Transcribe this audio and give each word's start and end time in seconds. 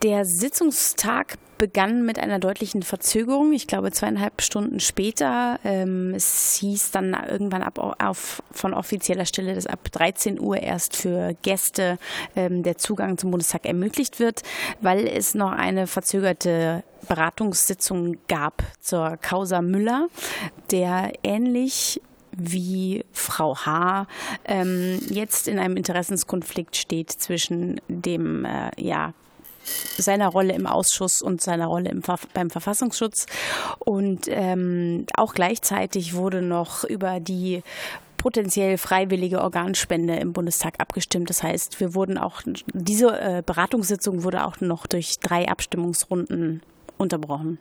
Der 0.03 0.25
Sitzungstag 0.25 1.37
begann 1.57 2.05
mit 2.05 2.19
einer 2.19 2.37
deutlichen 2.37 2.83
Verzögerung. 2.83 3.51
Ich 3.51 3.65
glaube, 3.65 3.91
zweieinhalb 3.91 4.43
Stunden 4.43 4.79
später. 4.79 5.59
Ähm, 5.63 6.13
es 6.13 6.55
hieß 6.59 6.91
dann 6.91 7.17
irgendwann 7.27 7.63
ab 7.63 7.79
auf, 7.79 8.43
von 8.51 8.75
offizieller 8.75 9.25
Stelle, 9.25 9.55
dass 9.55 9.65
ab 9.65 9.91
13 9.91 10.39
Uhr 10.39 10.57
erst 10.57 10.95
für 10.95 11.35
Gäste 11.41 11.97
ähm, 12.35 12.61
der 12.61 12.77
Zugang 12.77 13.17
zum 13.17 13.31
Bundestag 13.31 13.65
ermöglicht 13.65 14.19
wird, 14.19 14.43
weil 14.81 15.07
es 15.07 15.33
noch 15.33 15.51
eine 15.51 15.87
verzögerte 15.87 16.83
Beratungssitzung 17.07 18.17
gab 18.27 18.61
zur 18.79 19.17
Causa 19.17 19.63
Müller, 19.63 20.09
der 20.69 21.13
ähnlich 21.23 22.01
wie 22.31 23.03
Frau 23.13 23.55
H. 23.55 24.05
Ähm, 24.45 24.99
jetzt 25.09 25.47
in 25.47 25.57
einem 25.57 25.75
Interessenskonflikt 25.75 26.75
steht 26.75 27.11
zwischen 27.11 27.81
dem 27.87 28.45
äh, 28.45 28.69
ja, 28.77 29.13
seiner 29.97 30.29
Rolle 30.29 30.53
im 30.53 30.67
Ausschuss 30.67 31.21
und 31.21 31.41
seiner 31.41 31.67
Rolle 31.67 31.89
im, 31.89 32.01
beim 32.33 32.49
Verfassungsschutz. 32.49 33.25
Und 33.79 34.27
ähm, 34.27 35.05
auch 35.15 35.33
gleichzeitig 35.33 36.15
wurde 36.15 36.41
noch 36.41 36.83
über 36.83 37.19
die 37.19 37.63
potenziell 38.17 38.77
freiwillige 38.77 39.41
Organspende 39.41 40.15
im 40.15 40.33
Bundestag 40.33 40.79
abgestimmt. 40.79 41.29
Das 41.29 41.43
heißt, 41.43 41.79
wir 41.79 41.93
wurden 41.93 42.17
auch, 42.17 42.41
diese 42.73 43.19
äh, 43.19 43.43
Beratungssitzung 43.45 44.23
wurde 44.23 44.45
auch 44.45 44.59
noch 44.59 44.87
durch 44.87 45.19
drei 45.19 45.47
Abstimmungsrunden 45.47 46.61
unterbrochen. 46.97 47.59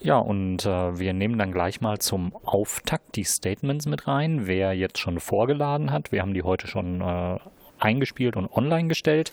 Ja, 0.00 0.18
und 0.18 0.66
äh, 0.66 0.98
wir 0.98 1.14
nehmen 1.14 1.38
dann 1.38 1.50
gleich 1.50 1.80
mal 1.80 1.98
zum 1.98 2.34
Auftakt 2.44 3.16
die 3.16 3.24
Statements 3.24 3.86
mit 3.86 4.06
rein, 4.06 4.46
wer 4.46 4.74
jetzt 4.74 4.98
schon 4.98 5.18
vorgeladen 5.18 5.92
hat. 5.92 6.12
Wir 6.12 6.20
haben 6.20 6.34
die 6.34 6.42
heute 6.42 6.66
schon 6.66 7.00
äh, 7.00 7.38
eingespielt 7.84 8.36
und 8.36 8.50
online 8.52 8.88
gestellt. 8.88 9.32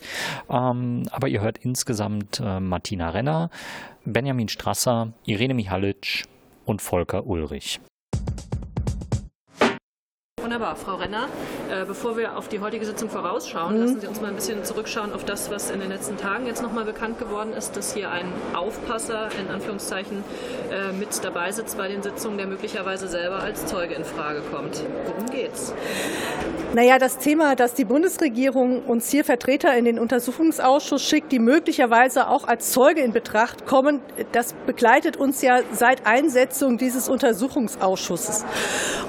Ähm, 0.50 1.04
aber 1.10 1.28
ihr 1.28 1.40
hört 1.40 1.58
insgesamt 1.58 2.40
äh, 2.40 2.60
Martina 2.60 3.10
Renner, 3.10 3.50
Benjamin 4.04 4.48
Strasser, 4.48 5.12
Irene 5.24 5.54
Michalic 5.54 6.24
und 6.64 6.82
Volker 6.82 7.26
Ulrich. 7.26 7.80
Wunderbar, 10.52 10.76
Frau 10.76 10.96
Renner. 10.96 11.28
Äh, 11.70 11.86
bevor 11.86 12.18
wir 12.18 12.36
auf 12.36 12.46
die 12.46 12.60
heutige 12.60 12.84
Sitzung 12.84 13.08
vorausschauen, 13.08 13.74
mhm. 13.74 13.80
lassen 13.80 14.00
Sie 14.02 14.06
uns 14.06 14.20
mal 14.20 14.28
ein 14.28 14.34
bisschen 14.34 14.62
zurückschauen 14.64 15.14
auf 15.14 15.24
das, 15.24 15.50
was 15.50 15.70
in 15.70 15.80
den 15.80 15.88
letzten 15.88 16.18
Tagen 16.18 16.46
jetzt 16.46 16.62
nochmal 16.62 16.84
bekannt 16.84 17.18
geworden 17.18 17.54
ist, 17.54 17.74
dass 17.74 17.94
hier 17.94 18.10
ein 18.10 18.30
Aufpasser 18.52 19.30
in 19.40 19.48
Anführungszeichen 19.50 20.22
äh, 20.70 20.92
mit 20.92 21.08
dabei 21.24 21.52
sitzt 21.52 21.78
bei 21.78 21.88
den 21.88 22.02
Sitzungen, 22.02 22.36
der 22.36 22.46
möglicherweise 22.48 23.08
selber 23.08 23.38
als 23.40 23.64
Zeuge 23.64 23.94
in 23.94 24.04
Frage 24.04 24.42
kommt. 24.52 24.84
Worum 25.06 25.30
geht's? 25.30 25.72
Naja, 26.74 26.98
das 26.98 27.18
Thema, 27.18 27.54
dass 27.54 27.74
die 27.74 27.84
Bundesregierung 27.84 28.82
uns 28.84 29.10
hier 29.10 29.24
Vertreter 29.24 29.76
in 29.76 29.84
den 29.84 29.98
Untersuchungsausschuss 29.98 31.02
schickt, 31.02 31.30
die 31.30 31.38
möglicherweise 31.38 32.28
auch 32.28 32.48
als 32.48 32.72
Zeuge 32.72 33.02
in 33.02 33.12
Betracht 33.12 33.66
kommen, 33.66 34.00
das 34.32 34.54
begleitet 34.66 35.18
uns 35.18 35.42
ja 35.42 35.60
seit 35.72 36.06
Einsetzung 36.06 36.78
dieses 36.78 37.10
Untersuchungsausschusses. 37.10 38.46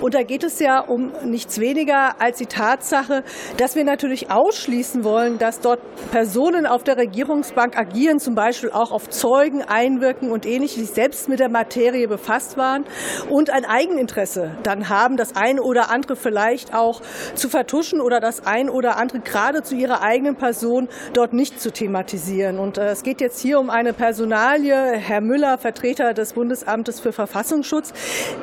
Und 0.02 0.14
da 0.14 0.24
geht 0.24 0.44
es 0.44 0.60
ja 0.60 0.82
um 0.82 1.14
nichts 1.34 1.60
weniger 1.60 2.22
als 2.22 2.38
die 2.38 2.46
Tatsache, 2.46 3.24
dass 3.58 3.76
wir 3.76 3.84
natürlich 3.84 4.32
ausschließen 4.32 5.04
wollen, 5.04 5.38
dass 5.38 5.60
dort 5.60 5.80
Personen 6.12 6.66
auf 6.66 6.84
der 6.84 6.96
Regierungsbank 6.96 7.78
agieren, 7.78 8.20
zum 8.20 8.36
Beispiel 8.36 8.72
auch 8.72 8.92
auf 8.92 9.10
Zeugen 9.10 9.64
einwirken 9.64 10.32
und 10.32 10.46
ähnliches, 10.46 10.78
die 10.78 10.86
selbst 10.86 11.28
mit 11.28 11.40
der 11.40 11.50
Materie 11.50 12.08
befasst 12.08 12.56
waren 12.56 12.86
und 13.30 13.50
ein 13.50 13.66
Eigeninteresse 13.66 14.52
dann 14.64 14.90
haben, 14.90 15.18
das 15.18 15.36
eine 15.36 15.62
oder 15.62 15.90
andere 15.90 16.16
vielleicht 16.16 16.74
auch 16.74 17.02
zu 17.36 17.50
vertuschen 17.50 18.00
oder 18.00 18.20
das 18.20 18.46
ein 18.46 18.70
oder 18.70 18.98
andere 18.98 19.20
gerade 19.20 19.64
zu 19.64 19.76
ihrer 19.76 20.02
eigenen 20.02 20.36
Person 20.36 20.88
dort 21.14 21.34
nicht 21.34 21.60
zu 21.60 21.72
thematisieren. 21.72 22.60
Und 22.60 22.78
äh, 22.78 22.92
es 22.92 23.04
geht 23.04 23.20
jetzt 23.20 23.40
hier 23.40 23.60
um 23.60 23.70
eine 23.70 23.94
Personalie, 23.94 24.76
Herr 24.76 25.22
Müller, 25.22 25.58
Vertreter 25.58 26.14
des 26.14 26.34
Bundesamtes 26.34 27.00
für 27.00 27.12
Verfassungsschutz, 27.12 27.92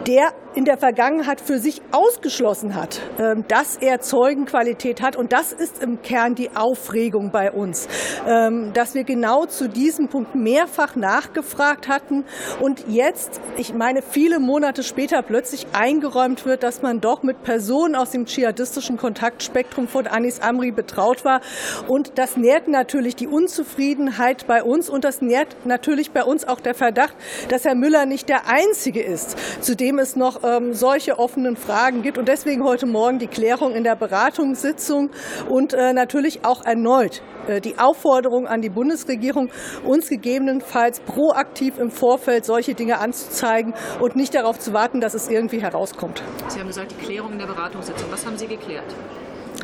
der 0.06 0.32
in 0.54 0.64
der 0.64 0.76
Vergangenheit 0.76 1.40
für 1.40 1.58
sich 1.58 1.80
ausgeschlossen 1.92 2.69
hat, 2.74 3.00
ähm, 3.18 3.44
dass 3.48 3.76
er 3.76 4.00
Zeugenqualität 4.00 5.02
hat. 5.02 5.16
Und 5.16 5.32
das 5.32 5.52
ist 5.52 5.82
im 5.82 6.02
Kern 6.02 6.34
die 6.34 6.50
Aufregung 6.54 7.30
bei 7.30 7.50
uns, 7.50 7.88
ähm, 8.26 8.72
dass 8.72 8.94
wir 8.94 9.04
genau 9.04 9.46
zu 9.46 9.68
diesem 9.68 10.08
Punkt 10.08 10.34
mehrfach 10.34 10.96
nachgefragt 10.96 11.88
hatten 11.88 12.24
und 12.60 12.84
jetzt, 12.88 13.40
ich 13.56 13.74
meine, 13.74 14.02
viele 14.02 14.38
Monate 14.38 14.82
später 14.82 15.22
plötzlich 15.22 15.66
eingeräumt 15.72 16.44
wird, 16.44 16.62
dass 16.62 16.82
man 16.82 17.00
doch 17.00 17.22
mit 17.22 17.42
Personen 17.42 17.94
aus 17.94 18.10
dem 18.10 18.26
dschihadistischen 18.26 18.96
Kontaktspektrum 18.96 19.88
von 19.88 20.06
Anis 20.06 20.40
Amri 20.40 20.70
betraut 20.70 21.24
war. 21.24 21.40
Und 21.88 22.18
das 22.18 22.36
nährt 22.36 22.68
natürlich 22.68 23.16
die 23.16 23.26
Unzufriedenheit 23.26 24.46
bei 24.46 24.62
uns 24.62 24.88
und 24.88 25.04
das 25.04 25.22
nährt 25.22 25.56
natürlich 25.64 26.10
bei 26.10 26.24
uns 26.24 26.46
auch 26.46 26.60
der 26.60 26.74
Verdacht, 26.74 27.14
dass 27.48 27.64
Herr 27.64 27.74
Müller 27.74 28.06
nicht 28.06 28.28
der 28.28 28.48
Einzige 28.48 29.02
ist, 29.02 29.36
zu 29.62 29.76
dem 29.76 29.98
es 29.98 30.16
noch 30.16 30.42
ähm, 30.44 30.74
solche 30.74 31.18
offenen 31.18 31.56
Fragen 31.56 32.02
gibt. 32.02 32.18
Und 32.18 32.28
deswegen 32.28 32.59
heute 32.64 32.86
Morgen 32.86 33.18
die 33.18 33.26
Klärung 33.26 33.74
in 33.74 33.84
der 33.84 33.96
Beratungssitzung 33.96 35.10
und 35.48 35.74
äh, 35.74 35.92
natürlich 35.92 36.44
auch 36.44 36.64
erneut 36.64 37.22
äh, 37.46 37.60
die 37.60 37.78
Aufforderung 37.78 38.46
an 38.46 38.60
die 38.60 38.68
Bundesregierung, 38.68 39.50
uns 39.84 40.08
gegebenenfalls 40.08 41.00
proaktiv 41.00 41.78
im 41.78 41.90
Vorfeld 41.90 42.44
solche 42.44 42.74
Dinge 42.74 42.98
anzuzeigen 42.98 43.74
und 44.00 44.16
nicht 44.16 44.34
darauf 44.34 44.58
zu 44.58 44.72
warten, 44.72 45.00
dass 45.00 45.14
es 45.14 45.28
irgendwie 45.28 45.60
herauskommt. 45.60 46.22
Sie 46.48 46.58
haben 46.58 46.68
gesagt, 46.68 46.92
die 46.92 47.04
Klärung 47.04 47.32
in 47.32 47.38
der 47.38 47.46
Beratungssitzung. 47.46 48.10
Was 48.10 48.26
haben 48.26 48.36
Sie 48.36 48.46
geklärt? 48.46 48.84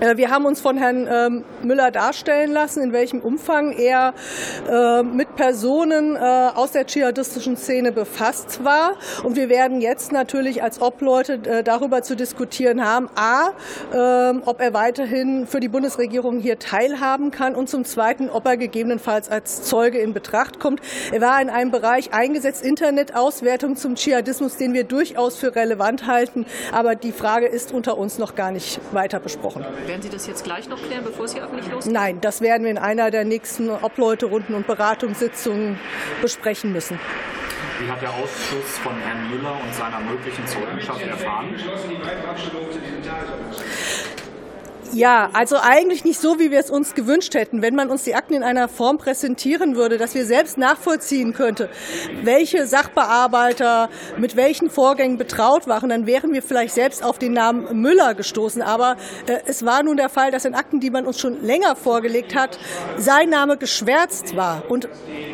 Äh, 0.01 0.17
wir 0.17 0.31
haben 0.31 0.45
uns 0.45 0.61
von 0.61 0.77
Herrn 0.77 1.09
ähm, 1.11 1.45
Müller 1.63 1.91
darstellen 1.91 2.53
lassen, 2.53 2.83
in 2.83 2.93
welchem 2.93 3.21
Umfang 3.21 3.73
er 3.73 4.13
äh, 4.71 5.03
mit 5.03 5.37
Personen 5.37 6.17
äh, 6.17 6.19
aus 6.19 6.73
der 6.73 6.87
dschihadistischen 6.87 7.57
Szene 7.57 7.93
befasst 7.93 8.65
war. 8.65 8.93
Und 9.23 9.37
wir 9.37 9.49
werden 9.49 9.81
jetzt 9.81 10.13
natürlich 10.13 10.63
als 10.63 10.81
Obleute 10.81 11.63
darüber 11.63 12.03
zu 12.03 12.17
diskutieren 12.17 12.85
haben, 12.85 13.09
a, 13.15 13.51
ähm, 13.93 14.43
ob 14.45 14.61
er 14.61 14.75
weiterhin 14.75 15.47
für 15.47 15.61
die 15.61 15.69
Bundesregierung 15.69 16.39
hier 16.39 16.59
teilhaben 16.59 17.31
kann 17.31 17.55
und 17.55 17.69
zum 17.69 17.85
Zweiten, 17.85 18.29
ob 18.29 18.47
er 18.47 18.57
gegebenenfalls 18.57 19.31
als 19.31 19.63
Zeuge 19.63 19.99
in 19.99 20.13
Betracht 20.13 20.61
kommt. 20.61 20.81
Er 21.13 21.21
war 21.21 21.41
in 21.41 21.51
einem 21.51 21.71
Bereich 21.71 22.13
eingesetzt, 22.13 22.65
Internetauswertung 22.65 23.77
zum 23.77 23.95
Dschihadismus, 23.95 24.57
den 24.57 24.75
wir 24.75 24.85
durchaus 24.85 25.37
für 25.37 25.55
relevant 25.55 26.07
halten. 26.07 26.47
Aber 26.73 26.95
die 26.95 27.13
Frage 27.13 27.47
ist 27.47 27.73
unter 27.73 27.97
uns 27.99 28.19
noch 28.19 28.35
gar 28.35 28.51
nicht 28.51 28.81
weiter 28.93 29.21
besprochen. 29.21 29.65
Werden 29.87 30.03
Sie 30.03 30.09
das 30.09 30.27
jetzt 30.27 30.45
gleich 30.45 30.69
noch 30.69 30.83
klären, 30.83 31.05
bevor 31.05 31.27
es 31.27 31.35
hier 31.35 31.45
öffentlich 31.45 31.71
losgeht? 31.71 31.93
Nein, 31.93 32.21
das 32.21 32.41
werden 32.41 32.65
wir 32.65 32.71
in 32.71 32.79
einer 32.79 33.11
der 33.11 33.25
nächsten 33.25 33.71
Obleuterunden 33.71 34.55
und 34.55 34.67
Beratungssitzungen 34.67 35.79
besprechen 36.21 36.73
müssen. 36.73 36.99
Wie 37.79 37.91
hat 37.91 38.01
der 38.01 38.11
Ausschuss 38.11 38.79
von 38.83 38.95
Herrn 38.99 39.31
Müller 39.31 39.53
und 39.63 39.75
seiner 39.75 40.01
möglichen 40.01 40.47
Zeugenschaft 40.47 41.03
erfahren? 41.03 41.55
Ja, 44.93 45.31
also 45.33 45.57
eigentlich 45.61 46.05
nicht 46.05 46.21
so, 46.21 46.39
wie 46.39 46.51
wir 46.51 46.59
es 46.59 46.71
uns 46.71 46.95
gewünscht 46.95 47.35
hätten. 47.35 47.63
Wenn 47.63 47.75
man 47.75 47.91
uns 47.91 48.05
die 48.05 48.15
Akten 48.15 48.35
in 48.35 48.43
einer 48.43 48.69
Form 48.69 48.99
präsentieren 48.99 49.77
würde, 49.77 49.99
dass 49.99 50.15
wir 50.15 50.25
selbst 50.27 50.59
nachvollziehen 50.59 51.33
könnte, 51.33 51.69
welche 52.23 52.67
Sachbearbeiter 52.67 53.89
mit 54.17 54.37
welchen 54.37 54.71
Vorgängen 54.71 55.19
betraut 55.19 55.67
waren, 55.67 55.89
dann 55.89 56.07
wären 56.07 56.33
wir 56.33 56.43
vielleicht 56.43 56.75
selbst 56.75 57.03
auf 57.03 57.19
den 57.19 57.33
Namen 57.33 57.81
Müller 57.81 58.15
gestoßen. 58.15 58.63
Aber 58.63 58.97
äh, 59.27 59.39
es 59.47 59.65
war 59.65 59.83
nun 59.83 59.97
der 59.97 60.09
Fall, 60.09 60.31
dass 60.31 60.45
in 60.45 60.55
Akten, 60.55 60.81
die 60.81 60.91
man 60.91 61.07
uns 61.07 61.19
schon 61.19 61.43
länger 61.43 61.77
vorgelegt 61.77 62.35
hat, 62.35 62.59
sein 62.97 63.31
Name 63.31 63.57
geschwärzt 63.57 64.37
war. 64.37 64.63
Und 64.69 64.89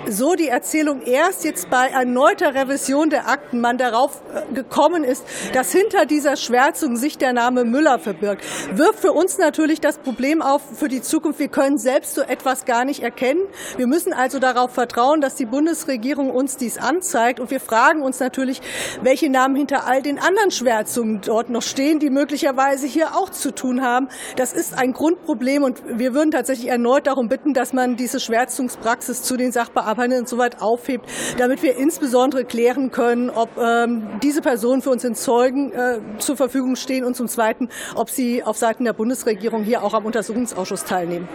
so 0.08 0.34
die 0.34 0.48
Erzählung 0.48 1.02
erst 1.02 1.44
jetzt 1.44 1.70
bei 1.70 1.88
erneuter 1.88 2.54
Revision 2.54 3.10
der 3.10 3.28
Akten 3.28 3.60
man 3.60 3.78
darauf 3.78 4.22
äh, 4.34 4.54
gekommen 4.54 5.04
ist, 5.04 5.24
dass 5.52 5.72
hinter 5.72 6.06
dieser 6.06 6.36
Schwärzung 6.36 6.96
sich 6.96 7.18
der 7.18 7.32
Name 7.32 7.64
Müller 7.64 7.98
verbirgt, 7.98 8.44
wirft 8.72 9.00
für 9.00 9.12
uns 9.12 9.38
natürlich 9.42 9.80
das 9.80 9.98
Problem 9.98 10.40
auf 10.40 10.62
für 10.78 10.88
die 10.88 11.02
Zukunft, 11.02 11.38
wir 11.38 11.48
können 11.48 11.76
selbst 11.76 12.14
so 12.14 12.22
etwas 12.22 12.64
gar 12.64 12.84
nicht 12.84 13.02
erkennen. 13.02 13.40
Wir 13.76 13.86
müssen 13.86 14.12
also 14.12 14.38
darauf 14.38 14.72
vertrauen, 14.72 15.20
dass 15.20 15.34
die 15.34 15.44
Bundesregierung 15.44 16.30
uns 16.30 16.56
dies 16.56 16.78
anzeigt. 16.78 17.40
Und 17.40 17.50
wir 17.50 17.60
fragen 17.60 18.02
uns 18.02 18.20
natürlich, 18.20 18.62
welche 19.02 19.28
Namen 19.28 19.56
hinter 19.56 19.86
all 19.86 20.00
den 20.00 20.18
anderen 20.18 20.50
Schwärzungen 20.50 21.20
dort 21.20 21.50
noch 21.50 21.62
stehen, 21.62 21.98
die 21.98 22.10
möglicherweise 22.10 22.86
hier 22.86 23.16
auch 23.16 23.30
zu 23.30 23.52
tun 23.52 23.82
haben. 23.82 24.08
Das 24.36 24.52
ist 24.52 24.78
ein 24.78 24.92
Grundproblem 24.92 25.62
und 25.64 25.82
wir 25.86 26.14
würden 26.14 26.30
tatsächlich 26.30 26.68
erneut 26.68 27.06
darum 27.06 27.28
bitten, 27.28 27.52
dass 27.52 27.72
man 27.72 27.96
diese 27.96 28.20
Schwärzungspraxis 28.20 29.22
zu 29.22 29.36
den 29.36 29.52
Sachbearbeitenden 29.52 30.26
soweit 30.26 30.62
aufhebt, 30.62 31.06
damit 31.38 31.62
wir 31.62 31.76
insbesondere 31.76 32.44
klären 32.44 32.90
können, 32.92 33.28
ob 33.28 33.50
ähm, 33.58 34.08
diese 34.22 34.40
Personen 34.40 34.82
für 34.82 34.90
uns 34.90 35.04
in 35.04 35.14
Zeugen 35.14 35.72
äh, 35.72 35.98
zur 36.18 36.36
Verfügung 36.36 36.76
stehen 36.76 37.04
und 37.04 37.16
zum 37.16 37.26
Zweiten, 37.26 37.68
ob 37.96 38.08
sie 38.08 38.44
auf 38.44 38.56
Seiten 38.56 38.84
der 38.84 38.92
Bundesregierung 38.92 39.31
hier 39.64 39.82
auch 39.82 39.94
am 39.94 40.04
Untersuchungsausschuss 40.04 40.84
teilnehmen. 40.84 41.28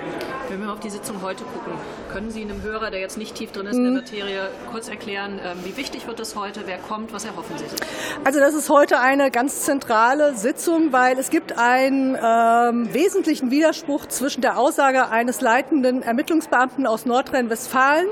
Wenn 0.49 0.61
wir 0.61 0.71
auf 0.71 0.79
die 0.79 0.89
Sitzung 0.89 1.21
heute 1.21 1.43
gucken, 1.43 1.73
können 2.07 2.31
Sie 2.31 2.41
einem 2.41 2.61
Hörer, 2.61 2.91
der 2.91 2.99
jetzt 2.99 3.17
nicht 3.17 3.35
tief 3.35 3.51
drin 3.51 3.67
ist 3.67 3.75
in 3.75 3.83
der 3.83 3.91
mhm. 3.91 3.97
Materie, 3.97 4.49
kurz 4.71 4.87
erklären, 4.89 5.39
ähm, 5.43 5.57
wie 5.63 5.77
wichtig 5.77 6.07
wird 6.07 6.19
das 6.19 6.35
heute, 6.35 6.61
wer 6.65 6.77
kommt, 6.77 7.13
was 7.13 7.25
erhoffen 7.25 7.57
Sie 7.57 7.65
sich? 7.65 7.79
Also 8.23 8.39
das 8.39 8.53
ist 8.53 8.69
heute 8.69 8.99
eine 8.99 9.31
ganz 9.31 9.61
zentrale 9.61 10.35
Sitzung, 10.35 10.93
weil 10.93 11.17
es 11.19 11.29
gibt 11.29 11.57
einen 11.57 12.15
ähm, 12.15 12.93
wesentlichen 12.93 13.51
Widerspruch 13.51 14.05
zwischen 14.07 14.41
der 14.41 14.57
Aussage 14.57 15.09
eines 15.09 15.41
leitenden 15.41 16.01
Ermittlungsbeamten 16.01 16.87
aus 16.87 17.05
Nordrhein-Westfalen 17.05 18.07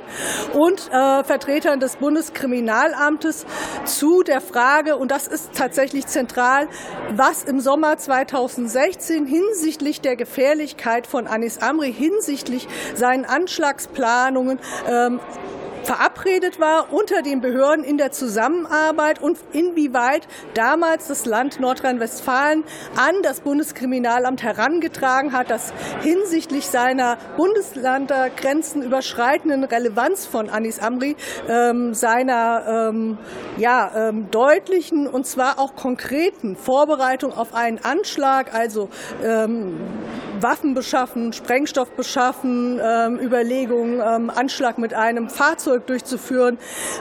und 0.54 0.90
äh, 0.92 1.24
Vertretern 1.24 1.80
des 1.80 1.98
Bundeskriminalamtes 1.98 3.46
zu 3.86 4.24
der 4.24 4.42
Frage, 4.42 4.98
und 4.98 5.12
das 5.12 5.28
ist 5.28 5.54
tatsächlich 5.54 6.08
zentral, 6.08 6.68
was 7.12 7.44
im 7.44 7.60
Sommer 7.60 7.98
2016 7.98 9.26
hinsichtlich 9.26 10.02
der 10.02 10.16
Gefährlichkeit 10.16 11.08
von 11.08 11.28
Anis 11.28 11.60
Amri, 11.60 11.94
hinsichtlich 11.94 12.68
seinen 12.96 13.26
Anschlags 13.26 13.85
Planungen 13.88 14.60
ähm, 14.90 15.20
verabredet 15.86 16.60
war 16.60 16.92
unter 16.92 17.22
den 17.22 17.42
Behörden 17.42 17.86
in 17.86 17.98
der 17.98 18.12
Zusammenarbeit 18.12 19.22
und 19.22 19.38
inwieweit 19.54 20.28
damals 20.54 21.08
das 21.08 21.26
Land 21.26 21.60
Nordrhein-Westfalen 21.60 22.64
an 22.96 23.16
das 23.22 23.42
Bundeskriminalamt 23.42 24.42
herangetragen 24.44 25.32
hat, 25.32 25.50
dass 25.50 25.74
hinsichtlich 26.02 26.68
seiner 26.68 27.18
Bundeslandergrenzen 27.38 28.82
überschreitenden 28.82 29.64
Relevanz 29.64 30.26
von 30.26 30.50
Anis 30.50 30.80
Amri 30.80 31.16
ähm, 31.48 31.94
seiner 31.94 32.90
ähm, 32.90 33.18
ja, 33.58 34.10
ähm, 34.10 34.32
deutlichen 34.32 35.08
und 35.08 35.28
zwar 35.28 35.60
auch 35.60 35.76
konkreten 35.76 36.56
Vorbereitung 36.56 37.32
auf 37.34 37.54
einen 37.54 37.80
Anschlag, 37.84 38.54
also 38.54 38.90
ähm, 39.24 39.78
Waffen 40.42 40.74
beschaffen, 40.74 41.34
Sprengstoff 41.34 41.92
beschaffen, 41.92 42.80
ähm, 42.84 43.20
Überlegungen, 43.20 44.02
ähm, 44.06 44.30
Anschlag 44.30 44.78
mit 44.78 44.94
einem 44.94 45.30
Fahrzeug 45.30 45.75
durchzuführen, 45.80 46.58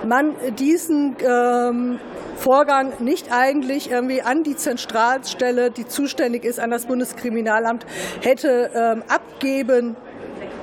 man 0.06 0.34
diesen 0.58 1.16
ähm, 1.20 1.98
Vorgang 2.36 2.92
nicht 3.00 3.32
eigentlich 3.32 3.90
irgendwie 3.90 4.22
an 4.22 4.42
die 4.42 4.56
Zentralstelle, 4.56 5.70
die 5.70 5.86
zuständig 5.86 6.44
ist, 6.44 6.60
an 6.60 6.70
das 6.70 6.86
Bundeskriminalamt, 6.86 7.86
hätte 8.20 8.70
ähm, 8.74 9.02
abgeben 9.08 9.96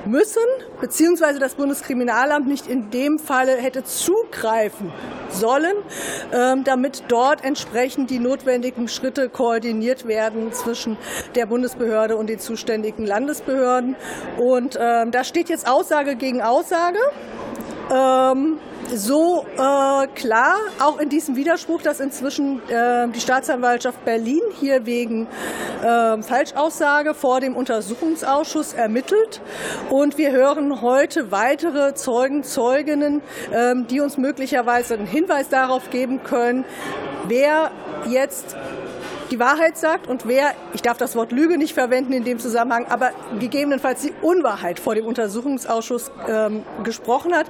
müssen, 0.04 0.42
beziehungsweise 0.80 1.38
das 1.38 1.54
Bundeskriminalamt 1.54 2.46
nicht 2.46 2.66
in 2.66 2.90
dem 2.90 3.18
Falle 3.18 3.56
hätte 3.56 3.84
zugreifen 3.84 4.92
sollen, 5.30 5.76
ähm, 6.32 6.64
damit 6.64 7.04
dort 7.08 7.44
entsprechend 7.44 8.10
die 8.10 8.18
notwendigen 8.18 8.88
Schritte 8.88 9.28
koordiniert 9.28 10.06
werden 10.06 10.52
zwischen 10.52 10.96
der 11.34 11.46
Bundesbehörde 11.46 12.16
und 12.16 12.28
den 12.28 12.38
zuständigen 12.38 13.06
Landesbehörden. 13.06 13.96
Und 14.38 14.78
ähm, 14.80 15.10
da 15.10 15.24
steht 15.24 15.48
jetzt 15.48 15.68
Aussage 15.68 16.16
gegen 16.16 16.42
Aussage. 16.42 16.98
Ähm, 17.92 18.58
so 18.94 19.44
äh, 19.54 20.06
klar, 20.14 20.56
auch 20.80 20.98
in 20.98 21.08
diesem 21.08 21.36
Widerspruch, 21.36 21.82
dass 21.82 22.00
inzwischen 22.00 22.60
äh, 22.68 23.08
die 23.08 23.20
Staatsanwaltschaft 23.20 24.04
Berlin 24.04 24.40
hier 24.60 24.86
wegen 24.86 25.26
äh, 25.82 26.22
Falschaussage 26.22 27.12
vor 27.14 27.40
dem 27.40 27.54
Untersuchungsausschuss 27.54 28.72
ermittelt. 28.72 29.40
Und 29.90 30.16
wir 30.16 30.32
hören 30.32 30.80
heute 30.80 31.30
weitere 31.30 31.94
Zeugen, 31.94 32.44
Zeuginnen, 32.44 33.22
ähm, 33.52 33.86
die 33.88 34.00
uns 34.00 34.16
möglicherweise 34.16 34.94
einen 34.94 35.06
Hinweis 35.06 35.48
darauf 35.48 35.90
geben 35.90 36.22
können, 36.22 36.64
wer 37.28 37.70
jetzt 38.08 38.56
die 39.32 39.40
Wahrheit 39.40 39.78
sagt 39.78 40.08
und 40.08 40.28
wer, 40.28 40.54
ich 40.74 40.82
darf 40.82 40.98
das 40.98 41.16
Wort 41.16 41.32
Lüge 41.32 41.56
nicht 41.56 41.72
verwenden 41.72 42.12
in 42.12 42.22
dem 42.22 42.38
Zusammenhang, 42.38 42.84
aber 42.86 43.12
gegebenenfalls 43.40 44.02
die 44.02 44.12
Unwahrheit 44.20 44.78
vor 44.78 44.94
dem 44.94 45.06
Untersuchungsausschuss 45.06 46.12
ähm, 46.28 46.64
gesprochen 46.84 47.34
hat. 47.34 47.46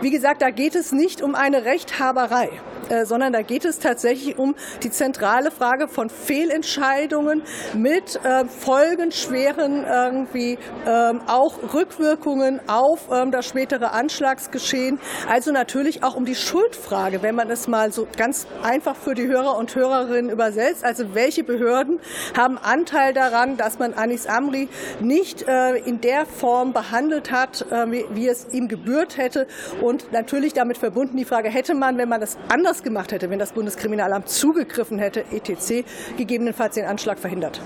Wie 0.00 0.10
gesagt, 0.10 0.40
da 0.40 0.48
geht 0.48 0.74
es 0.74 0.92
nicht 0.92 1.20
um 1.20 1.34
eine 1.34 1.66
Rechthaberei. 1.66 2.48
Äh, 2.88 3.04
sondern 3.04 3.32
da 3.32 3.42
geht 3.42 3.64
es 3.64 3.78
tatsächlich 3.78 4.38
um 4.38 4.54
die 4.82 4.90
zentrale 4.90 5.50
Frage 5.50 5.88
von 5.88 6.08
Fehlentscheidungen 6.08 7.42
mit 7.74 8.16
äh, 8.22 8.44
folgenschweren 8.46 9.84
irgendwie 9.84 10.58
ähm, 10.86 11.20
auch 11.26 11.74
Rückwirkungen 11.74 12.60
auf 12.68 13.08
ähm, 13.10 13.32
das 13.32 13.46
spätere 13.46 13.92
Anschlagsgeschehen. 13.92 15.00
Also 15.28 15.50
natürlich 15.50 16.04
auch 16.04 16.14
um 16.14 16.24
die 16.24 16.36
Schuldfrage, 16.36 17.22
wenn 17.22 17.34
man 17.34 17.50
es 17.50 17.66
mal 17.66 17.90
so 17.92 18.06
ganz 18.16 18.46
einfach 18.62 18.94
für 18.94 19.14
die 19.14 19.26
Hörer 19.26 19.56
und 19.56 19.74
Hörerinnen 19.74 20.30
übersetzt. 20.30 20.84
Also 20.84 21.14
welche 21.26 21.42
Behörden 21.42 21.98
haben 22.36 22.56
Anteil 22.58 23.12
daran, 23.12 23.56
dass 23.56 23.80
man 23.80 23.94
Anis 23.94 24.26
Amri 24.26 24.68
nicht 25.00 25.42
äh, 25.48 25.76
in 25.76 26.00
der 26.00 26.24
Form 26.24 26.72
behandelt 26.72 27.32
hat, 27.32 27.66
äh, 27.72 27.90
wie, 27.90 28.04
wie 28.10 28.28
es 28.28 28.46
ihm 28.52 28.68
gebührt 28.68 29.16
hätte. 29.16 29.48
Und 29.80 30.12
natürlich 30.12 30.52
damit 30.52 30.78
verbunden 30.78 31.16
die 31.16 31.24
Frage, 31.24 31.48
hätte 31.48 31.74
man, 31.74 31.98
wenn 31.98 32.08
man 32.08 32.20
das 32.20 32.36
anders 32.48 32.76
anders 32.76 32.82
gemacht 32.82 33.12
hätte, 33.12 33.30
wenn 33.30 33.38
das 33.38 33.52
Bundeskriminalamt 33.52 34.28
zugegriffen 34.28 34.98
hätte, 34.98 35.24
etc., 35.30 35.84
gegebenenfalls 36.16 36.74
den 36.74 36.84
Anschlag 36.84 37.18
verhindert. 37.18 37.60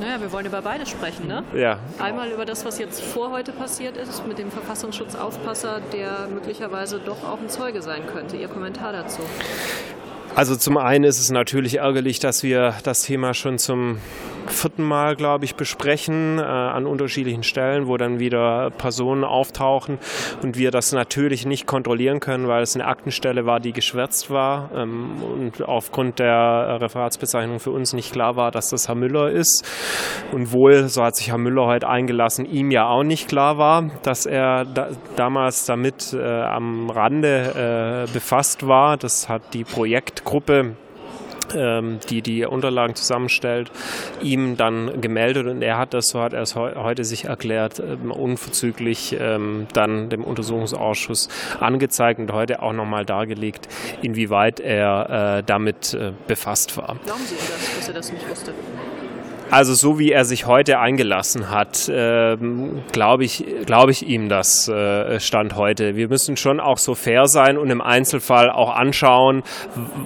Naja, 0.00 0.20
wir 0.20 0.32
wollen 0.32 0.46
über 0.46 0.62
beides 0.62 0.88
sprechen, 0.88 1.26
ne? 1.26 1.44
Ja. 1.54 1.78
Einmal 1.98 2.30
über 2.30 2.44
das, 2.44 2.64
was 2.64 2.78
jetzt 2.78 3.00
vor 3.02 3.30
heute 3.30 3.52
passiert 3.52 3.96
ist, 3.96 4.26
mit 4.26 4.38
dem 4.38 4.50
Verfassungsschutzaufpasser, 4.50 5.80
der 5.92 6.28
möglicherweise 6.32 6.98
doch 6.98 7.24
auch 7.24 7.40
ein 7.40 7.48
Zeuge 7.48 7.82
sein 7.82 8.06
könnte. 8.06 8.36
Ihr 8.36 8.48
Kommentar 8.48 8.92
dazu? 8.92 9.22
Also 10.34 10.56
zum 10.56 10.78
einen 10.78 11.04
ist 11.04 11.20
es 11.20 11.30
natürlich 11.30 11.78
ärgerlich, 11.78 12.18
dass 12.18 12.42
wir 12.42 12.74
das 12.84 13.02
Thema 13.02 13.34
schon 13.34 13.58
zum 13.58 13.98
vierten 14.46 14.82
Mal, 14.82 15.14
glaube 15.14 15.44
ich, 15.44 15.54
besprechen 15.56 16.38
äh, 16.38 16.42
an 16.42 16.86
unterschiedlichen 16.86 17.42
Stellen, 17.42 17.86
wo 17.86 17.96
dann 17.96 18.18
wieder 18.18 18.70
Personen 18.70 19.24
auftauchen 19.24 19.98
und 20.42 20.56
wir 20.56 20.70
das 20.70 20.92
natürlich 20.92 21.46
nicht 21.46 21.66
kontrollieren 21.66 22.20
können, 22.20 22.48
weil 22.48 22.62
es 22.62 22.74
eine 22.74 22.86
Aktenstelle 22.86 23.46
war, 23.46 23.60
die 23.60 23.72
geschwärzt 23.72 24.30
war 24.30 24.70
ähm, 24.74 25.22
und 25.22 25.62
aufgrund 25.62 26.18
der 26.18 26.78
Referatsbezeichnung 26.80 27.60
für 27.60 27.70
uns 27.70 27.92
nicht 27.92 28.12
klar 28.12 28.36
war, 28.36 28.50
dass 28.50 28.70
das 28.70 28.88
Herr 28.88 28.94
Müller 28.94 29.30
ist. 29.30 29.64
Und 30.32 30.52
wohl, 30.52 30.88
so 30.88 31.02
hat 31.04 31.16
sich 31.16 31.30
Herr 31.30 31.38
Müller 31.38 31.66
heute 31.66 31.88
eingelassen, 31.88 32.46
ihm 32.46 32.70
ja 32.70 32.88
auch 32.88 33.04
nicht 33.04 33.28
klar 33.28 33.58
war, 33.58 33.90
dass 34.02 34.26
er 34.26 34.64
da, 34.64 34.88
damals 35.16 35.66
damit 35.66 36.12
äh, 36.14 36.42
am 36.42 36.90
Rande 36.90 38.06
äh, 38.08 38.12
befasst 38.12 38.66
war. 38.66 38.96
Das 38.96 39.28
hat 39.28 39.54
die 39.54 39.64
Projektgruppe 40.22 40.76
ähm, 41.54 41.98
die 42.08 42.22
die 42.22 42.46
Unterlagen 42.46 42.94
zusammenstellt, 42.94 43.70
ihm 44.22 44.56
dann 44.56 45.02
gemeldet 45.02 45.46
und 45.48 45.60
er 45.60 45.76
hat 45.76 45.92
das, 45.92 46.08
so 46.08 46.20
hat 46.20 46.32
er 46.32 46.40
es 46.40 46.54
heute 46.54 47.04
sich 47.04 47.26
erklärt, 47.26 47.78
ähm, 47.78 48.10
unverzüglich 48.10 49.16
ähm, 49.18 49.66
dann 49.74 50.08
dem 50.08 50.24
Untersuchungsausschuss 50.24 51.28
angezeigt 51.60 52.20
und 52.20 52.32
heute 52.32 52.62
auch 52.62 52.72
nochmal 52.72 53.04
dargelegt, 53.04 53.68
inwieweit 54.00 54.60
er 54.60 55.38
äh, 55.38 55.42
damit 55.44 55.92
äh, 55.92 56.12
befasst 56.26 56.76
war. 56.78 56.96
Glauben 57.04 57.20
Sie 57.26 57.34
das, 57.34 57.76
dass 57.76 57.88
er 57.88 57.94
das 57.94 58.12
nicht 58.12 58.30
wusste? 58.30 58.54
Also 59.52 59.74
so 59.74 59.98
wie 59.98 60.10
er 60.12 60.24
sich 60.24 60.46
heute 60.46 60.78
eingelassen 60.78 61.50
hat, 61.50 61.86
äh, 61.86 62.38
glaube 62.90 63.24
ich, 63.24 63.44
glaube 63.66 63.90
ich 63.90 64.08
ihm 64.08 64.30
das 64.30 64.66
äh, 64.66 65.20
Stand 65.20 65.56
heute. 65.56 65.94
Wir 65.94 66.08
müssen 66.08 66.38
schon 66.38 66.58
auch 66.58 66.78
so 66.78 66.94
fair 66.94 67.26
sein 67.26 67.58
und 67.58 67.68
im 67.68 67.82
Einzelfall 67.82 68.50
auch 68.50 68.74
anschauen, 68.74 69.42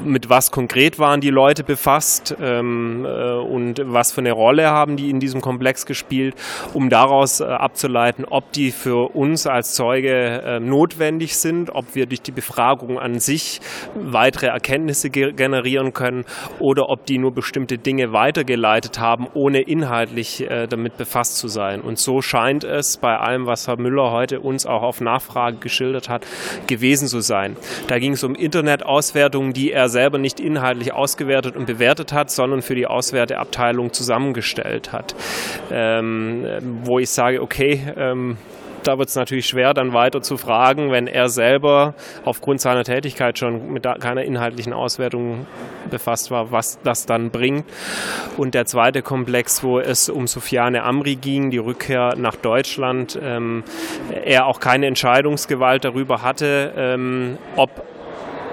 mit 0.04 0.28
was 0.28 0.50
konkret 0.50 0.98
waren 0.98 1.20
die 1.20 1.30
Leute 1.30 1.62
befasst 1.62 2.34
ähm, 2.42 3.04
äh, 3.04 3.34
und 3.34 3.80
was 3.84 4.10
für 4.10 4.20
eine 4.20 4.32
Rolle 4.32 4.66
haben 4.70 4.96
die 4.96 5.10
in 5.10 5.20
diesem 5.20 5.40
Komplex 5.42 5.86
gespielt, 5.86 6.34
um 6.74 6.90
daraus 6.90 7.38
äh, 7.38 7.44
abzuleiten, 7.44 8.24
ob 8.24 8.50
die 8.50 8.72
für 8.72 9.14
uns 9.14 9.46
als 9.46 9.74
Zeuge 9.74 10.58
notwendig 10.60 11.36
sind, 11.36 11.70
ob 11.70 11.94
wir 11.94 12.06
durch 12.06 12.22
die 12.22 12.32
Befragung 12.32 12.98
an 12.98 13.20
sich 13.20 13.60
weitere 13.94 14.46
Erkenntnisse 14.46 15.08
ge 15.08 15.32
generieren 15.32 15.92
können 15.92 16.24
oder 16.58 16.88
ob 16.88 17.06
die 17.06 17.18
nur 17.18 17.32
bestimmte 17.32 17.78
Dinge 17.78 18.12
weitergeleitet 18.12 18.98
haben 18.98 19.28
ohne 19.36 19.60
inhaltlich 19.60 20.50
äh, 20.50 20.66
damit 20.66 20.96
befasst 20.96 21.36
zu 21.36 21.48
sein. 21.48 21.80
Und 21.80 21.98
so 21.98 22.22
scheint 22.22 22.64
es 22.64 22.96
bei 22.96 23.16
allem, 23.16 23.46
was 23.46 23.68
Herr 23.68 23.76
Müller 23.76 24.10
heute 24.10 24.40
uns 24.40 24.66
auch 24.66 24.82
auf 24.82 25.00
Nachfrage 25.00 25.58
geschildert 25.58 26.08
hat, 26.08 26.26
gewesen 26.66 27.06
zu 27.06 27.20
sein. 27.20 27.56
Da 27.86 27.98
ging 27.98 28.14
es 28.14 28.24
um 28.24 28.34
Internetauswertungen, 28.34 29.52
die 29.52 29.70
er 29.70 29.88
selber 29.88 30.18
nicht 30.18 30.40
inhaltlich 30.40 30.92
ausgewertet 30.92 31.54
und 31.54 31.66
bewertet 31.66 32.12
hat, 32.12 32.30
sondern 32.30 32.62
für 32.62 32.74
die 32.74 32.86
Auswerteabteilung 32.86 33.92
zusammengestellt 33.92 34.92
hat. 34.92 35.14
Ähm, 35.70 36.46
wo 36.84 36.98
ich 36.98 37.10
sage, 37.10 37.42
okay, 37.42 37.80
ähm, 37.96 38.38
da 38.86 38.98
wird 38.98 39.08
es 39.08 39.16
natürlich 39.16 39.46
schwer, 39.46 39.74
dann 39.74 39.92
weiter 39.92 40.22
zu 40.22 40.36
fragen, 40.36 40.90
wenn 40.90 41.06
er 41.06 41.28
selber 41.28 41.94
aufgrund 42.24 42.60
seiner 42.60 42.84
Tätigkeit 42.84 43.38
schon 43.38 43.72
mit 43.72 43.86
keiner 44.00 44.22
inhaltlichen 44.22 44.72
Auswertung 44.72 45.46
befasst 45.90 46.30
war, 46.30 46.52
was 46.52 46.78
das 46.82 47.06
dann 47.06 47.30
bringt. 47.30 47.64
Und 48.36 48.54
der 48.54 48.66
zweite 48.66 49.02
Komplex, 49.02 49.62
wo 49.62 49.78
es 49.78 50.08
um 50.08 50.26
Sofiane 50.26 50.82
Amri 50.82 51.16
ging, 51.16 51.50
die 51.50 51.58
Rückkehr 51.58 52.14
nach 52.16 52.36
Deutschland, 52.36 53.18
ähm, 53.22 53.64
er 54.24 54.46
auch 54.46 54.60
keine 54.60 54.86
Entscheidungsgewalt 54.86 55.84
darüber 55.84 56.22
hatte, 56.22 56.72
ähm, 56.76 57.38
ob 57.56 57.70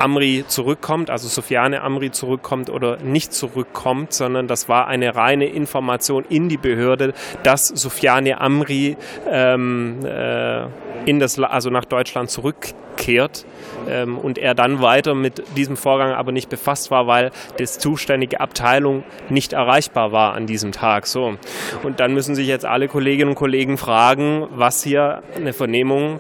Amri 0.04 0.44
zurückkommt, 0.46 1.10
also 1.10 1.30
Sofiane 1.30 1.82
Amri 1.82 2.12
zurückkommt 2.12 2.70
oder 2.70 2.98
nicht 2.98 3.32
zurückkommt, 3.34 4.12
sondern 4.12 4.50
das 4.50 4.68
war 4.68 4.88
eine 4.88 5.16
reine 5.16 5.46
Information 5.46 6.26
in 6.28 6.50
die 6.50 6.58
Behörde, 6.58 7.14
dass 7.44 7.68
Sofiane 7.70 8.42
Amri 8.42 8.98
ähm, 9.30 10.00
äh, 10.06 10.66
in 11.06 11.20
das, 11.20 11.40
also 11.40 11.70
nach 11.70 11.86
Deutschland 11.86 12.30
zurückkehrt 12.30 13.46
ähm, 13.88 14.18
und 14.18 14.38
er 14.38 14.56
dann 14.56 14.82
weiter 14.82 15.16
mit 15.16 15.42
diesem 15.56 15.78
Vorgang 15.78 16.12
aber 16.12 16.34
nicht 16.34 16.50
befasst 16.50 16.92
war, 16.92 17.08
weil 17.08 17.32
das 17.58 17.80
zuständige 17.80 18.42
Abteilung 18.42 19.06
nicht 19.30 19.54
erreichbar 19.54 20.12
war 20.12 20.34
an 20.34 20.48
diesem 20.48 20.74
Tag. 20.74 21.08
So 21.08 21.38
und 21.84 22.02
dann 22.02 22.14
müssen 22.14 22.36
sich 22.36 22.48
jetzt 22.48 22.66
alle 22.66 22.90
Kolleginnen 22.90 23.30
und 23.30 23.36
Kollegen 23.36 23.78
fragen, 23.78 24.48
was 24.52 24.84
hier 24.84 25.24
eine 25.34 25.54
Vernehmung 25.54 26.20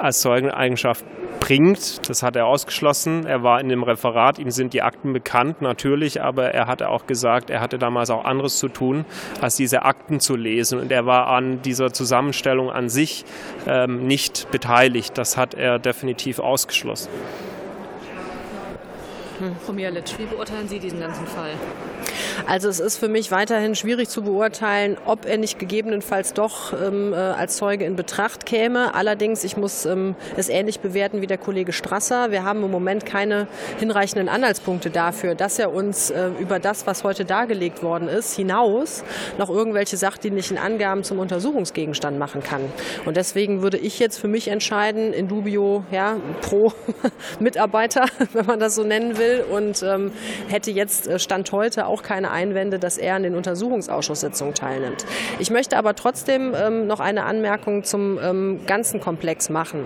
als 0.00 0.20
Zeugeneigenschaft 0.20 1.04
bringt. 1.44 2.08
Das 2.08 2.22
hat 2.22 2.36
er 2.36 2.46
ausgeschlossen. 2.46 3.26
Er 3.26 3.42
war 3.42 3.60
in 3.60 3.68
dem 3.68 3.82
Referat, 3.82 4.38
ihm 4.38 4.50
sind 4.50 4.72
die 4.72 4.80
Akten 4.80 5.12
bekannt, 5.12 5.60
natürlich, 5.60 6.22
aber 6.22 6.54
er 6.54 6.66
hatte 6.66 6.88
auch 6.88 7.06
gesagt, 7.06 7.50
er 7.50 7.60
hatte 7.60 7.76
damals 7.76 8.08
auch 8.08 8.24
anderes 8.24 8.58
zu 8.58 8.68
tun, 8.68 9.04
als 9.42 9.56
diese 9.56 9.82
Akten 9.82 10.20
zu 10.20 10.36
lesen. 10.36 10.80
Und 10.80 10.90
er 10.90 11.04
war 11.04 11.26
an 11.26 11.60
dieser 11.60 11.92
Zusammenstellung 11.92 12.70
an 12.70 12.88
sich 12.88 13.26
ähm, 13.66 14.06
nicht 14.06 14.50
beteiligt. 14.52 15.18
Das 15.18 15.36
hat 15.36 15.52
er 15.52 15.78
definitiv 15.78 16.38
ausgeschlossen. 16.38 17.10
Hm. 19.38 19.56
Frau 19.64 19.72
Mialic, 19.72 20.16
wie 20.18 20.26
beurteilen 20.26 20.68
Sie 20.68 20.78
diesen 20.78 21.00
ganzen 21.00 21.26
Fall? 21.26 21.50
Also 22.46 22.68
es 22.68 22.78
ist 22.78 22.98
für 22.98 23.08
mich 23.08 23.30
weiterhin 23.30 23.74
schwierig 23.74 24.08
zu 24.08 24.22
beurteilen, 24.22 24.96
ob 25.06 25.26
er 25.26 25.38
nicht 25.38 25.58
gegebenenfalls 25.58 26.34
doch 26.34 26.72
ähm, 26.72 27.12
äh, 27.12 27.16
als 27.16 27.56
Zeuge 27.56 27.84
in 27.84 27.96
Betracht 27.96 28.46
käme. 28.46 28.94
Allerdings, 28.94 29.42
ich 29.42 29.56
muss 29.56 29.86
ähm, 29.86 30.14
es 30.36 30.48
ähnlich 30.48 30.80
bewerten 30.80 31.20
wie 31.20 31.26
der 31.26 31.38
Kollege 31.38 31.72
Strasser. 31.72 32.30
Wir 32.30 32.44
haben 32.44 32.62
im 32.62 32.70
Moment 32.70 33.06
keine 33.06 33.48
hinreichenden 33.78 34.28
Anhaltspunkte 34.28 34.90
dafür, 34.90 35.34
dass 35.34 35.58
er 35.58 35.72
uns 35.72 36.10
äh, 36.10 36.30
über 36.38 36.60
das, 36.60 36.86
was 36.86 37.02
heute 37.02 37.24
dargelegt 37.24 37.82
worden 37.82 38.08
ist, 38.08 38.36
hinaus 38.36 39.02
noch 39.38 39.50
irgendwelche 39.50 39.96
sachdienlichen 39.96 40.58
Angaben 40.58 41.02
zum 41.02 41.18
Untersuchungsgegenstand 41.18 42.18
machen 42.18 42.42
kann. 42.42 42.60
Und 43.04 43.16
deswegen 43.16 43.62
würde 43.62 43.78
ich 43.78 43.98
jetzt 43.98 44.18
für 44.18 44.28
mich 44.28 44.48
entscheiden, 44.48 45.12
in 45.12 45.26
dubio 45.26 45.84
ja, 45.90 46.16
pro 46.40 46.72
Mitarbeiter, 47.40 48.04
wenn 48.32 48.46
man 48.46 48.60
das 48.60 48.74
so 48.74 48.84
nennen 48.84 49.18
will, 49.18 49.23
und 49.50 49.82
ähm, 49.82 50.12
hätte 50.48 50.70
jetzt 50.70 51.06
äh, 51.06 51.18
Stand 51.18 51.52
heute 51.52 51.86
auch 51.86 52.02
keine 52.02 52.30
Einwände, 52.30 52.78
dass 52.78 52.98
er 52.98 53.14
an 53.14 53.22
den 53.22 53.34
Untersuchungsausschusssitzungen 53.34 54.54
teilnimmt. 54.54 55.04
Ich 55.38 55.50
möchte 55.50 55.76
aber 55.76 55.94
trotzdem 55.94 56.54
ähm, 56.56 56.86
noch 56.86 57.00
eine 57.00 57.24
Anmerkung 57.24 57.84
zum 57.84 58.18
ähm, 58.22 58.60
ganzen 58.66 59.00
Komplex 59.00 59.50
machen. 59.50 59.84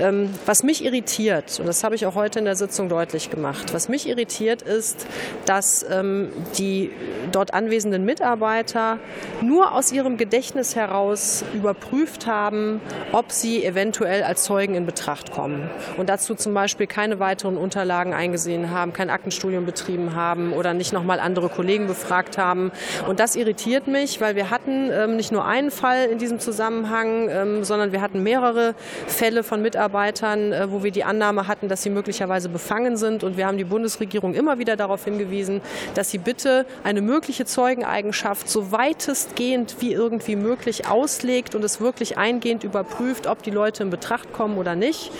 Ähm, 0.00 0.30
was 0.46 0.62
mich 0.62 0.84
irritiert, 0.84 1.60
und 1.60 1.66
das 1.66 1.84
habe 1.84 1.94
ich 1.94 2.06
auch 2.06 2.14
heute 2.14 2.38
in 2.38 2.46
der 2.46 2.56
Sitzung 2.56 2.88
deutlich 2.88 3.28
gemacht, 3.30 3.74
was 3.74 3.88
mich 3.88 4.08
irritiert 4.08 4.62
ist, 4.62 5.06
dass 5.44 5.84
ähm, 5.90 6.30
die 6.56 6.90
dort 7.32 7.52
anwesenden 7.52 8.04
Mitarbeiter 8.04 8.98
nur 9.42 9.74
aus 9.74 9.92
ihrem 9.92 10.16
Gedächtnis 10.16 10.74
heraus 10.74 11.44
überprüft 11.52 12.26
haben, 12.26 12.80
ob 13.12 13.30
sie 13.30 13.62
eventuell 13.62 14.22
als 14.22 14.44
Zeugen 14.44 14.74
in 14.74 14.86
Betracht 14.86 15.32
kommen 15.32 15.68
und 15.98 16.08
dazu 16.08 16.34
zum 16.34 16.54
Beispiel 16.54 16.86
keine 16.86 17.20
weiteren 17.20 17.58
Unterlagen 17.58 18.14
eingesehen 18.14 18.49
haben, 18.70 18.92
kein 18.92 19.10
Aktenstudium 19.10 19.64
betrieben 19.64 20.14
haben 20.14 20.52
oder 20.52 20.74
nicht 20.74 20.92
nochmal 20.92 21.20
andere 21.20 21.48
Kollegen 21.48 21.86
befragt 21.86 22.38
haben. 22.38 22.72
Und 23.08 23.20
das 23.20 23.36
irritiert 23.36 23.86
mich, 23.86 24.20
weil 24.20 24.36
wir 24.36 24.50
hatten 24.50 24.90
ähm, 24.92 25.16
nicht 25.16 25.32
nur 25.32 25.44
einen 25.44 25.70
Fall 25.70 26.06
in 26.06 26.18
diesem 26.18 26.40
Zusammenhang, 26.40 27.28
ähm, 27.30 27.64
sondern 27.64 27.92
wir 27.92 28.00
hatten 28.00 28.22
mehrere 28.22 28.74
Fälle 29.06 29.42
von 29.42 29.62
Mitarbeitern, 29.62 30.52
äh, 30.52 30.70
wo 30.70 30.82
wir 30.82 30.90
die 30.90 31.04
Annahme 31.04 31.46
hatten, 31.46 31.68
dass 31.68 31.82
sie 31.82 31.90
möglicherweise 31.90 32.48
befangen 32.48 32.96
sind. 32.96 33.22
Und 33.22 33.36
wir 33.36 33.46
haben 33.46 33.58
die 33.58 33.64
Bundesregierung 33.64 34.34
immer 34.34 34.58
wieder 34.58 34.76
darauf 34.76 35.04
hingewiesen, 35.04 35.60
dass 35.94 36.10
sie 36.10 36.18
bitte 36.18 36.66
eine 36.82 37.02
mögliche 37.02 37.44
Zeugeneigenschaft 37.44 38.48
so 38.48 38.72
weitestgehend 38.72 39.76
wie 39.78 39.92
irgendwie 39.92 40.36
möglich 40.36 40.88
auslegt 40.88 41.54
und 41.54 41.64
es 41.64 41.80
wirklich 41.80 42.18
eingehend 42.18 42.64
überprüft, 42.64 43.26
ob 43.26 43.42
die 43.42 43.50
Leute 43.50 43.84
in 43.84 43.90
Betracht 43.90 44.32
kommen 44.32 44.58
oder 44.58 44.74
nicht. 44.74 45.12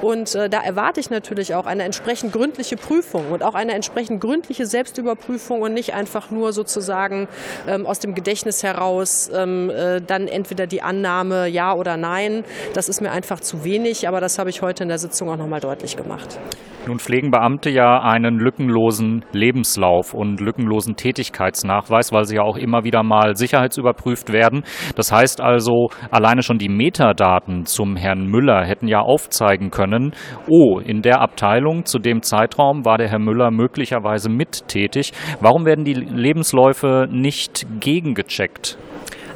Und 0.00 0.34
äh, 0.34 0.48
da 0.48 0.62
erwarte 0.62 1.00
ich 1.00 1.10
natürlich 1.10 1.54
auch 1.54 1.66
eine 1.66 1.82
entsprechend 1.82 2.32
gründliche 2.32 2.76
Prüfung 2.80 3.30
und 3.30 3.42
auch 3.42 3.54
eine 3.54 3.72
entsprechend 3.72 4.20
gründliche 4.20 4.66
Selbstüberprüfung 4.66 5.62
und 5.62 5.74
nicht 5.74 5.94
einfach 5.94 6.30
nur 6.30 6.52
sozusagen 6.52 7.28
ähm, 7.66 7.86
aus 7.86 7.98
dem 7.98 8.14
Gedächtnis 8.14 8.62
heraus 8.62 9.30
ähm, 9.34 9.70
äh, 9.70 10.00
dann 10.00 10.28
entweder 10.28 10.66
die 10.66 10.82
Annahme 10.82 11.46
ja 11.48 11.74
oder 11.74 11.96
nein. 11.96 12.44
Das 12.74 12.88
ist 12.88 13.00
mir 13.00 13.10
einfach 13.10 13.40
zu 13.40 13.64
wenig, 13.64 14.08
aber 14.08 14.20
das 14.20 14.38
habe 14.38 14.50
ich 14.50 14.62
heute 14.62 14.82
in 14.82 14.88
der 14.88 14.98
Sitzung 14.98 15.30
auch 15.30 15.36
nochmal 15.36 15.60
deutlich 15.60 15.96
gemacht. 15.96 16.38
Nun 16.86 17.00
pflegen 17.00 17.30
Beamte 17.30 17.68
ja 17.68 18.00
einen 18.00 18.38
lückenlosen 18.38 19.24
Lebenslauf 19.32 20.14
und 20.14 20.40
lückenlosen 20.40 20.96
Tätigkeitsnachweis, 20.96 22.12
weil 22.12 22.24
sie 22.24 22.36
ja 22.36 22.42
auch 22.42 22.56
immer 22.56 22.84
wieder 22.84 23.02
mal 23.02 23.36
sicherheitsüberprüft 23.36 24.32
werden. 24.32 24.64
Das 24.96 25.12
heißt 25.12 25.42
also, 25.42 25.88
alleine 26.10 26.42
schon 26.42 26.56
die 26.56 26.70
Metadaten 26.70 27.66
zum 27.66 27.96
Herrn 27.96 28.26
Müller 28.26 28.64
hätten 28.64 28.88
ja 28.88 29.00
aufzeigen 29.00 29.70
können, 29.70 30.14
oh, 30.48 30.78
in 30.78 31.02
der 31.02 31.20
Abteilung 31.20 31.84
zu 31.84 31.98
dem 31.98 32.22
Zeitraum 32.22 32.67
war 32.84 32.98
der 32.98 33.08
Herr 33.08 33.18
Müller 33.18 33.50
möglicherweise 33.50 34.28
mittätig. 34.28 35.12
Warum 35.40 35.64
werden 35.64 35.84
die 35.84 35.94
Lebensläufe 35.94 37.08
nicht 37.10 37.66
gegengecheckt? 37.80 38.78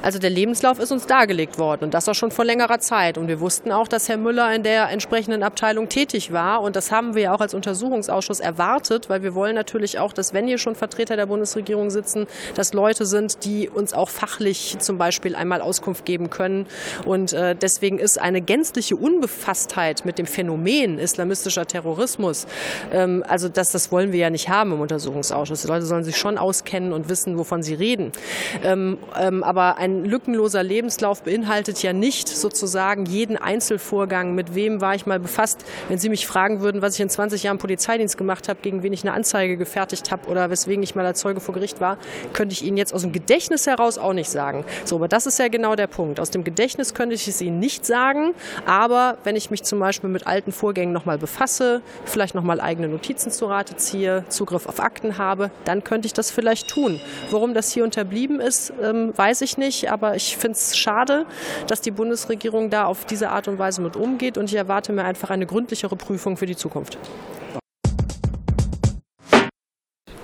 Also 0.02 0.18
der 0.18 0.30
Lebenslauf 0.30 0.78
ist 0.78 0.90
uns 0.90 1.06
dargelegt 1.06 1.58
worden 1.58 1.84
und 1.84 1.94
das 1.94 2.08
auch 2.08 2.14
schon 2.14 2.30
vor 2.30 2.44
längerer 2.44 2.80
Zeit. 2.80 3.18
Und 3.18 3.28
wir 3.28 3.40
wussten 3.40 3.72
auch, 3.72 3.88
dass 3.88 4.08
Herr 4.08 4.16
Müller 4.16 4.52
in 4.54 4.62
der 4.62 4.88
entsprechenden 4.90 5.42
Abteilung 5.42 5.88
tätig 5.88 6.32
war. 6.32 6.62
Und 6.62 6.76
das 6.76 6.90
haben 6.90 7.14
wir 7.14 7.22
ja 7.22 7.34
auch 7.34 7.40
als 7.40 7.54
Untersuchungsausschuss 7.54 8.40
erwartet, 8.40 9.08
weil 9.08 9.22
wir 9.22 9.34
wollen 9.34 9.54
natürlich 9.54 9.98
auch, 9.98 10.12
dass 10.12 10.34
wenn 10.34 10.46
hier 10.46 10.58
schon 10.58 10.74
Vertreter 10.74 11.16
der 11.16 11.26
Bundesregierung 11.26 11.90
sitzen, 11.90 12.26
dass 12.54 12.72
Leute 12.72 13.06
sind, 13.06 13.44
die 13.44 13.68
uns 13.68 13.94
auch 13.94 14.08
fachlich 14.08 14.76
zum 14.78 14.98
Beispiel 14.98 15.36
einmal 15.36 15.60
Auskunft 15.60 16.04
geben 16.04 16.30
können. 16.30 16.66
Und 17.04 17.32
äh, 17.32 17.54
deswegen 17.54 17.98
ist 17.98 18.20
eine 18.20 18.40
gänzliche 18.40 18.96
Unbefasstheit 18.96 20.04
mit 20.04 20.18
dem 20.18 20.26
Phänomen 20.26 20.98
islamistischer 20.98 21.66
Terrorismus, 21.66 22.46
ähm, 22.92 23.24
also 23.28 23.48
das, 23.48 23.70
das 23.70 23.92
wollen 23.92 24.12
wir 24.12 24.18
ja 24.18 24.30
nicht 24.30 24.48
haben 24.48 24.72
im 24.72 24.80
Untersuchungsausschuss. 24.80 25.62
Die 25.62 25.68
Leute 25.68 25.86
sollen 25.86 26.04
sich 26.04 26.16
schon 26.16 26.38
auskennen 26.38 26.92
und 26.92 27.08
wissen, 27.08 27.38
wovon 27.38 27.62
sie 27.62 27.74
reden. 27.74 28.12
Ähm, 28.62 28.98
ähm, 29.18 29.42
aber 29.42 29.78
ein 29.78 29.91
ein 29.92 30.04
lückenloser 30.04 30.62
Lebenslauf 30.62 31.22
beinhaltet 31.22 31.82
ja 31.82 31.92
nicht 31.92 32.28
sozusagen 32.28 33.06
jeden 33.06 33.36
Einzelvorgang, 33.36 34.34
mit 34.34 34.54
wem 34.54 34.80
war 34.80 34.94
ich 34.94 35.06
mal 35.06 35.20
befasst. 35.20 35.64
Wenn 35.88 35.98
Sie 35.98 36.08
mich 36.08 36.26
fragen 36.26 36.60
würden, 36.60 36.82
was 36.82 36.94
ich 36.94 37.00
in 37.00 37.08
20 37.08 37.42
Jahren 37.44 37.58
Polizeidienst 37.58 38.16
gemacht 38.16 38.48
habe, 38.48 38.60
gegen 38.62 38.82
wen 38.82 38.92
ich 38.92 39.02
eine 39.02 39.12
Anzeige 39.12 39.56
gefertigt 39.56 40.10
habe 40.10 40.28
oder 40.28 40.50
weswegen 40.50 40.82
ich 40.82 40.94
mal 40.94 41.06
als 41.06 41.20
Zeuge 41.20 41.40
vor 41.40 41.54
Gericht 41.54 41.80
war, 41.80 41.98
könnte 42.32 42.52
ich 42.52 42.64
Ihnen 42.64 42.76
jetzt 42.76 42.94
aus 42.94 43.02
dem 43.02 43.12
Gedächtnis 43.12 43.66
heraus 43.66 43.98
auch 43.98 44.12
nicht 44.12 44.30
sagen. 44.30 44.64
So, 44.84 44.96
aber 44.96 45.08
das 45.08 45.26
ist 45.26 45.38
ja 45.38 45.48
genau 45.48 45.76
der 45.76 45.86
Punkt. 45.86 46.20
Aus 46.20 46.30
dem 46.30 46.44
Gedächtnis 46.44 46.94
könnte 46.94 47.14
ich 47.14 47.28
es 47.28 47.40
Ihnen 47.40 47.58
nicht 47.58 47.84
sagen, 47.84 48.34
aber 48.66 49.18
wenn 49.24 49.36
ich 49.36 49.50
mich 49.50 49.62
zum 49.62 49.78
Beispiel 49.78 50.10
mit 50.10 50.26
alten 50.26 50.52
Vorgängen 50.52 50.92
nochmal 50.92 51.18
befasse, 51.18 51.82
vielleicht 52.04 52.34
nochmal 52.34 52.60
eigene 52.60 52.88
Notizen 52.88 53.30
zu 53.30 53.46
Rate 53.46 53.76
ziehe, 53.76 54.24
Zugriff 54.28 54.66
auf 54.66 54.80
Akten 54.80 55.18
habe, 55.18 55.50
dann 55.64 55.84
könnte 55.84 56.06
ich 56.06 56.12
das 56.12 56.30
vielleicht 56.30 56.68
tun. 56.68 57.00
Warum 57.30 57.54
das 57.54 57.72
hier 57.72 57.84
unterblieben 57.84 58.40
ist, 58.40 58.72
ähm, 58.82 59.12
weiß 59.16 59.42
ich 59.42 59.58
nicht 59.58 59.81
aber 59.90 60.16
ich 60.16 60.36
finde 60.36 60.56
es 60.56 60.76
schade, 60.76 61.26
dass 61.66 61.80
die 61.80 61.90
Bundesregierung 61.90 62.70
da 62.70 62.84
auf 62.84 63.04
diese 63.04 63.30
Art 63.30 63.48
und 63.48 63.58
Weise 63.58 63.80
mit 63.80 63.96
umgeht 63.96 64.38
und 64.38 64.44
ich 64.44 64.54
erwarte 64.54 64.92
mir 64.92 65.04
einfach 65.04 65.30
eine 65.30 65.46
gründlichere 65.46 65.96
Prüfung 65.96 66.36
für 66.36 66.46
die 66.46 66.56
Zukunft. 66.56 66.98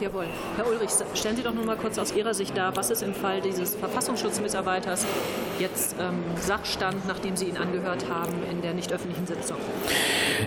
Jawohl. 0.00 0.26
Herr 0.56 0.68
Ulrich, 0.68 0.90
stellen 1.14 1.36
Sie 1.36 1.42
doch 1.42 1.52
nur 1.52 1.64
mal 1.64 1.76
kurz 1.76 1.98
aus 1.98 2.14
Ihrer 2.14 2.32
Sicht 2.32 2.56
dar, 2.56 2.76
was 2.76 2.90
ist 2.90 3.02
im 3.02 3.14
Fall 3.14 3.40
dieses 3.40 3.74
Verfassungsschutzmitarbeiters 3.74 5.04
jetzt 5.58 5.96
ähm, 6.00 6.22
Sachstand, 6.36 7.06
nachdem 7.08 7.34
Sie 7.34 7.46
ihn 7.46 7.56
angehört 7.56 8.04
haben 8.08 8.34
in 8.48 8.62
der 8.62 8.74
nicht 8.74 8.92
öffentlichen 8.92 9.26
Sitzung? 9.26 9.56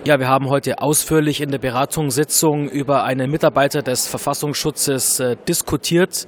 Ja, 0.06 0.20
wir 0.20 0.30
haben 0.30 0.50
heute 0.50 0.80
ausführlich 0.82 1.42
in 1.42 1.52
der 1.52 1.60
Beratungssitzung 1.60 2.70
über 2.70 3.04
einen 3.04 3.30
Mitarbeiter 3.30 3.82
des 3.82 4.08
Verfassungsschutzes 4.08 5.20
äh, 5.20 5.36
diskutiert 5.48 6.28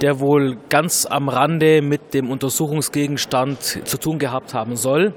der 0.00 0.18
wohl 0.18 0.56
ganz 0.68 1.06
am 1.06 1.28
Rande 1.28 1.80
mit 1.80 2.12
dem 2.12 2.28
Untersuchungsgegenstand 2.28 3.86
zu 3.86 3.98
tun 3.98 4.18
gehabt 4.18 4.52
haben 4.52 4.74
soll. 4.74 5.14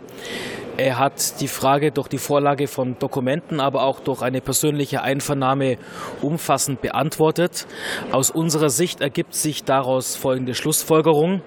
Er 0.77 0.99
hat 0.99 1.39
die 1.39 1.47
Frage 1.47 1.91
durch 1.91 2.09
die 2.09 2.17
Vorlage 2.17 2.67
von 2.67 2.99
Dokumenten, 2.99 3.61
aber 3.61 3.83
auch 3.83 4.01
durch 4.01 4.21
eine 4.21 4.41
persönliche 4.41 5.01
Einvernahme 5.01 5.77
umfassend 6.21 6.81
beantwortet. 6.81 7.65
Aus 8.11 8.29
unserer 8.29 8.69
Sicht 8.69 8.99
ergibt 8.99 9.35
sich 9.35 9.63
daraus 9.63 10.17
folgende 10.17 10.53
Schlussfolgerung. 10.53 11.41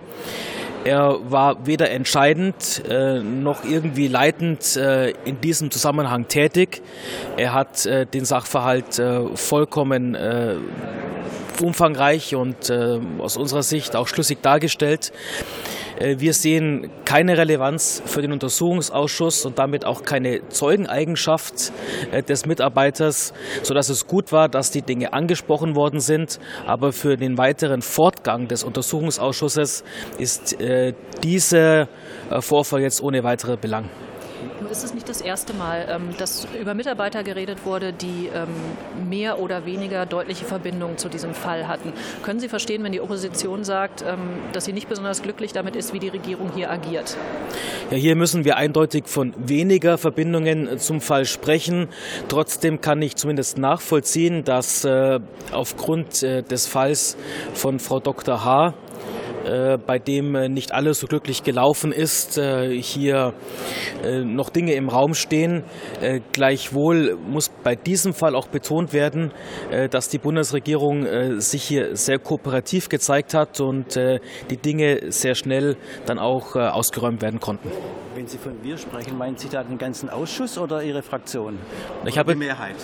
Er 0.85 1.18
war 1.30 1.66
weder 1.66 1.90
entscheidend 1.90 2.82
äh, 2.88 3.18
noch 3.18 3.64
irgendwie 3.64 4.08
leitend 4.08 4.76
äh, 4.76 5.11
in 5.26 5.40
diesem 5.42 5.70
Zusammenhang 5.70 6.28
tätig. 6.28 6.80
Er 7.37 7.52
hat 7.52 7.85
äh, 7.85 8.06
den 8.06 8.25
Sachverhalt 8.25 9.02
vollkommen 9.35 10.16
umfangreich 11.61 12.35
und 12.35 12.73
aus 13.18 13.37
unserer 13.37 13.62
Sicht 13.62 13.97
auch 13.97 14.06
schlüssig 14.06 14.38
dargestellt. 14.42 15.12
Äh, 15.99 16.17
wir 16.19 16.33
sehen 16.33 16.90
keine 17.05 17.37
Relevanz 17.38 18.02
für 18.07 18.23
den 18.23 18.33
Untersuchungsausschuss 18.33 19.45
und 19.45 19.59
damit 19.59 19.85
auch 19.85 20.02
keine 20.02 20.49
Zeugeneigenschaft 20.49 21.73
äh, 22.12 22.23
des 22.23 22.47
Mitarbeiters, 22.47 23.33
sodass 23.62 23.88
es 23.88 24.07
gut 24.07 24.33
war, 24.33 24.49
dass 24.49 24.71
die 24.71 24.83
Dinge 24.83 25.12
angesprochen 25.12 25.75
worden 25.75 26.00
sind. 26.00 26.38
Aber 26.67 26.93
für 26.93 27.17
den 27.17 27.38
weiteren 27.38 27.83
Fortgang 27.83 28.49
des 28.49 28.64
Untersuchungsausschusses 28.64 29.85
ist 30.19 30.61
äh, 30.61 30.95
dieser 31.23 31.88
Vorfall 32.40 32.83
jetzt 32.83 33.02
ohne 33.02 33.25
weitere 33.25 33.57
Belang. 33.57 33.88
Nun 34.61 34.71
ist 34.71 34.85
es 34.85 34.95
nicht 34.95 35.09
das 35.09 35.21
erste 35.21 35.54
Mal, 35.54 35.87
ähm, 35.88 36.14
dass 36.18 36.47
über 36.61 36.75
Mitarbeiter 36.75 37.23
geredet 37.23 37.64
wurde, 37.64 37.92
die 37.92 38.28
ähm, 38.35 39.09
mehr 39.09 39.38
oder 39.38 39.64
weniger 39.66 40.07
deutliche 40.07 40.45
Verbindungen 40.45 40.99
zu 40.99 41.09
diesem 41.09 41.35
Fall 41.35 41.68
hatten. 41.68 41.92
Können 42.23 42.40
Sie 42.40 42.49
verstehen, 42.49 42.83
wenn 42.85 42.92
die 42.92 43.00
Opposition 43.00 43.64
sagt, 43.64 44.02
ähm, 44.02 44.18
dass 44.52 44.64
sie 44.64 44.73
nicht 44.73 44.88
besonders 44.88 45.23
glücklich 45.23 45.52
damit 45.52 45.76
ist, 45.76 45.92
wie 45.92 45.99
die 45.99 46.09
Regierung 46.09 46.50
hier 46.54 46.71
agiert? 46.71 47.16
Ja, 47.90 47.97
hier 47.97 48.16
müssen 48.16 48.45
wir 48.45 48.57
eindeutig 48.57 49.07
von 49.07 49.35
weniger 49.37 49.99
Verbindungen 49.99 50.78
zum 50.78 51.00
Fall 51.00 51.25
sprechen. 51.25 51.88
Trotzdem 52.28 52.80
kann 52.80 53.00
ich 53.02 53.16
zumindest 53.16 53.59
nachvollziehen, 53.59 54.45
dass 54.45 54.85
äh, 54.85 55.21
aufgrund 55.52 56.23
äh, 56.23 56.42
des 56.42 56.66
Falls 56.66 57.16
von 57.54 57.78
Frau 57.78 58.00
Dr. 58.00 58.45
H 58.45 58.68
äh, 58.68 58.73
bei 59.87 59.99
dem 59.99 60.35
äh, 60.35 60.49
nicht 60.49 60.73
alles 60.73 61.00
so 61.00 61.07
glücklich 61.07 61.42
gelaufen 61.42 61.92
ist, 61.92 62.38
äh, 62.38 62.71
hier 62.80 63.35
noch 64.25 64.50
Dinge 64.50 64.75
im 64.75 64.88
Raum 64.88 65.14
stehen. 65.14 65.64
Gleichwohl 66.33 67.16
muss 67.16 67.49
bei 67.49 67.75
diesem 67.75 68.12
Fall 68.12 68.35
auch 68.35 68.47
betont 68.47 68.92
werden, 68.92 69.33
dass 69.90 70.09
die 70.09 70.18
Bundesregierung 70.18 71.40
sich 71.40 71.64
hier 71.64 71.97
sehr 71.97 72.18
kooperativ 72.18 72.88
gezeigt 72.88 73.35
hat 73.35 73.61
und 73.61 73.97
die 73.97 74.57
Dinge 74.57 75.11
sehr 75.11 75.35
schnell 75.35 75.76
dann 76.07 76.18
auch 76.18 76.54
ausgeräumt 76.54 77.23
werden 77.23 77.40
konnten. 77.40 77.71
Wenn 78.14 78.26
Sie 78.26 78.38
von 78.38 78.62
wir 78.62 78.76
sprechen, 78.76 79.16
meinen 79.16 79.37
Sie 79.37 79.49
da 79.49 79.62
den 79.62 79.78
ganzen 79.78 80.11
Ausschuss 80.11 80.59
oder 80.59 80.83
Ihre 80.83 81.02
Fraktion? 81.02 81.59
Ich 82.04 82.18
habe, 82.18 82.33
die 82.33 82.38
Mehrheit. 82.38 82.76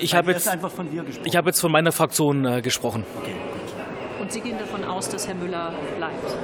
ich 0.00 0.14
habe 0.14 0.32
jetzt, 0.32 0.50
ich 1.24 1.36
habe 1.36 1.48
jetzt 1.48 1.60
von 1.60 1.72
meiner 1.72 1.92
Fraktion 1.92 2.44
äh, 2.44 2.60
gesprochen. 2.60 3.04
Okay. 3.20 3.34
Und 4.26 4.32
Sie 4.32 4.40
gehen 4.40 4.58
davon 4.58 4.82
aus, 4.82 5.08
dass 5.08 5.28
Herr 5.28 5.36
Müller 5.36 5.72
bleibt? 5.96 6.36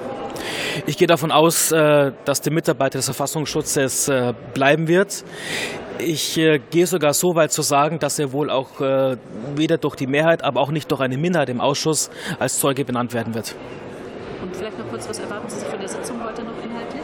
Ich 0.87 0.97
gehe 0.97 1.09
davon 1.09 1.33
aus, 1.33 1.73
äh, 1.73 2.13
dass 2.25 2.41
der 2.41 2.53
Mitarbeiter 2.53 3.01
des 3.01 3.07
Verfassungsschutzes 3.07 4.07
äh, 4.07 4.35
bleiben 4.55 4.87
wird. 4.87 5.25
Ich 5.99 6.39
äh, 6.39 6.61
gehe 6.71 6.87
sogar 6.87 7.13
so 7.13 7.35
weit 7.35 7.51
zu 7.51 7.63
sagen, 7.63 7.99
dass 7.99 8.21
er 8.21 8.31
wohl 8.31 8.51
auch 8.51 8.81
weder 9.57 9.79
durch 9.79 9.97
die 9.97 10.07
Mehrheit, 10.07 10.45
aber 10.45 10.61
auch 10.61 10.71
nicht 10.71 10.93
durch 10.93 11.01
eine 11.01 11.19
Minderheit 11.19 11.49
im 11.49 11.61
Ausschuss 11.61 12.09
als 12.39 12.61
Zeuge 12.61 12.85
benannt 12.85 13.15
werden 13.15 13.35
wird. 13.35 13.57
Und 14.41 14.55
vielleicht 14.55 14.79
noch 14.79 14.89
kurz, 14.89 15.09
was 15.09 15.19
erwarten 15.19 15.51
Sie 15.51 15.59
sich 15.59 15.67
von 15.67 15.81
der 15.81 15.89
Sitzung 15.89 16.25
heute 16.25 16.45
noch 16.45 16.63
inhaltlich? 16.63 17.03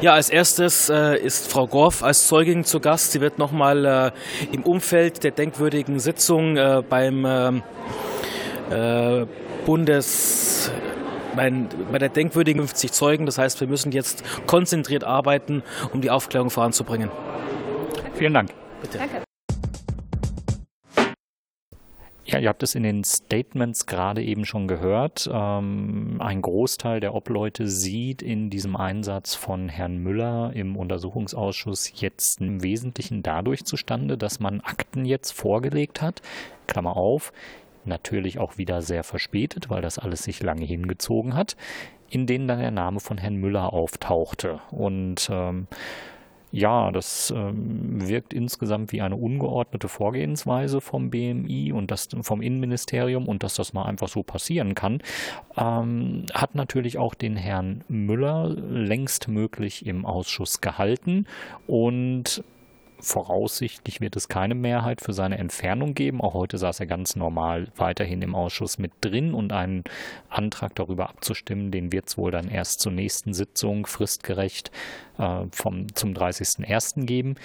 Ja, 0.00 0.14
als 0.14 0.30
erstes 0.30 0.88
äh, 0.88 1.18
ist 1.18 1.52
Frau 1.52 1.66
Gorf 1.66 2.02
als 2.02 2.26
Zeugin 2.26 2.64
zu 2.64 2.80
Gast. 2.80 3.12
Sie 3.12 3.20
wird 3.20 3.38
nochmal 3.38 4.14
im 4.50 4.62
Umfeld 4.62 5.24
der 5.24 5.32
denkwürdigen 5.32 5.98
Sitzung 5.98 6.58
beim 6.88 7.62
Bundes 9.66 10.70
bei 11.34 11.98
der 11.98 12.08
denkwürdigen 12.08 12.62
50 12.62 12.92
Zeugen. 12.92 13.26
Das 13.26 13.36
heißt, 13.36 13.60
wir 13.60 13.68
müssen 13.68 13.92
jetzt 13.92 14.24
konzentriert 14.46 15.04
arbeiten, 15.04 15.62
um 15.92 16.00
die 16.00 16.10
Aufklärung 16.10 16.50
voranzubringen. 16.50 17.10
Vielen 18.14 18.32
Dank. 18.32 18.50
Bitte. 18.80 18.98
Danke. 18.98 19.26
Ja, 22.28 22.40
ihr 22.40 22.48
habt 22.48 22.64
es 22.64 22.74
in 22.74 22.82
den 22.82 23.04
Statements 23.04 23.86
gerade 23.86 24.22
eben 24.22 24.44
schon 24.44 24.66
gehört. 24.66 25.30
Ähm, 25.32 26.16
ein 26.18 26.42
Großteil 26.42 26.98
der 26.98 27.14
Obleute 27.14 27.68
sieht 27.68 28.20
in 28.20 28.50
diesem 28.50 28.74
Einsatz 28.74 29.36
von 29.36 29.68
Herrn 29.68 29.98
Müller 29.98 30.52
im 30.52 30.76
Untersuchungsausschuss 30.76 32.00
jetzt 32.00 32.40
im 32.40 32.64
Wesentlichen 32.64 33.22
dadurch 33.22 33.64
zustande, 33.64 34.18
dass 34.18 34.40
man 34.40 34.60
Akten 34.60 35.04
jetzt 35.04 35.32
vorgelegt 35.32 36.02
hat, 36.02 36.20
Klammer 36.66 36.96
auf, 36.96 37.32
natürlich 37.86 38.38
auch 38.38 38.58
wieder 38.58 38.82
sehr 38.82 39.04
verspätet, 39.04 39.70
weil 39.70 39.82
das 39.82 39.98
alles 39.98 40.22
sich 40.22 40.42
lange 40.42 40.64
hingezogen 40.64 41.34
hat, 41.34 41.56
in 42.08 42.26
denen 42.26 42.48
dann 42.48 42.60
der 42.60 42.70
Name 42.70 43.00
von 43.00 43.18
Herrn 43.18 43.36
Müller 43.36 43.72
auftauchte. 43.72 44.60
Und 44.70 45.28
ähm, 45.30 45.66
ja, 46.52 46.90
das 46.90 47.32
ähm, 47.36 48.08
wirkt 48.08 48.32
insgesamt 48.32 48.92
wie 48.92 49.02
eine 49.02 49.16
ungeordnete 49.16 49.88
Vorgehensweise 49.88 50.80
vom 50.80 51.10
BMI 51.10 51.72
und 51.72 51.90
das 51.90 52.08
vom 52.22 52.40
Innenministerium 52.40 53.28
und 53.28 53.42
dass 53.42 53.54
das 53.54 53.72
mal 53.72 53.84
einfach 53.84 54.08
so 54.08 54.22
passieren 54.22 54.74
kann, 54.74 55.02
ähm, 55.56 56.24
hat 56.32 56.54
natürlich 56.54 56.98
auch 56.98 57.14
den 57.14 57.36
Herrn 57.36 57.84
Müller 57.88 58.48
längst 58.48 59.28
möglich 59.28 59.84
im 59.86 60.06
Ausschuss 60.06 60.60
gehalten 60.60 61.26
und 61.66 62.42
voraussichtlich 63.00 64.00
wird 64.00 64.16
es 64.16 64.28
keine 64.28 64.54
Mehrheit 64.54 65.00
für 65.00 65.12
seine 65.12 65.38
Entfernung 65.38 65.94
geben. 65.94 66.20
Auch 66.20 66.34
heute 66.34 66.58
saß 66.58 66.80
er 66.80 66.86
ganz 66.86 67.16
normal 67.16 67.68
weiterhin 67.76 68.22
im 68.22 68.34
Ausschuss 68.34 68.78
mit 68.78 68.92
drin 69.00 69.34
und 69.34 69.52
einen 69.52 69.84
Antrag 70.28 70.74
darüber 70.74 71.08
abzustimmen, 71.08 71.70
den 71.70 71.92
wird 71.92 72.08
es 72.08 72.18
wohl 72.18 72.30
dann 72.30 72.48
erst 72.48 72.80
zur 72.80 72.92
nächsten 72.92 73.34
Sitzung 73.34 73.86
fristgerecht 73.86 74.70
äh, 75.18 75.44
vom, 75.50 75.94
zum 75.94 76.12
30.01. 76.12 77.04
geben. 77.06 77.36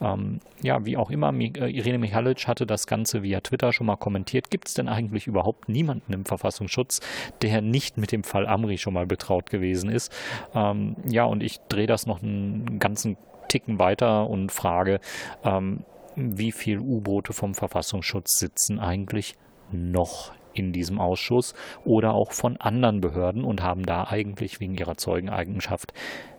Ähm, 0.00 0.40
ja, 0.62 0.84
wie 0.84 0.96
auch 0.96 1.10
immer, 1.10 1.32
äh, 1.34 1.70
Irene 1.70 1.98
Michalic 1.98 2.46
hatte 2.46 2.66
das 2.66 2.86
Ganze 2.86 3.22
via 3.22 3.40
Twitter 3.40 3.72
schon 3.72 3.86
mal 3.86 3.96
kommentiert. 3.96 4.50
Gibt 4.50 4.68
es 4.68 4.74
denn 4.74 4.88
eigentlich 4.88 5.26
überhaupt 5.26 5.68
niemanden 5.68 6.12
im 6.12 6.24
Verfassungsschutz, 6.24 7.00
der 7.42 7.60
nicht 7.62 7.98
mit 7.98 8.12
dem 8.12 8.22
Fall 8.22 8.46
Amri 8.46 8.78
schon 8.78 8.94
mal 8.94 9.06
betraut 9.06 9.50
gewesen 9.50 9.90
ist? 9.90 10.12
Ähm, 10.54 10.96
ja, 11.08 11.24
und 11.24 11.42
ich 11.42 11.58
drehe 11.68 11.86
das 11.86 12.06
noch 12.06 12.22
einen 12.22 12.78
ganzen 12.78 13.16
Ticken 13.48 13.78
weiter 13.78 14.28
und 14.28 14.52
frage, 14.52 15.00
ähm, 15.44 15.84
wie 16.16 16.52
viele 16.52 16.80
U-Boote 16.80 17.32
vom 17.32 17.54
Verfassungsschutz 17.54 18.38
sitzen 18.38 18.78
eigentlich 18.78 19.36
noch 19.70 20.32
in 20.52 20.72
diesem 20.72 20.98
Ausschuss 20.98 21.54
oder 21.84 22.14
auch 22.14 22.32
von 22.32 22.56
anderen 22.56 23.00
Behörden 23.00 23.44
und 23.44 23.62
haben 23.62 23.84
da 23.84 24.04
eigentlich 24.04 24.60
wegen 24.60 24.74
ihrer 24.74 24.96
Zeugeneigenschaft 24.96 25.92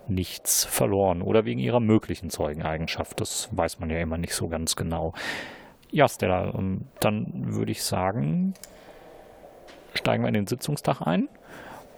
nichts 0.08 0.65
verloren 0.65 1.22
oder 1.22 1.45
wegen 1.45 1.60
ihrer 1.60 1.80
möglichen 1.80 2.30
Zeugeneigenschaft. 2.30 3.22
Das 3.22 3.50
weiß 3.52 3.80
man 3.80 3.89
ja 3.89 4.00
immer 4.00 4.17
nicht 4.17 4.34
so 4.34 4.48
ganz 4.50 4.76
genau. 4.76 5.13
Ja, 5.91 6.08
Stella, 6.08 6.54
ähm, 6.54 6.86
dann 7.00 7.54
würde 7.56 7.72
ich 7.72 7.84
sagen, 7.84 8.54
steigen 9.93 10.24
wir 10.24 10.28
in 10.28 10.34
den 10.34 10.48
Sitzungstag 10.48 11.02
ein 11.02 11.30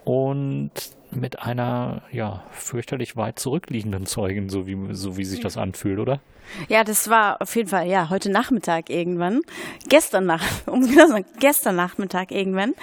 und 0.04 0.70
mit 1.14 1.40
einer 1.40 2.02
ja 2.10 2.42
fürchterlich 2.50 3.16
weit 3.16 3.38
zurückliegenden 3.38 4.06
Zeugin, 4.06 4.48
so 4.48 4.66
wie, 4.66 4.76
so 4.92 5.16
wie 5.16 5.24
sich 5.24 5.40
das 5.40 5.56
anfühlt, 5.56 5.98
oder? 5.98 6.20
Ja, 6.68 6.84
das 6.84 7.08
war 7.08 7.40
auf 7.40 7.54
jeden 7.56 7.68
Fall, 7.68 7.88
ja, 7.88 8.10
heute 8.10 8.30
Nachmittag 8.30 8.90
irgendwann. 8.90 9.40
Gestern 9.88 10.26
nach, 10.26 10.42
um 10.66 10.82
genau 10.86 11.06
sagen, 11.08 11.24
gestern 11.38 11.76
Nachmittag 11.76 12.30
irgendwann 12.30 12.74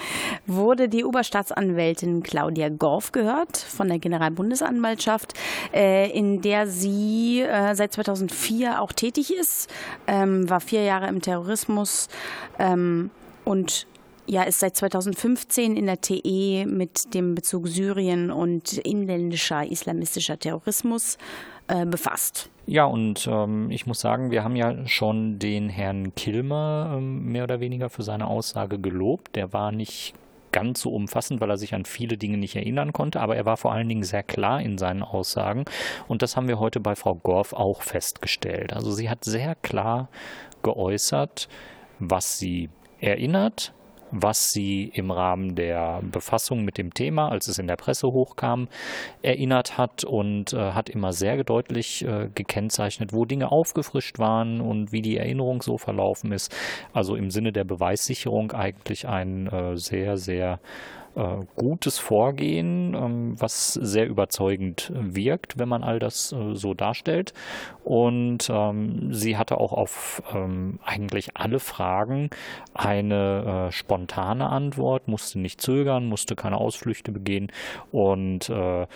wurde 0.46 0.88
die 0.88 1.04
Oberstaatsanwältin 1.04 2.22
Claudia 2.22 2.68
Gorf 2.68 3.12
gehört 3.12 3.56
von 3.56 3.88
der 3.88 3.98
Generalbundesanwaltschaft, 3.98 5.34
äh, 5.72 6.10
in 6.10 6.42
der 6.42 6.66
sie 6.66 7.42
äh, 7.42 7.74
seit 7.74 7.92
2004 7.92 8.80
auch 8.80 8.92
tätig 8.92 9.34
ist, 9.34 9.70
ähm, 10.06 10.48
war 10.48 10.60
vier 10.60 10.82
Jahre 10.82 11.08
im 11.08 11.20
Terrorismus 11.22 12.08
ähm, 12.58 13.10
und 13.44 13.86
ja, 14.30 14.44
ist 14.44 14.60
seit 14.60 14.76
2015 14.76 15.76
in 15.76 15.86
der 15.86 16.00
TE 16.00 16.64
mit 16.64 17.14
dem 17.14 17.34
Bezug 17.34 17.66
Syrien 17.66 18.30
und 18.30 18.78
inländischer 18.78 19.68
islamistischer 19.68 20.38
Terrorismus 20.38 21.18
äh, 21.66 21.84
befasst. 21.84 22.48
Ja, 22.66 22.84
und 22.84 23.28
ähm, 23.28 23.72
ich 23.72 23.86
muss 23.86 23.98
sagen, 23.98 24.30
wir 24.30 24.44
haben 24.44 24.54
ja 24.54 24.86
schon 24.86 25.40
den 25.40 25.68
Herrn 25.68 26.14
Kilmer 26.14 26.94
ähm, 26.96 27.32
mehr 27.32 27.42
oder 27.42 27.58
weniger 27.58 27.90
für 27.90 28.04
seine 28.04 28.28
Aussage 28.28 28.78
gelobt. 28.78 29.34
Der 29.34 29.52
war 29.52 29.72
nicht 29.72 30.14
ganz 30.52 30.80
so 30.80 30.92
umfassend, 30.92 31.40
weil 31.40 31.50
er 31.50 31.58
sich 31.58 31.74
an 31.74 31.84
viele 31.84 32.16
Dinge 32.16 32.38
nicht 32.38 32.54
erinnern 32.54 32.92
konnte, 32.92 33.20
aber 33.20 33.34
er 33.34 33.46
war 33.46 33.56
vor 33.56 33.72
allen 33.72 33.88
Dingen 33.88 34.04
sehr 34.04 34.22
klar 34.22 34.62
in 34.62 34.78
seinen 34.78 35.02
Aussagen. 35.02 35.64
Und 36.06 36.22
das 36.22 36.36
haben 36.36 36.46
wir 36.46 36.60
heute 36.60 36.78
bei 36.78 36.94
Frau 36.94 37.16
Gorf 37.16 37.52
auch 37.52 37.82
festgestellt. 37.82 38.72
Also 38.72 38.92
sie 38.92 39.10
hat 39.10 39.24
sehr 39.24 39.56
klar 39.56 40.08
geäußert, 40.62 41.48
was 41.98 42.38
sie 42.38 42.70
erinnert, 43.00 43.72
was 44.10 44.50
sie 44.50 44.90
im 44.94 45.10
Rahmen 45.10 45.54
der 45.54 46.00
Befassung 46.02 46.64
mit 46.64 46.78
dem 46.78 46.92
Thema, 46.94 47.28
als 47.28 47.48
es 47.48 47.58
in 47.58 47.66
der 47.66 47.76
Presse 47.76 48.08
hochkam, 48.08 48.68
erinnert 49.22 49.78
hat 49.78 50.04
und 50.04 50.52
äh, 50.52 50.72
hat 50.72 50.88
immer 50.88 51.12
sehr 51.12 51.42
deutlich 51.44 52.04
äh, 52.04 52.28
gekennzeichnet, 52.34 53.12
wo 53.12 53.24
Dinge 53.24 53.50
aufgefrischt 53.50 54.18
waren 54.18 54.60
und 54.60 54.92
wie 54.92 55.02
die 55.02 55.16
Erinnerung 55.16 55.62
so 55.62 55.78
verlaufen 55.78 56.32
ist. 56.32 56.54
Also 56.92 57.16
im 57.16 57.30
Sinne 57.30 57.52
der 57.52 57.64
Beweissicherung 57.64 58.52
eigentlich 58.52 59.06
ein 59.08 59.46
äh, 59.46 59.76
sehr, 59.76 60.16
sehr 60.16 60.60
äh, 61.16 61.44
gutes 61.56 61.98
Vorgehen, 61.98 62.94
ähm, 62.94 63.34
was 63.40 63.74
sehr 63.74 64.06
überzeugend 64.06 64.92
wirkt, 64.94 65.58
wenn 65.58 65.68
man 65.68 65.82
all 65.82 65.98
das 65.98 66.32
äh, 66.32 66.54
so 66.54 66.74
darstellt. 66.74 67.32
Und 67.84 68.48
ähm, 68.50 69.12
sie 69.12 69.36
hatte 69.36 69.58
auch 69.58 69.72
auf 69.72 70.22
ähm, 70.34 70.78
eigentlich 70.84 71.36
alle 71.36 71.58
Fragen 71.60 72.30
eine 72.74 73.68
äh, 73.68 73.72
spontane 73.72 74.48
Antwort, 74.48 75.08
musste 75.08 75.38
nicht 75.38 75.60
zögern, 75.60 76.06
musste 76.06 76.36
keine 76.36 76.58
Ausflüchte 76.58 77.12
begehen 77.12 77.50
und 77.90 78.48
äh, 78.48 78.82
äh, 78.82 78.86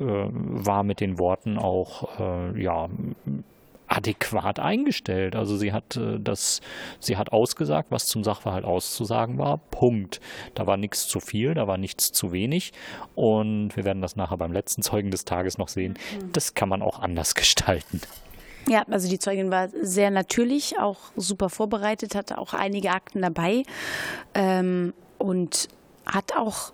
war 0.00 0.84
mit 0.84 1.00
den 1.00 1.18
Worten 1.18 1.58
auch 1.58 2.18
äh, 2.20 2.62
ja 2.62 2.88
adäquat 3.88 4.60
eingestellt. 4.60 5.34
Also 5.34 5.56
sie 5.56 5.72
hat 5.72 5.96
äh, 5.96 6.18
das, 6.20 6.60
sie 7.00 7.16
hat 7.16 7.32
ausgesagt, 7.32 7.90
was 7.90 8.06
zum 8.06 8.22
Sachverhalt 8.22 8.64
auszusagen 8.64 9.38
war. 9.38 9.58
Punkt. 9.58 10.20
Da 10.54 10.66
war 10.66 10.76
nichts 10.76 11.08
zu 11.08 11.20
viel, 11.20 11.54
da 11.54 11.66
war 11.66 11.78
nichts 11.78 12.12
zu 12.12 12.32
wenig. 12.32 12.72
Und 13.14 13.76
wir 13.76 13.84
werden 13.84 14.02
das 14.02 14.16
nachher 14.16 14.36
beim 14.36 14.52
letzten 14.52 14.82
Zeugen 14.82 15.10
des 15.10 15.24
Tages 15.24 15.58
noch 15.58 15.68
sehen. 15.68 15.94
Mhm. 15.94 16.32
Das 16.32 16.54
kann 16.54 16.68
man 16.68 16.82
auch 16.82 17.00
anders 17.00 17.34
gestalten. 17.34 18.00
Ja, 18.68 18.84
also 18.90 19.08
die 19.08 19.18
Zeugin 19.18 19.50
war 19.50 19.70
sehr 19.80 20.10
natürlich, 20.10 20.78
auch 20.78 20.98
super 21.16 21.48
vorbereitet, 21.48 22.14
hatte 22.14 22.36
auch 22.36 22.52
einige 22.52 22.90
Akten 22.90 23.22
dabei 23.22 23.62
ähm, 24.34 24.92
und 25.16 25.68
hat 26.04 26.36
auch 26.36 26.72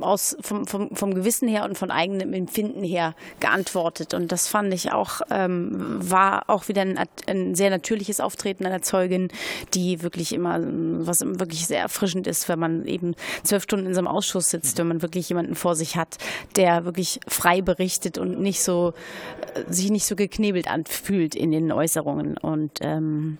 aus, 0.00 0.36
vom, 0.40 0.66
vom, 0.66 0.94
vom 0.94 1.14
Gewissen 1.14 1.48
her 1.48 1.64
und 1.64 1.76
von 1.76 1.90
eigenem 1.90 2.32
Empfinden 2.32 2.82
her 2.82 3.14
geantwortet. 3.40 4.14
Und 4.14 4.32
das 4.32 4.48
fand 4.48 4.72
ich 4.72 4.92
auch, 4.92 5.20
ähm, 5.30 5.98
war 5.98 6.44
auch 6.48 6.68
wieder 6.68 6.82
ein, 6.82 6.98
ein, 7.26 7.54
sehr 7.54 7.70
natürliches 7.70 8.20
Auftreten 8.20 8.66
einer 8.66 8.82
Zeugin, 8.82 9.28
die 9.74 10.02
wirklich 10.02 10.32
immer, 10.32 10.60
was 10.60 11.20
wirklich 11.20 11.66
sehr 11.66 11.80
erfrischend 11.80 12.26
ist, 12.26 12.48
wenn 12.48 12.58
man 12.58 12.86
eben 12.86 13.14
zwölf 13.42 13.62
Stunden 13.62 13.86
in 13.86 13.94
so 13.94 14.00
einem 14.00 14.08
Ausschuss 14.08 14.50
sitzt, 14.50 14.78
wenn 14.78 14.88
man 14.88 15.02
wirklich 15.02 15.28
jemanden 15.28 15.54
vor 15.54 15.74
sich 15.74 15.96
hat, 15.96 16.18
der 16.56 16.84
wirklich 16.84 17.20
frei 17.26 17.62
berichtet 17.62 18.18
und 18.18 18.40
nicht 18.40 18.62
so, 18.62 18.92
äh, 19.54 19.72
sich 19.72 19.90
nicht 19.90 20.06
so 20.06 20.16
geknebelt 20.16 20.68
anfühlt 20.68 21.34
in 21.34 21.50
den 21.50 21.72
Äußerungen. 21.72 22.36
Und 22.36 22.78
ähm, 22.80 23.38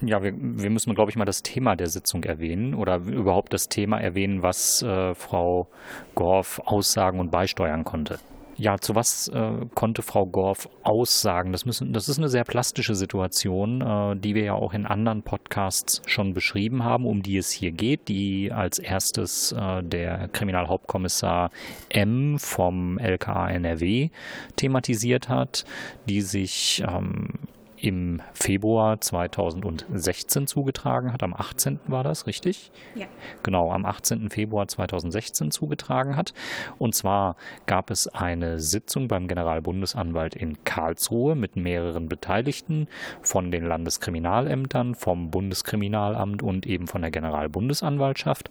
ja, 0.00 0.22
wir, 0.22 0.34
wir 0.36 0.70
müssen, 0.70 0.94
glaube 0.94 1.10
ich, 1.10 1.16
mal 1.16 1.24
das 1.24 1.42
Thema 1.42 1.76
der 1.76 1.88
Sitzung 1.88 2.24
erwähnen 2.24 2.74
oder 2.74 2.96
überhaupt 2.96 3.52
das 3.52 3.68
Thema 3.68 3.98
erwähnen, 3.98 4.42
was 4.42 4.82
äh, 4.82 5.14
Frau 5.14 5.68
Gorf 6.14 6.60
aussagen 6.64 7.18
und 7.18 7.30
beisteuern 7.30 7.84
konnte. 7.84 8.18
Ja, 8.58 8.78
zu 8.78 8.94
was 8.94 9.28
äh, 9.28 9.50
konnte 9.74 10.00
Frau 10.00 10.24
Gorf 10.24 10.66
aussagen? 10.82 11.52
Das, 11.52 11.66
müssen, 11.66 11.92
das 11.92 12.08
ist 12.08 12.16
eine 12.16 12.30
sehr 12.30 12.44
plastische 12.44 12.94
Situation, 12.94 13.82
äh, 13.82 14.16
die 14.16 14.34
wir 14.34 14.44
ja 14.44 14.54
auch 14.54 14.72
in 14.72 14.86
anderen 14.86 15.22
Podcasts 15.22 16.00
schon 16.06 16.32
beschrieben 16.32 16.82
haben, 16.82 17.04
um 17.04 17.22
die 17.22 17.36
es 17.36 17.50
hier 17.50 17.70
geht, 17.70 18.08
die 18.08 18.50
als 18.52 18.78
erstes 18.78 19.52
äh, 19.52 19.82
der 19.82 20.28
Kriminalhauptkommissar 20.28 21.50
M 21.90 22.38
vom 22.38 22.98
LKA 22.98 23.50
NRW 23.50 24.08
thematisiert 24.56 25.28
hat, 25.28 25.66
die 26.08 26.22
sich 26.22 26.82
ähm, 26.88 27.28
im 27.76 28.22
Februar 28.32 29.00
2016 29.00 30.46
zugetragen 30.46 31.12
hat. 31.12 31.22
Am 31.22 31.34
18. 31.34 31.80
war 31.86 32.04
das, 32.04 32.26
richtig? 32.26 32.70
Ja. 32.94 33.06
Genau, 33.42 33.70
am 33.70 33.84
18. 33.84 34.30
Februar 34.30 34.66
2016 34.68 35.50
zugetragen 35.50 36.16
hat. 36.16 36.32
Und 36.78 36.94
zwar 36.94 37.36
gab 37.66 37.90
es 37.90 38.08
eine 38.08 38.58
Sitzung 38.58 39.08
beim 39.08 39.28
Generalbundesanwalt 39.28 40.34
in 40.34 40.64
Karlsruhe 40.64 41.34
mit 41.34 41.56
mehreren 41.56 42.08
Beteiligten 42.08 42.88
von 43.22 43.50
den 43.50 43.66
Landeskriminalämtern, 43.66 44.94
vom 44.94 45.30
Bundeskriminalamt 45.30 46.42
und 46.42 46.66
eben 46.66 46.86
von 46.86 47.02
der 47.02 47.10
Generalbundesanwaltschaft. 47.10 48.50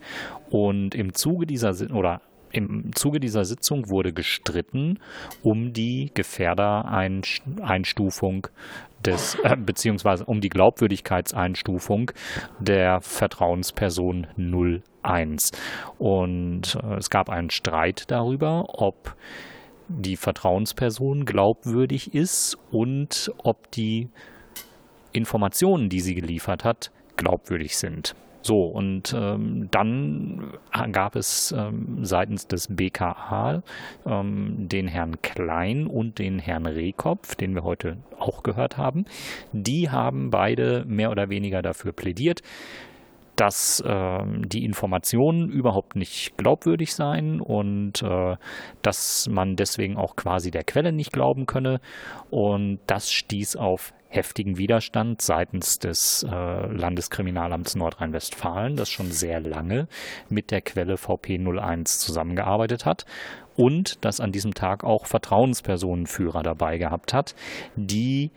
Und 0.50 0.96
im 0.96 1.14
Zuge 1.14 1.46
dieser 1.46 1.76
oder 1.94 2.22
im 2.56 2.96
Zuge 2.96 3.20
dieser 3.20 3.44
Sitzung 3.44 3.90
wurde 3.90 4.14
gestritten 4.14 5.00
um 5.44 5.74
die 5.74 6.12
Gefährdereinstufung 6.14 8.48
des, 9.06 9.36
äh, 9.44 9.58
beziehungsweise 9.58 10.24
um 10.26 10.40
die 10.42 10.50
Glaubwürdigkeitseinstufung 10.50 12.12
der 12.60 13.00
Vertrauensperson 13.02 14.28
01. 15.04 15.52
Und 15.98 16.78
äh, 16.82 16.96
es 16.96 17.10
gab 17.10 17.30
einen 17.30 17.50
Streit 17.50 18.10
darüber, 18.10 18.66
ob 18.70 19.16
die 19.88 20.16
Vertrauensperson 20.16 21.26
glaubwürdig 21.26 22.16
ist 22.16 22.58
und 22.72 23.32
ob 23.38 23.70
die 23.72 24.10
Informationen, 25.12 25.90
die 25.90 26.00
sie 26.00 26.16
geliefert 26.16 26.64
hat, 26.64 26.92
glaubwürdig 27.18 27.78
sind. 27.78 28.16
So, 28.46 28.66
und 28.66 29.12
ähm, 29.18 29.70
dann 29.72 30.54
gab 30.92 31.16
es 31.16 31.52
ähm, 31.52 32.06
seitens 32.06 32.46
des 32.46 32.68
BKA 32.68 33.64
ähm, 34.06 34.70
den 34.70 34.88
Herrn 34.88 35.20
Klein 35.24 35.88
und 35.88 36.20
den 36.20 36.38
Herrn 36.38 36.68
Rehkopf, 36.68 37.34
den 37.34 37.56
wir 37.56 37.64
heute 37.64 37.98
auch 38.20 38.44
gehört 38.44 38.78
haben. 38.78 39.06
Die 39.52 39.90
haben 39.90 40.30
beide 40.30 40.86
mehr 40.86 41.10
oder 41.10 41.30
weniger 41.30 41.64
dafür 41.64 41.92
plädiert, 41.92 42.44
dass 43.36 43.80
äh, 43.80 44.24
die 44.46 44.64
Informationen 44.64 45.50
überhaupt 45.50 45.96
nicht 45.96 46.38
glaubwürdig 46.38 46.94
seien 46.94 47.42
und 47.42 48.04
äh, 48.04 48.38
dass 48.84 49.28
man 49.28 49.56
deswegen 49.56 49.98
auch 49.98 50.16
quasi 50.16 50.52
der 50.52 50.66
Quelle 50.66 50.92
nicht 50.92 51.12
glauben 51.12 51.48
könne. 51.48 51.82
Und 52.30 52.78
das 52.86 53.12
stieß 53.12 53.56
auf 53.56 53.92
heftigen 54.16 54.58
Widerstand 54.58 55.22
seitens 55.22 55.80
des 55.80 56.24
äh, 56.24 56.30
Landeskriminalamts 56.30 57.76
Nordrhein-Westfalen, 57.76 58.76
das 58.76 58.90
schon 58.90 59.12
sehr 59.12 59.40
lange 59.40 59.88
mit 60.30 60.52
der 60.52 60.62
Quelle 60.62 60.96
VP01 60.96 62.00
zusammengearbeitet 62.00 62.86
hat 62.86 63.06
und 63.56 64.04
das 64.04 64.20
an 64.20 64.32
diesem 64.32 64.54
Tag 64.54 64.84
auch 64.84 65.06
Vertrauenspersonenführer 65.06 66.44
dabei 66.44 66.78
gehabt 66.78 67.14
hat, 67.14 67.36
die 67.76 68.32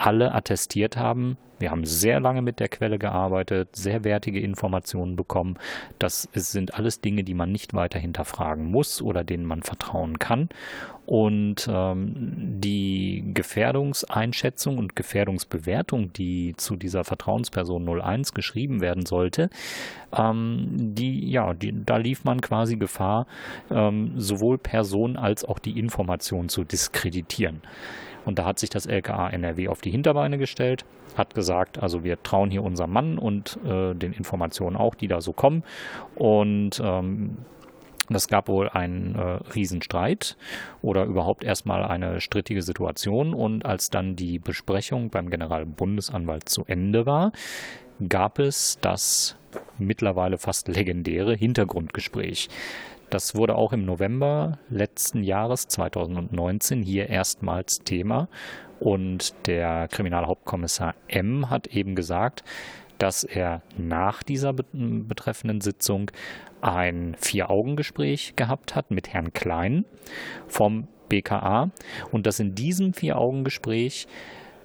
alle 0.00 0.34
attestiert 0.34 0.96
haben, 0.96 1.36
wir 1.60 1.70
haben 1.70 1.84
sehr 1.84 2.20
lange 2.20 2.40
mit 2.40 2.58
der 2.58 2.68
Quelle 2.68 2.98
gearbeitet, 2.98 3.76
sehr 3.76 4.02
wertige 4.02 4.40
Informationen 4.40 5.14
bekommen. 5.14 5.58
Das 5.98 6.26
sind 6.32 6.74
alles 6.74 7.02
Dinge, 7.02 7.22
die 7.22 7.34
man 7.34 7.52
nicht 7.52 7.74
weiter 7.74 7.98
hinterfragen 7.98 8.70
muss 8.70 9.02
oder 9.02 9.24
denen 9.24 9.44
man 9.44 9.62
vertrauen 9.62 10.18
kann. 10.18 10.48
Und 11.04 11.68
ähm, 11.70 12.14
die 12.60 13.24
Gefährdungseinschätzung 13.34 14.78
und 14.78 14.96
Gefährdungsbewertung, 14.96 16.12
die 16.14 16.54
zu 16.56 16.76
dieser 16.76 17.04
Vertrauensperson 17.04 17.86
01 18.00 18.32
geschrieben 18.32 18.80
werden 18.80 19.04
sollte, 19.04 19.50
ähm, 20.16 20.94
die, 20.94 21.30
ja, 21.30 21.52
die, 21.52 21.74
da 21.84 21.98
lief 21.98 22.24
man 22.24 22.40
quasi 22.40 22.76
Gefahr, 22.76 23.26
ähm, 23.70 24.12
sowohl 24.16 24.56
Person 24.56 25.18
als 25.18 25.44
auch 25.44 25.58
die 25.58 25.78
Information 25.78 26.48
zu 26.48 26.64
diskreditieren. 26.64 27.60
Und 28.24 28.38
da 28.38 28.44
hat 28.44 28.58
sich 28.58 28.70
das 28.70 28.86
LKA 28.86 29.30
NRW 29.30 29.68
auf 29.68 29.80
die 29.80 29.90
Hinterbeine 29.90 30.38
gestellt, 30.38 30.84
hat 31.16 31.34
gesagt, 31.34 31.82
also 31.82 32.04
wir 32.04 32.22
trauen 32.22 32.50
hier 32.50 32.62
unserem 32.62 32.92
Mann 32.92 33.18
und 33.18 33.58
äh, 33.64 33.94
den 33.94 34.12
Informationen 34.12 34.76
auch, 34.76 34.94
die 34.94 35.08
da 35.08 35.20
so 35.20 35.32
kommen. 35.32 35.64
Und 36.14 36.80
ähm, 36.84 37.38
das 38.10 38.26
gab 38.26 38.48
wohl 38.48 38.68
einen 38.68 39.14
äh, 39.14 39.38
Riesenstreit 39.54 40.36
oder 40.82 41.04
überhaupt 41.04 41.44
erstmal 41.44 41.84
eine 41.84 42.20
strittige 42.20 42.62
Situation. 42.62 43.34
Und 43.34 43.64
als 43.64 43.90
dann 43.90 44.16
die 44.16 44.38
Besprechung 44.38 45.10
beim 45.10 45.30
Generalbundesanwalt 45.30 46.48
zu 46.48 46.64
Ende 46.66 47.06
war, 47.06 47.32
gab 48.08 48.38
es 48.38 48.78
das 48.80 49.36
mittlerweile 49.78 50.38
fast 50.38 50.68
legendäre 50.68 51.34
Hintergrundgespräch. 51.34 52.48
Das 53.10 53.34
wurde 53.34 53.56
auch 53.56 53.72
im 53.72 53.84
November 53.84 54.58
letzten 54.68 55.24
Jahres 55.24 55.66
2019 55.66 56.82
hier 56.82 57.08
erstmals 57.08 57.80
Thema. 57.80 58.28
Und 58.78 59.34
der 59.46 59.88
Kriminalhauptkommissar 59.88 60.94
M 61.08 61.50
hat 61.50 61.66
eben 61.66 61.96
gesagt, 61.96 62.44
dass 62.98 63.24
er 63.24 63.62
nach 63.76 64.22
dieser 64.22 64.52
betreffenden 64.52 65.60
Sitzung 65.60 66.12
ein 66.60 67.16
Vier-Augen-Gespräch 67.18 68.36
gehabt 68.36 68.76
hat 68.76 68.90
mit 68.90 69.12
Herrn 69.12 69.32
Klein 69.32 69.84
vom 70.46 70.86
BKA 71.08 71.70
und 72.12 72.26
dass 72.26 72.38
in 72.38 72.54
diesem 72.54 72.92
Vier-Augen-Gespräch 72.92 74.06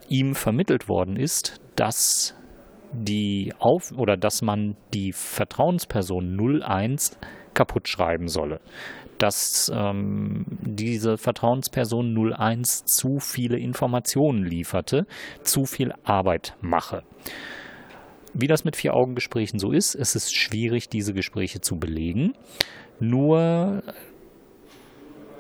ihm 0.08 0.36
vermittelt 0.36 0.88
worden 0.88 1.15
ist, 1.15 1.60
dass 1.75 2.36
die 2.93 3.53
auf 3.58 3.91
oder 3.97 4.17
dass 4.17 4.41
man 4.41 4.77
die 4.93 5.12
Vertrauensperson 5.13 6.62
01 6.62 7.17
kaputt 7.55 7.87
schreiben 7.87 8.27
solle. 8.27 8.59
Dass 9.17 9.71
ähm, 9.73 10.45
diese 10.61 11.17
Vertrauensperson 11.17 12.33
01 12.33 12.85
zu 12.85 13.19
viele 13.19 13.57
Informationen 13.57 14.43
lieferte, 14.43 15.07
zu 15.41 15.65
viel 15.65 15.93
Arbeit 16.03 16.55
mache. 16.61 17.03
wie 18.37 18.47
das 18.47 18.65
mit 18.65 18.75
Vier-Augen-Gesprächen 18.75 19.59
so 19.59 19.71
ist, 19.71 19.95
es 19.95 20.13
ist 20.13 20.35
schwierig, 20.35 20.89
diese 20.89 21.13
Gespräche 21.13 21.61
zu 21.61 21.79
belegen. 21.79 22.33
Nur 22.99 23.81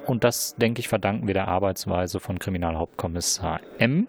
und 0.05 0.23
das, 0.23 0.55
denke 0.55 0.79
ich, 0.79 0.87
verdanken 0.87 1.27
wir 1.27 1.33
der 1.33 1.47
Arbeitsweise 1.47 2.19
von 2.19 2.39
Kriminalhauptkommissar 2.39 3.59
M. 3.79 4.07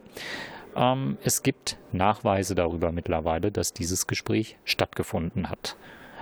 Ähm, 0.77 1.17
es 1.23 1.43
gibt 1.43 1.79
Nachweise 1.93 2.55
darüber 2.55 2.93
mittlerweile, 2.93 3.51
dass 3.51 3.73
dieses 3.73 4.07
Gespräch 4.07 4.59
stattgefunden 4.65 5.49
hat. 5.49 5.77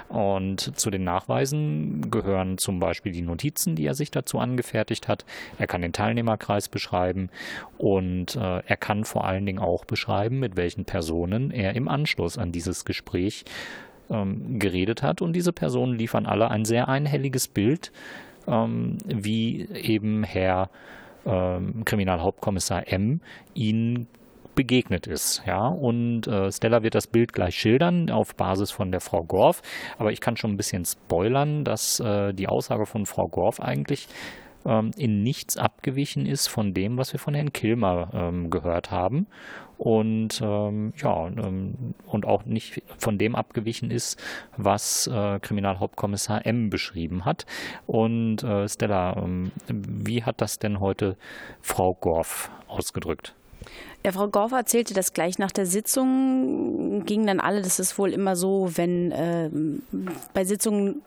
Und 0.08 0.78
zu 0.78 0.90
den 0.90 1.04
Nachweisen 1.04 2.10
gehören 2.10 2.58
zum 2.58 2.78
Beispiel 2.78 3.12
die 3.12 3.22
Notizen, 3.22 3.74
die 3.74 3.86
er 3.86 3.94
sich 3.94 4.10
dazu 4.10 4.38
angefertigt 4.38 5.08
hat. 5.08 5.24
Er 5.58 5.66
kann 5.66 5.82
den 5.82 5.92
Teilnehmerkreis 5.92 6.68
beschreiben 6.68 7.30
und 7.78 8.36
äh, 8.36 8.62
er 8.64 8.76
kann 8.76 9.04
vor 9.04 9.24
allen 9.24 9.46
Dingen 9.46 9.58
auch 9.58 9.84
beschreiben, 9.84 10.38
mit 10.38 10.56
welchen 10.56 10.84
Personen 10.84 11.50
er 11.50 11.74
im 11.74 11.88
Anschluss 11.88 12.38
an 12.38 12.52
dieses 12.52 12.84
Gespräch 12.84 13.44
ähm, 14.10 14.58
geredet 14.58 15.02
hat. 15.02 15.22
Und 15.22 15.32
diese 15.32 15.52
Personen 15.52 15.98
liefern 15.98 16.26
alle 16.26 16.50
ein 16.50 16.64
sehr 16.64 16.88
einhelliges 16.88 17.48
Bild, 17.48 17.90
ähm, 18.46 18.98
wie 19.06 19.68
eben 19.72 20.22
Herr 20.22 20.70
ähm, 21.26 21.84
Kriminalhauptkommissar 21.84 22.88
M 22.88 23.20
ihn 23.54 24.06
begegnet 24.54 25.06
ist. 25.06 25.42
Ja, 25.46 25.68
und 25.68 26.26
äh, 26.26 26.50
Stella 26.50 26.82
wird 26.82 26.94
das 26.94 27.06
Bild 27.06 27.32
gleich 27.32 27.56
schildern 27.56 28.10
auf 28.10 28.34
Basis 28.34 28.70
von 28.70 28.90
der 28.90 29.00
Frau 29.00 29.22
Gorf. 29.24 29.62
Aber 29.98 30.12
ich 30.12 30.20
kann 30.20 30.36
schon 30.36 30.52
ein 30.52 30.56
bisschen 30.56 30.84
spoilern, 30.84 31.64
dass 31.64 32.00
äh, 32.00 32.32
die 32.32 32.48
Aussage 32.48 32.86
von 32.86 33.06
Frau 33.06 33.28
Gorf 33.28 33.60
eigentlich 33.60 34.08
ähm, 34.64 34.92
in 34.96 35.22
nichts 35.22 35.56
abgewichen 35.56 36.26
ist 36.26 36.48
von 36.48 36.74
dem, 36.74 36.96
was 36.96 37.12
wir 37.12 37.20
von 37.20 37.34
Herrn 37.34 37.52
Kilmer 37.52 38.08
ähm, 38.14 38.50
gehört 38.50 38.90
haben. 38.90 39.26
Und 39.76 40.40
ähm, 40.40 40.92
ja, 40.96 41.26
ähm, 41.26 41.94
und 42.06 42.26
auch 42.26 42.44
nicht 42.44 42.82
von 42.96 43.18
dem 43.18 43.34
abgewichen 43.34 43.90
ist, 43.90 44.22
was 44.56 45.08
äh, 45.08 45.40
Kriminalhauptkommissar 45.40 46.46
M 46.46 46.70
beschrieben 46.70 47.24
hat. 47.24 47.44
Und 47.86 48.42
äh, 48.44 48.68
Stella, 48.68 49.16
ähm, 49.16 49.50
wie 49.68 50.22
hat 50.22 50.40
das 50.40 50.58
denn 50.58 50.80
heute 50.80 51.16
Frau 51.60 51.94
Gorf 51.94 52.50
ausgedrückt? 52.68 53.34
Ja, 54.04 54.12
Frau 54.12 54.28
Gorf 54.28 54.52
erzählte 54.52 54.92
das 54.92 55.14
gleich 55.14 55.38
nach 55.38 55.50
der 55.50 55.64
Sitzung, 55.64 57.04
gingen 57.06 57.26
dann 57.26 57.40
alle, 57.40 57.62
das 57.62 57.78
ist 57.78 57.98
wohl 57.98 58.12
immer 58.12 58.36
so, 58.36 58.70
wenn 58.74 59.10
äh, 59.12 59.50
bei 60.34 60.44
Sitzungen 60.44 61.02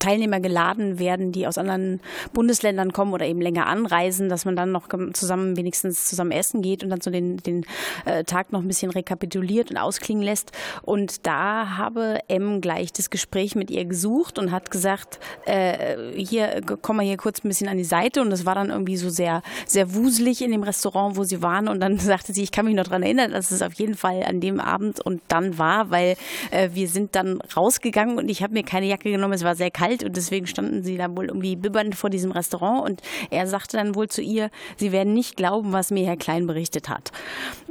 Teilnehmer 0.00 0.40
geladen 0.40 0.98
werden, 0.98 1.30
die 1.30 1.46
aus 1.46 1.58
anderen 1.58 2.00
Bundesländern 2.32 2.92
kommen 2.92 3.12
oder 3.12 3.26
eben 3.26 3.40
länger 3.40 3.66
anreisen, 3.66 4.28
dass 4.28 4.44
man 4.44 4.56
dann 4.56 4.72
noch 4.72 4.88
zusammen 5.12 5.56
wenigstens 5.56 6.06
zusammen 6.06 6.32
essen 6.32 6.62
geht 6.62 6.82
und 6.82 6.90
dann 6.90 7.00
so 7.00 7.10
den, 7.10 7.36
den 7.36 7.64
äh, 8.06 8.24
Tag 8.24 8.50
noch 8.50 8.60
ein 8.60 8.66
bisschen 8.66 8.90
rekapituliert 8.90 9.70
und 9.70 9.76
ausklingen 9.76 10.24
lässt. 10.24 10.52
Und 10.82 11.26
da 11.26 11.76
habe 11.76 12.18
M 12.28 12.60
gleich 12.60 12.92
das 12.92 13.10
Gespräch 13.10 13.54
mit 13.54 13.70
ihr 13.70 13.84
gesucht 13.84 14.38
und 14.38 14.50
hat 14.50 14.70
gesagt, 14.70 15.20
äh, 15.44 15.96
hier, 16.16 16.60
komm 16.82 16.96
mal 16.96 17.04
hier 17.04 17.16
kurz 17.16 17.44
ein 17.44 17.48
bisschen 17.48 17.68
an 17.68 17.76
die 17.76 17.84
Seite. 17.84 18.22
Und 18.22 18.30
das 18.30 18.46
war 18.46 18.54
dann 18.54 18.70
irgendwie 18.70 18.96
so 18.96 19.10
sehr, 19.10 19.42
sehr 19.66 19.94
wuselig 19.94 20.42
in 20.42 20.50
dem 20.50 20.62
Restaurant, 20.62 21.16
wo 21.16 21.24
sie 21.24 21.42
waren. 21.42 21.68
Und 21.68 21.80
dann 21.80 21.98
sagte 21.98 22.32
sie, 22.32 22.42
ich 22.42 22.52
kann 22.52 22.64
mich 22.64 22.74
noch 22.74 22.84
daran 22.84 23.02
erinnern, 23.02 23.32
dass 23.32 23.50
es 23.50 23.62
auf 23.62 23.74
jeden 23.74 23.94
Fall 23.94 24.22
an 24.22 24.40
dem 24.40 24.60
Abend 24.60 25.00
und 25.00 25.20
dann 25.28 25.58
war, 25.58 25.90
weil 25.90 26.16
äh, 26.50 26.70
wir 26.72 26.88
sind 26.88 27.14
dann 27.14 27.40
rausgegangen 27.54 28.16
und 28.16 28.30
ich 28.30 28.42
habe 28.42 28.54
mir 28.54 28.62
keine 28.62 28.86
Jacke 28.86 29.10
genommen, 29.10 29.34
es 29.34 29.44
war 29.44 29.54
sehr 29.54 29.70
kalt 29.70 29.89
kalt 29.90 30.04
und 30.04 30.16
deswegen 30.16 30.46
standen 30.46 30.82
sie 30.82 30.96
da 30.96 31.14
wohl 31.16 31.26
irgendwie 31.26 31.56
bibbernd 31.56 31.94
vor 31.94 32.10
diesem 32.10 32.30
Restaurant 32.32 32.88
und 32.88 33.02
er 33.30 33.46
sagte 33.46 33.76
dann 33.76 33.94
wohl 33.94 34.08
zu 34.08 34.22
ihr, 34.22 34.50
sie 34.76 34.92
werden 34.92 35.12
nicht 35.14 35.36
glauben, 35.36 35.72
was 35.72 35.90
mir 35.90 36.06
Herr 36.06 36.16
Klein 36.16 36.46
berichtet 36.46 36.88
hat. 36.88 37.12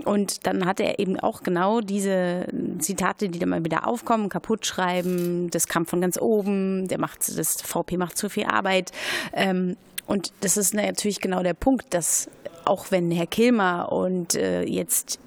Und 0.06 0.46
dann 0.46 0.66
hatte 0.66 0.84
er 0.84 1.00
eben 1.00 1.20
auch 1.20 1.44
genau 1.44 1.82
diese 1.82 2.48
Zitate, 2.80 3.30
die 3.30 3.40
dann 3.40 3.50
mal 3.50 3.64
wieder 3.64 3.88
aufkommen, 3.88 4.30
kaputt 4.30 4.66
schreiben, 4.66 5.50
das 5.52 5.68
kam 5.68 5.86
von 5.86 6.02
ganz 6.02 6.20
oben, 6.20 6.88
der 6.88 7.00
macht, 7.00 7.20
das 7.38 7.62
VP 7.62 7.98
macht 7.98 8.18
zu 8.18 8.30
viel 8.30 8.46
Arbeit. 8.46 8.92
Ähm, 9.34 9.78
und 10.06 10.32
das 10.42 10.58
ist 10.58 10.74
natürlich 10.74 11.22
genau 11.22 11.44
der 11.44 11.54
Punkt, 11.54 11.94
dass 11.94 12.30
auch 12.66 12.92
wenn 12.92 13.12
Herr 13.12 13.28
Kilmer 13.28 13.92
und 13.92 14.36
äh, 14.36 14.64
jetzt 14.64 15.20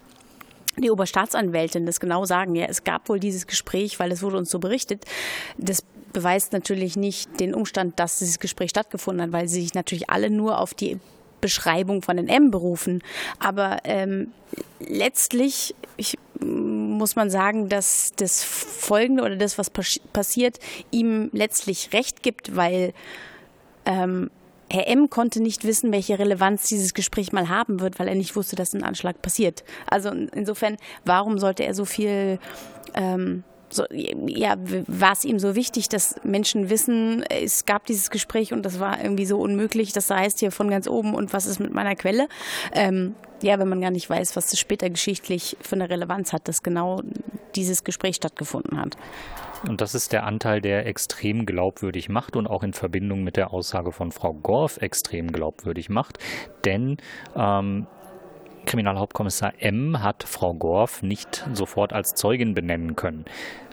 die 0.77 0.91
Oberstaatsanwältin 0.91 1.87
das 1.87 2.01
genau 2.01 2.25
sagen, 2.25 2.55
ja, 2.55 2.67
es 2.67 2.83
gab 2.83 3.09
wohl 3.09 3.21
dieses 3.21 3.47
Gespräch, 3.47 4.01
weil 4.01 4.11
es 4.11 4.23
wurde 4.23 4.39
uns 4.39 4.51
so 4.51 4.59
berichtet. 4.59 5.05
Das 5.59 5.85
beweist 6.13 6.53
natürlich 6.53 6.97
nicht 6.97 7.41
den 7.41 7.55
Umstand, 7.55 7.99
dass 7.99 8.19
dieses 8.19 8.39
Gespräch 8.39 8.71
stattgefunden 8.71 9.23
hat, 9.23 9.33
weil 9.33 9.49
sie 9.49 9.63
sich 9.63 9.75
natürlich 9.75 10.11
alle 10.11 10.31
nur 10.31 10.59
auf 10.59 10.75
die 10.75 10.99
Beschreibung 11.41 12.03
von 12.03 12.17
den 12.17 12.29
M 12.29 12.51
berufen. 12.51 13.03
Aber 13.39 13.79
ähm, 13.85 14.33
letztlich 14.81 15.75
ich, 15.97 16.19
muss 16.41 17.17
man 17.17 17.31
sagen, 17.31 17.69
dass 17.69 18.13
das 18.17 18.43
Folgende 18.43 19.23
oder 19.23 19.37
das, 19.37 19.59
was 19.59 19.71
passiert, 19.71 20.59
ihm 20.91 21.31
letztlich 21.33 21.93
recht 21.93 22.23
gibt, 22.23 22.57
weil 22.57 22.93
ähm, 23.85 24.31
Herr 24.71 24.89
M. 24.89 25.11
konnte 25.11 25.43
nicht 25.43 25.65
wissen, 25.65 25.93
welche 25.93 26.19
Relevanz 26.19 26.67
dieses 26.69 26.95
Gespräch 26.95 27.33
mal 27.33 27.49
haben 27.49 27.81
wird, 27.81 27.99
weil 27.99 28.09
er 28.09 28.15
nicht 28.15 28.35
wusste, 28.37 28.57
dass 28.57 28.73
ein 28.73 28.83
Anschlag 28.83 29.21
passiert. 29.21 29.65
Also 29.87 30.11
insofern, 30.11 30.79
warum 31.05 31.39
sollte 31.39 31.65
er 31.65 31.75
so 31.75 31.85
viel 31.85 32.39
ähm, 32.95 33.45
so, 33.73 33.85
ja, 33.91 34.57
war 34.87 35.13
es 35.13 35.25
ihm 35.25 35.39
so 35.39 35.55
wichtig, 35.55 35.89
dass 35.89 36.17
Menschen 36.25 36.71
wissen, 36.71 37.25
es 37.29 37.65
gab 37.65 37.87
dieses 37.87 38.11
Gespräch 38.11 38.53
und 38.53 38.65
das 38.65 38.81
war 38.81 39.03
irgendwie 39.03 39.27
so 39.27 39.39
unmöglich. 39.39 39.93
Das 39.93 40.11
heißt 40.11 40.41
hier 40.41 40.51
von 40.51 40.71
ganz 40.71 40.89
oben 40.89 41.15
und 41.15 41.33
was 41.33 41.47
ist 41.47 41.59
mit 41.59 41.73
meiner 41.73 41.97
Quelle? 41.97 42.29
Ähm, 42.73 43.15
ja, 43.43 43.59
wenn 43.59 43.69
man 43.69 43.81
gar 43.81 43.91
nicht 43.91 44.09
weiß, 44.09 44.37
was 44.37 44.57
später 44.59 44.89
geschichtlich 44.89 45.57
für 45.61 45.75
eine 45.75 45.91
Relevanz 45.91 46.33
hat, 46.33 46.49
dass 46.49 46.63
genau 46.63 47.03
dieses 47.57 47.85
Gespräch 47.85 48.17
stattgefunden 48.17 48.81
hat. 48.81 48.97
Und 49.69 49.81
das 49.81 49.95
ist 49.95 50.13
der 50.13 50.25
Anteil, 50.25 50.61
der 50.61 50.87
extrem 50.87 51.47
glaubwürdig 51.47 52.09
macht 52.09 52.37
und 52.37 52.47
auch 52.47 52.63
in 52.63 52.73
Verbindung 52.73 53.23
mit 53.23 53.37
der 53.37 53.53
Aussage 53.53 53.93
von 53.93 54.11
Frau 54.11 54.33
Gorf 54.33 54.79
extrem 54.79 55.31
glaubwürdig 55.31 55.89
macht. 55.89 56.19
Denn 56.65 56.97
ähm, 57.37 57.87
Kriminalhauptkommissar 58.67 59.55
M. 59.59 60.03
hat 60.03 60.23
Frau 60.25 60.55
Gorf 60.55 61.03
nicht 61.03 61.47
sofort 61.53 61.93
als 61.93 62.15
Zeugin 62.15 62.55
benennen 62.55 62.97
können. 62.97 63.25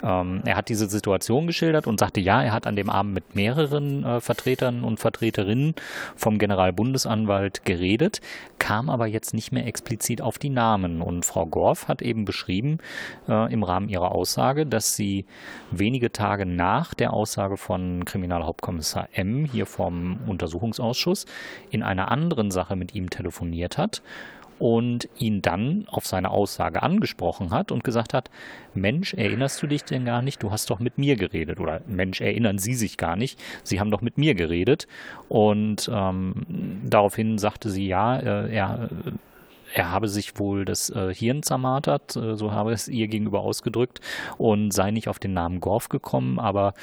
Ähm, 0.03 0.41
er 0.45 0.55
hat 0.55 0.69
diese 0.69 0.87
Situation 0.87 1.47
geschildert 1.47 1.87
und 1.87 1.99
sagte, 1.99 2.19
ja, 2.19 2.41
er 2.41 2.53
hat 2.53 2.67
an 2.67 2.75
dem 2.75 2.89
Abend 2.89 3.13
mit 3.13 3.35
mehreren 3.35 4.03
äh, 4.03 4.21
Vertretern 4.21 4.83
und 4.83 4.99
Vertreterinnen 4.99 5.75
vom 6.15 6.37
Generalbundesanwalt 6.37 7.65
geredet, 7.65 8.21
kam 8.59 8.89
aber 8.89 9.07
jetzt 9.07 9.33
nicht 9.33 9.51
mehr 9.51 9.65
explizit 9.65 10.21
auf 10.21 10.37
die 10.37 10.49
Namen. 10.49 11.01
Und 11.01 11.25
Frau 11.25 11.45
Gorf 11.45 11.87
hat 11.87 12.01
eben 12.01 12.25
beschrieben 12.25 12.79
äh, 13.27 13.51
im 13.51 13.63
Rahmen 13.63 13.89
ihrer 13.89 14.13
Aussage, 14.13 14.65
dass 14.65 14.95
sie 14.95 15.25
wenige 15.71 16.11
Tage 16.11 16.45
nach 16.45 16.93
der 16.93 17.13
Aussage 17.13 17.57
von 17.57 18.05
Kriminalhauptkommissar 18.05 19.09
M. 19.13 19.45
hier 19.45 19.65
vom 19.65 20.19
Untersuchungsausschuss 20.27 21.25
in 21.69 21.83
einer 21.83 22.11
anderen 22.11 22.51
Sache 22.51 22.75
mit 22.75 22.95
ihm 22.95 23.09
telefoniert 23.09 23.77
hat 23.77 24.01
und 24.59 25.09
ihn 25.17 25.41
dann 25.41 25.85
auf 25.87 26.05
seine 26.05 26.29
Aussage 26.29 26.83
angesprochen 26.83 27.51
hat 27.51 27.71
und 27.71 27.83
gesagt 27.83 28.13
hat, 28.13 28.29
Mensch, 28.73 29.13
erinnerst 29.13 29.61
du 29.63 29.67
dich 29.67 29.83
denn 29.83 30.05
gar 30.05 30.21
nicht? 30.21 30.43
Du 30.43 30.51
hast 30.51 30.69
doch 30.69 30.79
mit 30.79 30.97
mir 30.97 31.15
geredet. 31.15 31.59
Oder 31.59 31.81
Mensch, 31.87 32.21
erinnern 32.21 32.59
Sie 32.59 32.75
sich 32.75 32.97
gar 32.97 33.15
nicht? 33.15 33.41
Sie 33.63 33.79
haben 33.79 33.89
doch 33.89 34.01
mit 34.01 34.17
mir 34.17 34.35
geredet. 34.35 34.87
Und 35.27 35.89
ähm, 35.91 36.33
daraufhin 36.85 37.37
sagte 37.37 37.69
sie, 37.69 37.87
ja, 37.87 38.17
äh, 38.17 38.53
er 38.53 38.89
er 39.73 39.91
habe 39.91 40.07
sich 40.07 40.39
wohl 40.39 40.65
das 40.65 40.89
äh, 40.89 41.13
Hirn 41.13 41.43
zermartert, 41.43 42.15
äh, 42.15 42.35
so 42.35 42.51
habe 42.51 42.71
es 42.71 42.87
ihr 42.87 43.07
gegenüber 43.07 43.41
ausgedrückt, 43.41 43.99
und 44.37 44.71
sei 44.71 44.91
nicht 44.91 45.07
auf 45.07 45.19
den 45.19 45.33
Namen 45.33 45.59
Gorf 45.59 45.89
gekommen, 45.89 46.39
aber 46.39 46.73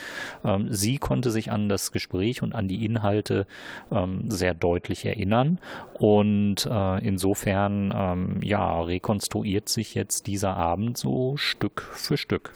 ähm, 0.44 0.68
sie 0.70 0.98
konnte 0.98 1.30
sich 1.30 1.50
an 1.50 1.68
das 1.68 1.92
Gespräch 1.92 2.42
und 2.42 2.54
an 2.54 2.68
die 2.68 2.84
Inhalte 2.84 3.46
ähm, 3.90 4.30
sehr 4.30 4.54
deutlich 4.54 5.04
erinnern. 5.04 5.58
Und 5.94 6.66
äh, 6.66 7.06
insofern, 7.06 7.92
ähm, 7.94 8.40
ja, 8.42 8.80
rekonstruiert 8.80 9.68
sich 9.68 9.94
jetzt 9.94 10.26
dieser 10.26 10.56
Abend 10.56 10.98
so 10.98 11.36
Stück 11.36 11.82
für 11.92 12.16
Stück. 12.16 12.52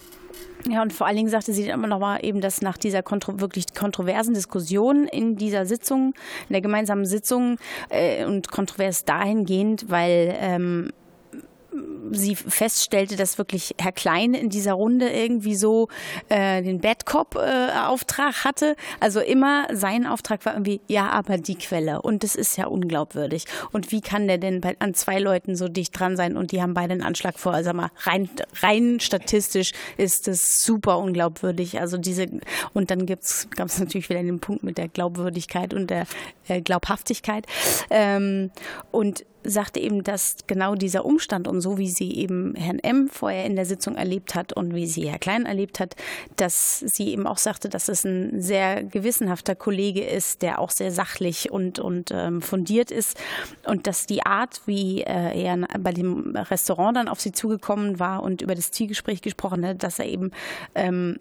Ja, 0.69 0.81
und 0.81 0.93
vor 0.93 1.07
allen 1.07 1.15
Dingen 1.15 1.29
sagte 1.29 1.53
sie 1.53 1.65
dann 1.65 1.79
immer 1.79 1.87
noch 1.87 1.99
mal 1.99 2.19
eben, 2.23 2.41
dass 2.41 2.61
nach 2.61 2.77
dieser 2.77 3.03
kontro 3.03 3.39
wirklich 3.39 3.73
kontroversen 3.73 4.33
Diskussion 4.33 5.07
in 5.07 5.35
dieser 5.35 5.65
Sitzung, 5.65 6.13
in 6.49 6.53
der 6.53 6.61
gemeinsamen 6.61 7.05
Sitzung 7.05 7.57
äh, 7.89 8.25
und 8.25 8.51
kontrovers 8.51 9.05
dahingehend, 9.05 9.89
weil 9.89 10.35
ähm, 10.39 10.91
sie 12.11 12.35
feststellte, 12.35 13.15
dass 13.15 13.37
wirklich 13.37 13.75
Herr 13.79 13.91
Klein 13.91 14.33
in 14.33 14.49
dieser 14.49 14.73
Runde 14.73 15.09
irgendwie 15.09 15.55
so 15.55 15.87
äh, 16.29 16.61
den 16.61 16.81
Bad 16.81 17.05
Cop 17.05 17.35
äh, 17.35 17.71
Auftrag 17.87 18.43
hatte. 18.43 18.75
Also 18.99 19.19
immer 19.21 19.67
sein 19.71 20.05
Auftrag 20.05 20.45
war 20.45 20.53
irgendwie, 20.53 20.81
ja, 20.87 21.09
aber 21.09 21.37
die 21.37 21.55
Quelle. 21.55 22.01
Und 22.01 22.23
das 22.23 22.35
ist 22.35 22.57
ja 22.57 22.67
unglaubwürdig. 22.67 23.45
Und 23.71 23.91
wie 23.91 24.01
kann 24.01 24.27
der 24.27 24.37
denn 24.37 24.61
bei, 24.61 24.75
an 24.79 24.93
zwei 24.93 25.19
Leuten 25.19 25.55
so 25.55 25.67
dicht 25.67 25.97
dran 25.97 26.17
sein 26.17 26.35
und 26.35 26.51
die 26.51 26.61
haben 26.61 26.73
beide 26.73 26.93
einen 26.93 27.03
Anschlag 27.03 27.39
vor? 27.39 27.53
Also 27.53 27.73
mal, 27.73 27.91
rein, 28.03 28.29
rein 28.61 28.99
statistisch 28.99 29.71
ist 29.97 30.27
das 30.27 30.61
super 30.63 30.97
unglaubwürdig. 30.97 31.79
Also 31.79 31.97
diese, 31.97 32.27
und 32.73 32.91
dann 32.91 33.05
gab 33.05 33.19
es 33.21 33.47
natürlich 33.79 34.09
wieder 34.09 34.21
den 34.21 34.39
Punkt 34.39 34.63
mit 34.63 34.77
der 34.77 34.89
Glaubwürdigkeit 34.89 35.73
und 35.73 35.89
der 35.89 36.05
äh, 36.47 36.61
Glaubhaftigkeit. 36.61 37.45
Ähm, 37.89 38.51
und 38.91 39.25
sagte 39.43 39.79
eben, 39.79 40.03
dass 40.03 40.37
genau 40.47 40.75
dieser 40.75 41.05
Umstand 41.05 41.47
und 41.47 41.61
so 41.61 41.77
wie 41.77 41.89
sie 41.89 42.15
eben 42.15 42.55
Herrn 42.55 42.79
M. 42.79 43.09
vorher 43.09 43.45
in 43.45 43.55
der 43.55 43.65
Sitzung 43.65 43.95
erlebt 43.95 44.35
hat 44.35 44.53
und 44.53 44.75
wie 44.75 44.87
sie 44.87 45.09
Herr 45.09 45.19
Klein 45.19 45.45
erlebt 45.45 45.79
hat, 45.79 45.95
dass 46.35 46.79
sie 46.79 47.09
eben 47.09 47.27
auch 47.27 47.37
sagte, 47.37 47.69
dass 47.69 47.87
es 47.87 48.03
ein 48.03 48.41
sehr 48.41 48.83
gewissenhafter 48.83 49.55
Kollege 49.55 50.03
ist, 50.03 50.41
der 50.41 50.59
auch 50.59 50.71
sehr 50.71 50.91
sachlich 50.91 51.51
und, 51.51 51.79
und 51.79 52.11
ähm, 52.11 52.41
fundiert 52.41 52.91
ist 52.91 53.19
und 53.65 53.87
dass 53.87 54.05
die 54.05 54.25
Art, 54.25 54.61
wie 54.65 55.01
äh, 55.01 55.43
er 55.43 55.57
bei 55.79 55.91
dem 55.91 56.35
Restaurant 56.35 56.97
dann 56.97 57.07
auf 57.07 57.19
sie 57.19 57.31
zugekommen 57.31 57.99
war 57.99 58.23
und 58.23 58.41
über 58.41 58.55
das 58.55 58.71
Zielgespräch 58.71 59.21
gesprochen 59.21 59.65
hat, 59.65 59.83
dass 59.83 59.99
er 59.99 60.05
eben 60.05 60.31
ähm, 60.75 61.19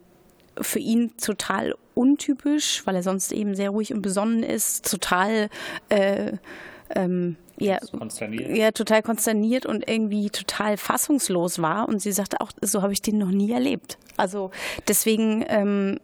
für 0.61 0.79
ihn 0.79 1.17
total 1.17 1.75
untypisch, 1.95 2.83
weil 2.87 2.97
er 2.97 3.03
sonst 3.03 3.33
eben 3.33 3.55
sehr 3.55 3.71
ruhig 3.71 3.93
und 3.95 4.03
besonnen 4.03 4.43
ist, 4.43 4.91
total 4.91 5.49
äh, 5.89 6.33
ähm, 6.95 7.37
ja, 7.61 7.79
ja, 8.55 8.71
total 8.73 9.03
konsterniert 9.03 9.67
und 9.67 9.89
irgendwie 9.89 10.31
total 10.31 10.77
fassungslos 10.77 11.61
war. 11.61 11.89
Und 11.89 12.01
sie 12.01 12.13
sagte 12.13 12.41
auch, 12.41 12.51
so 12.61 12.83
habe 12.83 12.93
ich 12.93 13.03
den 13.03 13.19
noch 13.19 13.31
nie 13.31 13.53
erlebt. 13.53 13.99
Also 14.17 14.51
deswegen 14.89 15.45
ähm, 15.49 16.01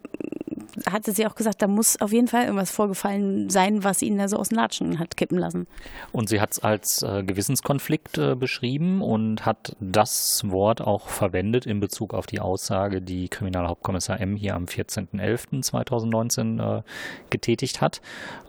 hatte 0.91 1.13
sie 1.13 1.27
auch 1.27 1.35
gesagt, 1.35 1.63
da 1.63 1.67
muss 1.67 2.01
auf 2.01 2.13
jeden 2.13 2.29
Fall 2.29 2.45
irgendwas 2.45 2.71
vorgefallen 2.71 3.51
sein, 3.51 3.85
was 3.85 4.03
ihn 4.03 4.19
da 4.19 4.29
so 4.29 4.37
aus 4.37 4.51
den 4.51 4.57
Latschen 4.57 4.99
hat 4.99 5.17
kippen 5.17 5.39
lassen. 5.39 5.67
Und 6.13 6.29
sie 6.29 6.41
hat 6.41 6.53
es 6.53 6.59
als 6.59 7.03
äh, 7.03 7.23
Gewissenskonflikt 7.23 8.19
äh, 8.19 8.35
beschrieben 8.35 9.03
und 9.03 9.47
hat 9.47 9.77
das 9.81 10.43
Wort 10.51 10.81
auch 10.81 11.09
verwendet 11.09 11.67
in 11.67 11.81
Bezug 11.81 12.15
auf 12.15 12.27
die 12.27 12.41
Aussage, 12.41 13.03
die 13.03 13.29
Kriminalhauptkommissar 13.29 14.21
M 14.21 14.37
hier 14.37 14.55
am 14.55 14.65
14.11.2019 14.65 16.79
äh, 16.79 16.83
getätigt 17.31 17.81
hat, 17.81 18.01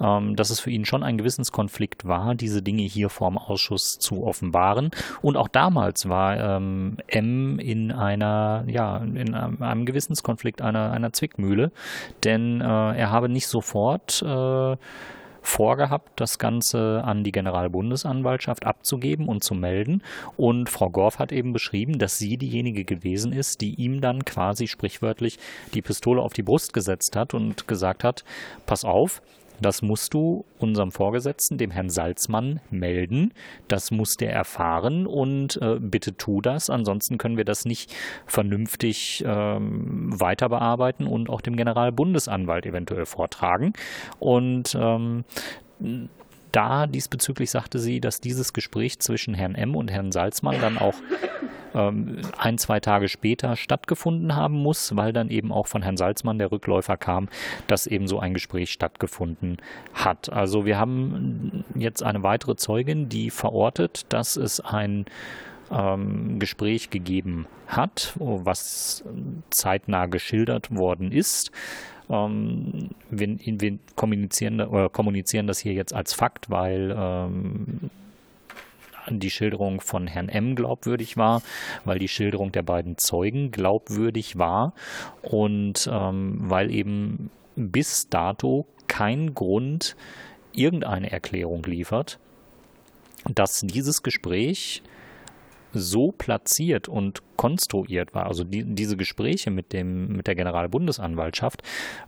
ähm, 0.01 0.35
dass 0.35 0.49
es 0.49 0.59
für 0.59 0.69
ihn 0.69 0.85
schon 0.85 1.03
ein 1.03 1.17
Gewissenskonflikt 1.17 2.05
war, 2.05 2.35
diese 2.35 2.61
Dinge 2.61 2.83
hier 2.83 3.09
vorm 3.09 3.37
Ausschuss 3.37 3.99
zu 3.99 4.25
offenbaren. 4.25 4.91
Und 5.21 5.37
auch 5.37 5.47
damals 5.47 6.09
war 6.09 6.57
ähm, 6.57 6.97
M 7.07 7.59
in 7.59 7.91
einer, 7.91 8.63
ja, 8.67 8.97
in 8.97 9.33
einem, 9.33 9.85
Gewissenskonflikt, 9.85 10.61
einer, 10.61 10.91
einer 10.91 11.13
Zwickmühle, 11.13 11.71
denn 12.23 12.61
äh, 12.61 12.63
er 12.63 13.11
habe 13.11 13.29
nicht 13.29 13.47
sofort 13.47 14.21
äh, 14.21 14.75
vorgehabt, 15.47 16.19
das 16.19 16.39
Ganze 16.39 17.01
an 17.03 17.23
die 17.23 17.31
Generalbundesanwaltschaft 17.31 18.65
abzugeben 18.65 19.27
und 19.27 19.43
zu 19.43 19.55
melden. 19.55 20.03
Und 20.35 20.69
Frau 20.69 20.89
Gorf 20.89 21.19
hat 21.19 21.31
eben 21.31 21.53
beschrieben, 21.53 21.99
dass 21.99 22.17
sie 22.17 22.37
diejenige 22.37 22.83
gewesen 22.83 23.31
ist, 23.31 23.61
die 23.61 23.75
ihm 23.75 24.01
dann 24.01 24.25
quasi 24.25 24.67
sprichwörtlich 24.67 25.39
die 25.73 25.81
Pistole 25.81 26.21
auf 26.21 26.33
die 26.33 26.43
Brust 26.43 26.73
gesetzt 26.73 27.15
hat 27.15 27.33
und 27.33 27.67
gesagt 27.67 28.03
hat, 28.03 28.25
pass 28.65 28.83
auf, 28.83 29.21
das 29.61 29.81
musst 29.81 30.13
du 30.13 30.45
unserem 30.59 30.91
Vorgesetzten, 30.91 31.57
dem 31.57 31.71
Herrn 31.71 31.89
Salzmann, 31.89 32.59
melden. 32.69 33.33
Das 33.67 33.91
muss 33.91 34.17
der 34.17 34.31
erfahren 34.31 35.07
und 35.07 35.59
äh, 35.61 35.77
bitte 35.79 36.15
tu 36.15 36.41
das. 36.41 36.69
Ansonsten 36.69 37.17
können 37.17 37.37
wir 37.37 37.45
das 37.45 37.65
nicht 37.65 37.93
vernünftig 38.25 39.23
ähm, 39.25 40.19
weiter 40.19 40.49
bearbeiten 40.49 41.07
und 41.07 41.29
auch 41.29 41.41
dem 41.41 41.55
Generalbundesanwalt 41.55 42.65
eventuell 42.65 43.05
vortragen. 43.05 43.73
Und 44.19 44.77
ähm, 44.79 45.23
da 46.51 46.87
diesbezüglich 46.87 47.51
sagte 47.51 47.79
sie, 47.79 47.99
dass 47.99 48.21
dieses 48.21 48.53
Gespräch 48.53 48.99
zwischen 48.99 49.33
Herrn 49.33 49.55
M. 49.55 49.75
und 49.75 49.91
Herrn 49.91 50.11
Salzmann 50.11 50.59
dann 50.61 50.77
auch 50.77 50.95
ähm, 51.73 52.21
ein, 52.37 52.57
zwei 52.57 52.79
Tage 52.79 53.07
später 53.07 53.55
stattgefunden 53.55 54.35
haben 54.35 54.55
muss, 54.55 54.95
weil 54.95 55.13
dann 55.13 55.29
eben 55.29 55.51
auch 55.51 55.67
von 55.67 55.81
Herrn 55.81 55.97
Salzmann 55.97 56.39
der 56.39 56.51
Rückläufer 56.51 56.97
kam, 56.97 57.29
dass 57.67 57.87
eben 57.87 58.07
so 58.07 58.19
ein 58.19 58.33
Gespräch 58.33 58.71
stattgefunden 58.71 59.57
hat. 59.93 60.31
Also 60.31 60.65
wir 60.65 60.77
haben 60.77 61.63
jetzt 61.75 62.03
eine 62.03 62.23
weitere 62.23 62.55
Zeugin, 62.55 63.09
die 63.09 63.29
verortet, 63.29 64.05
dass 64.09 64.35
es 64.35 64.59
ein 64.59 65.05
ähm, 65.71 66.39
Gespräch 66.39 66.89
gegeben 66.89 67.47
hat, 67.67 68.13
was 68.19 69.03
zeitnah 69.49 70.05
geschildert 70.05 70.75
worden 70.75 71.11
ist. 71.11 71.51
Ähm, 72.09 72.89
wir, 73.09 73.37
wir 73.39 73.79
kommunizieren, 73.95 74.59
äh, 74.59 74.89
kommunizieren 74.91 75.47
das 75.47 75.59
hier 75.59 75.73
jetzt 75.73 75.93
als 75.93 76.13
Fakt, 76.13 76.49
weil 76.49 76.95
ähm, 76.97 77.89
die 79.09 79.29
Schilderung 79.29 79.81
von 79.81 80.07
Herrn 80.07 80.29
M. 80.29 80.55
glaubwürdig 80.55 81.17
war, 81.17 81.41
weil 81.85 81.99
die 81.99 82.07
Schilderung 82.07 82.51
der 82.51 82.63
beiden 82.63 82.97
Zeugen 82.97 83.51
glaubwürdig 83.51 84.37
war 84.37 84.73
und 85.21 85.89
ähm, 85.91 86.37
weil 86.41 86.71
eben 86.71 87.29
bis 87.55 88.09
dato 88.09 88.67
kein 88.87 89.33
Grund 89.33 89.95
irgendeine 90.53 91.11
Erklärung 91.11 91.63
liefert, 91.63 92.19
dass 93.33 93.61
dieses 93.61 94.03
Gespräch 94.03 94.81
so 95.79 96.11
platziert 96.11 96.87
und 96.87 97.21
konstruiert 97.37 98.13
war, 98.13 98.25
also 98.25 98.43
die, 98.43 98.63
diese 98.63 98.97
Gespräche 98.97 99.51
mit, 99.51 99.71
dem, 99.71 100.17
mit 100.17 100.27
der 100.27 100.35
Generalbundesanwaltschaft, 100.35 101.61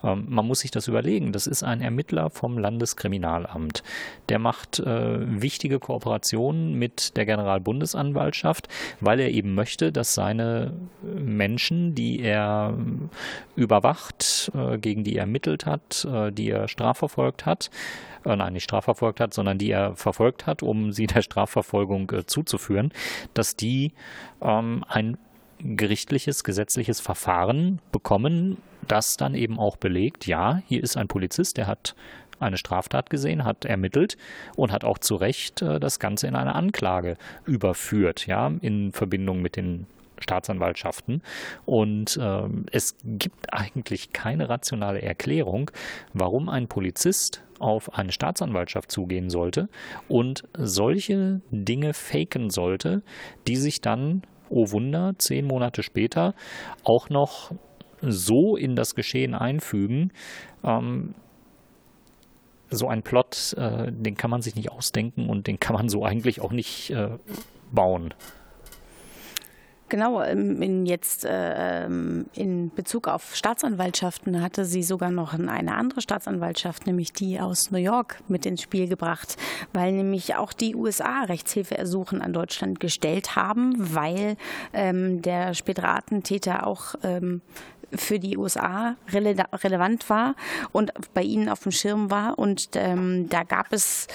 ähm, 0.04 0.26
man 0.28 0.46
muss 0.46 0.60
sich 0.60 0.72
das 0.72 0.88
überlegen. 0.88 1.32
Das 1.32 1.48
ist 1.48 1.64
ein 1.64 1.82
Ermittler 1.82 2.30
vom 2.30 2.58
Landeskriminalamt. 2.58 3.84
Der 4.28 4.40
macht 4.40 4.80
äh, 4.80 5.42
wichtige 5.42 5.80
Kooperationen 5.80 6.74
mit 6.74 7.16
der 7.16 7.26
Generalbundesanwaltschaft, 7.26 8.68
weil 9.00 9.20
er 9.20 9.30
eben 9.30 9.54
möchte, 9.54 9.92
dass 9.92 10.14
seine 10.14 10.74
Menschen, 11.04 11.96
die 11.96 12.22
er 12.22 12.76
überwacht, 13.56 14.52
äh, 14.56 14.78
gegen 14.80 15.04
die 15.04 15.16
er 15.16 15.22
ermittelt 15.22 15.66
hat, 15.66 16.06
äh, 16.12 16.32
die 16.32 16.50
er 16.50 16.68
strafverfolgt 16.68 17.46
hat, 17.46 17.70
äh, 18.26 18.36
nein, 18.36 18.54
nicht 18.54 18.64
strafverfolgt 18.64 19.20
hat, 19.20 19.34
sondern 19.34 19.58
die 19.58 19.72
er 19.72 19.96
verfolgt 19.96 20.46
hat, 20.46 20.64
um 20.64 20.92
sie 20.92 21.08
der 21.08 21.22
Strafverfolgung 21.22 22.12
äh, 22.12 22.26
zuzuführen, 22.26 22.92
dass 23.34 23.56
die 23.56 23.94
ähm, 24.42 24.84
ein 24.88 25.18
gerichtliches, 25.60 26.44
gesetzliches 26.44 27.00
Verfahren 27.00 27.80
bekommen, 27.92 28.58
das 28.88 29.18
dann 29.18 29.36
eben 29.36 29.60
auch 29.60 29.78
belegt, 29.78 30.26
ja, 30.26 30.62
hier 30.68 30.82
ist 30.82 30.98
ein 30.98 31.08
Polizist, 31.08 31.58
der 31.58 31.68
hat 31.68 31.96
eine 32.40 32.58
Straftat 32.58 33.10
gesehen, 33.10 33.44
hat 33.44 33.66
ermittelt 33.66 34.18
und 34.56 34.72
hat 34.72 34.86
auch 34.86 34.98
zu 34.98 35.16
Recht 35.16 35.62
äh, 35.62 35.80
das 35.80 36.00
Ganze 36.00 36.28
in 36.28 36.36
eine 36.36 36.56
Anklage 36.56 37.18
überführt, 37.46 38.28
ja, 38.28 38.52
in 38.62 38.92
Verbindung 38.94 39.42
mit 39.42 39.56
den 39.56 39.88
Staatsanwaltschaften. 40.20 41.22
Und 41.66 42.18
äh, 42.18 42.48
es 42.72 42.96
gibt 43.04 43.54
eigentlich 43.54 44.14
keine 44.14 44.50
rationale 44.50 45.02
Erklärung, 45.02 45.72
warum 46.14 46.50
ein 46.50 46.68
Polizist 46.68 47.44
auf 47.60 47.94
eine 47.94 48.12
Staatsanwaltschaft 48.12 48.92
zugehen 48.92 49.30
sollte 49.30 49.68
und 50.08 50.44
solche 50.58 51.42
Dinge 51.52 51.94
faken 51.94 52.50
sollte, 52.50 53.04
die 53.48 53.58
sich 53.58 53.82
dann 53.82 54.22
oh 54.50 54.72
Wunder, 54.72 55.14
zehn 55.18 55.46
Monate 55.46 55.84
später 55.84 56.34
auch 56.84 57.10
noch 57.10 57.52
so 58.02 58.56
in 58.56 58.76
das 58.76 58.96
Geschehen 58.96 59.34
einfügen. 59.34 60.12
Ähm, 60.64 61.16
so 62.72 62.88
ein 62.88 63.02
Plot, 63.02 63.56
äh, 63.58 63.92
den 63.92 64.16
kann 64.16 64.30
man 64.30 64.42
sich 64.42 64.56
nicht 64.56 64.72
ausdenken 64.72 65.30
und 65.30 65.48
den 65.48 65.60
kann 65.60 65.76
man 65.76 65.90
so 65.90 66.06
eigentlich 66.06 66.42
auch 66.42 66.52
nicht 66.52 66.92
äh, 66.92 67.18
bauen. 67.72 68.14
Genau, 69.90 70.22
ähm, 70.22 70.62
in 70.62 70.86
jetzt 70.86 71.26
äh, 71.26 71.86
in 71.86 72.72
Bezug 72.76 73.08
auf 73.08 73.36
Staatsanwaltschaften 73.36 74.40
hatte 74.42 74.64
sie 74.66 74.84
sogar 74.84 75.10
noch 75.10 75.34
eine 75.34 75.76
andere 75.76 76.02
Staatsanwaltschaft, 76.02 76.86
nämlich 76.86 77.12
die 77.12 77.40
aus 77.40 77.72
New 77.72 77.80
York, 77.80 78.22
mit 78.28 78.46
ins 78.46 78.62
Spiel 78.62 78.88
gebracht, 78.88 79.36
weil 79.74 79.92
nämlich 79.92 80.36
auch 80.36 80.54
die 80.54 80.76
USA 80.76 81.24
Rechtshilfeersuchen 81.24 82.22
an 82.22 82.34
Deutschland 82.34 82.80
gestellt 82.80 83.36
haben, 83.36 83.74
weil 83.78 84.38
ähm, 84.74 85.24
der 85.24 85.56
spätere 85.56 85.90
Attentäter 85.90 86.68
auch 86.68 86.94
ähm, 87.02 87.42
für 87.96 88.20
die 88.20 88.38
USA 88.38 88.96
rele 89.12 89.36
relevant 89.54 90.10
war 90.10 90.36
und 90.72 90.92
bei 91.14 91.24
ihnen 91.24 91.50
auf 91.50 91.62
dem 91.62 91.72
Schirm 91.72 92.12
war. 92.12 92.38
Und 92.38 92.70
ähm, 92.76 93.30
da 93.30 93.44
gab 93.44 93.74
es 93.74 94.08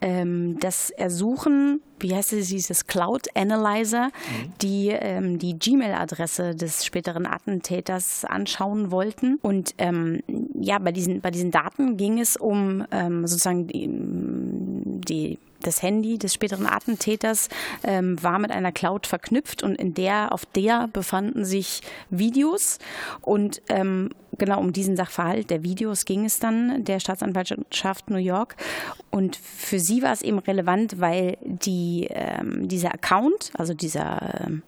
ähm, 0.00 0.58
das 0.60 0.90
Ersuchen, 0.90 1.80
wie 1.98 2.14
heißt 2.14 2.32
es, 2.32 2.48
dieses 2.48 2.86
Cloud 2.86 3.28
Analyzer, 3.34 4.06
mhm. 4.06 4.52
die 4.62 4.88
ähm, 4.88 5.38
die 5.38 5.58
Gmail-Adresse 5.58 6.54
des 6.54 6.84
späteren 6.84 7.26
Attentäters 7.26 8.24
anschauen 8.24 8.90
wollten. 8.90 9.38
Und 9.42 9.74
ähm, 9.78 10.22
ja, 10.54 10.78
bei 10.78 10.92
diesen, 10.92 11.20
bei 11.20 11.30
diesen 11.30 11.50
Daten 11.50 11.96
ging 11.96 12.18
es 12.18 12.36
um 12.36 12.84
ähm, 12.90 13.26
sozusagen 13.26 13.66
die, 13.66 13.88
die 13.88 15.38
das 15.62 15.82
Handy 15.82 16.18
des 16.18 16.34
späteren 16.34 16.66
Attentäters 16.66 17.48
ähm, 17.82 18.22
war 18.22 18.38
mit 18.38 18.50
einer 18.50 18.72
Cloud 18.72 19.06
verknüpft 19.06 19.62
und 19.62 19.76
in 19.76 19.94
der, 19.94 20.32
auf 20.32 20.46
der 20.46 20.88
befanden 20.88 21.44
sich 21.44 21.80
Videos 22.10 22.78
und 23.20 23.62
ähm, 23.68 24.10
genau 24.38 24.58
um 24.60 24.72
diesen 24.72 24.96
Sachverhalt 24.96 25.50
der 25.50 25.62
Videos 25.62 26.04
ging 26.04 26.24
es 26.24 26.38
dann 26.38 26.84
der 26.84 27.00
Staatsanwaltschaft 27.00 28.10
New 28.10 28.18
York 28.18 28.56
und 29.10 29.36
für 29.36 29.78
sie 29.78 30.02
war 30.02 30.12
es 30.12 30.22
eben 30.22 30.38
relevant, 30.38 31.00
weil 31.00 31.36
die, 31.42 32.08
ähm, 32.10 32.68
dieser 32.68 32.94
Account, 32.94 33.50
also 33.54 33.74
dieser 33.74 34.44
ähm, 34.46 34.62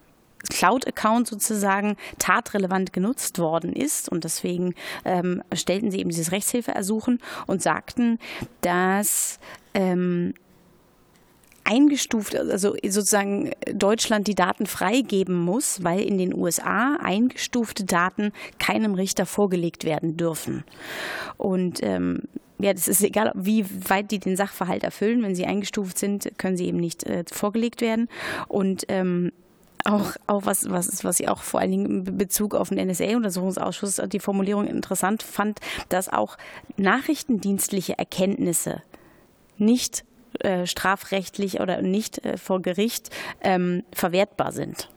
Cloud-Account 0.50 1.28
sozusagen 1.28 1.96
tatrelevant 2.18 2.92
genutzt 2.92 3.38
worden 3.38 3.72
ist. 3.72 4.08
Und 4.08 4.24
deswegen 4.24 4.74
ähm, 5.04 5.42
stellten 5.54 5.90
sie 5.90 6.00
eben 6.00 6.10
dieses 6.10 6.32
Rechtshilfeersuchen 6.32 7.20
und 7.46 7.62
sagten, 7.62 8.18
dass 8.60 9.38
ähm, 9.74 10.34
eingestuft, 11.64 12.36
also 12.36 12.74
sozusagen 12.82 13.52
Deutschland 13.72 14.26
die 14.26 14.34
Daten 14.34 14.66
freigeben 14.66 15.38
muss, 15.38 15.82
weil 15.84 16.00
in 16.00 16.18
den 16.18 16.34
USA 16.34 16.96
eingestufte 16.96 17.84
Daten 17.84 18.32
keinem 18.58 18.94
Richter 18.94 19.26
vorgelegt 19.26 19.84
werden 19.84 20.16
dürfen. 20.16 20.64
Und 21.36 21.82
ähm, 21.82 22.22
ja, 22.58 22.72
das 22.72 22.88
ist 22.88 23.02
egal, 23.02 23.32
wie 23.34 23.64
weit 23.88 24.10
die 24.10 24.18
den 24.18 24.36
Sachverhalt 24.36 24.84
erfüllen. 24.84 25.22
Wenn 25.22 25.34
sie 25.34 25.46
eingestuft 25.46 25.98
sind, 25.98 26.32
können 26.38 26.56
sie 26.56 26.66
eben 26.66 26.78
nicht 26.78 27.04
äh, 27.04 27.24
vorgelegt 27.30 27.80
werden. 27.80 28.08
Und 28.48 28.84
ähm, 28.88 29.32
auch, 29.84 30.12
auch 30.28 30.46
was, 30.46 30.70
was, 30.70 31.02
was 31.02 31.18
ich 31.18 31.28
auch 31.28 31.42
vor 31.42 31.60
allen 31.60 31.72
Dingen 31.72 32.06
in 32.06 32.18
Bezug 32.18 32.54
auf 32.54 32.68
den 32.68 32.86
NSA-Untersuchungsausschuss 32.86 34.00
die 34.06 34.20
Formulierung 34.20 34.66
interessant 34.66 35.24
fand, 35.24 35.58
dass 35.88 36.08
auch 36.08 36.38
nachrichtendienstliche 36.76 37.98
Erkenntnisse 37.98 38.82
nicht 39.58 40.04
äh, 40.40 40.66
strafrechtlich 40.66 41.60
oder 41.60 41.82
nicht 41.82 42.24
äh, 42.24 42.36
vor 42.36 42.62
Gericht 42.62 43.10
ähm, 43.42 43.82
verwertbar 43.92 44.52
sind. 44.52 44.88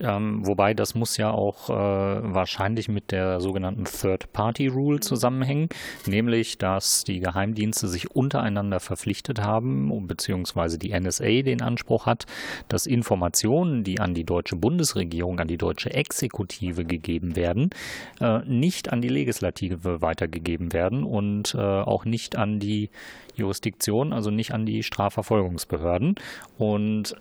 Ähm, 0.00 0.46
wobei 0.46 0.74
das 0.74 0.94
muss 0.94 1.16
ja 1.16 1.30
auch 1.30 1.70
äh, 1.70 1.72
wahrscheinlich 1.72 2.88
mit 2.88 3.10
der 3.10 3.40
sogenannten 3.40 3.84
Third-Party-Rule 3.84 5.00
zusammenhängen, 5.00 5.68
nämlich 6.06 6.58
dass 6.58 7.04
die 7.04 7.20
Geheimdienste 7.20 7.88
sich 7.88 8.10
untereinander 8.14 8.80
verpflichtet 8.80 9.40
haben, 9.40 10.06
beziehungsweise 10.06 10.78
die 10.78 10.98
NSA 10.98 11.42
den 11.42 11.62
Anspruch 11.62 12.06
hat, 12.06 12.26
dass 12.68 12.86
Informationen, 12.86 13.82
die 13.82 13.98
an 13.98 14.14
die 14.14 14.24
deutsche 14.24 14.56
Bundesregierung, 14.56 15.40
an 15.40 15.48
die 15.48 15.58
deutsche 15.58 15.92
Exekutive 15.92 16.84
gegeben 16.84 17.34
werden, 17.34 17.70
äh, 18.20 18.40
nicht 18.46 18.92
an 18.92 19.00
die 19.00 19.08
Legislative 19.08 20.00
weitergegeben 20.00 20.72
werden 20.72 21.02
und 21.02 21.54
äh, 21.54 21.58
auch 21.58 22.04
nicht 22.04 22.36
an 22.36 22.60
die 22.60 22.90
Jurisdiktion, 23.38 24.12
also 24.12 24.30
nicht 24.30 24.52
an 24.52 24.66
die 24.66 24.82
Strafverfolgungsbehörden. 24.82 26.16
Und 26.58 27.16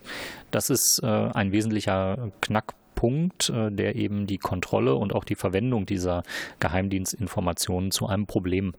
das 0.52 0.70
ist 0.70 1.02
äh, 1.04 1.08
ein 1.08 1.52
wesentlicher 1.52 2.32
Knackpunkt, 2.42 3.50
äh, 3.50 3.72
der 3.72 3.96
eben 3.96 4.28
die 4.28 4.38
Kontrolle 4.38 4.96
und 4.96 5.14
auch 5.14 5.24
die 5.24 5.36
Verwendung 5.36 5.86
dieser 5.86 6.24
Geheimdienstinformationen 6.60 7.92
zu 7.92 8.08
einem 8.08 8.26
Problem 8.26 8.74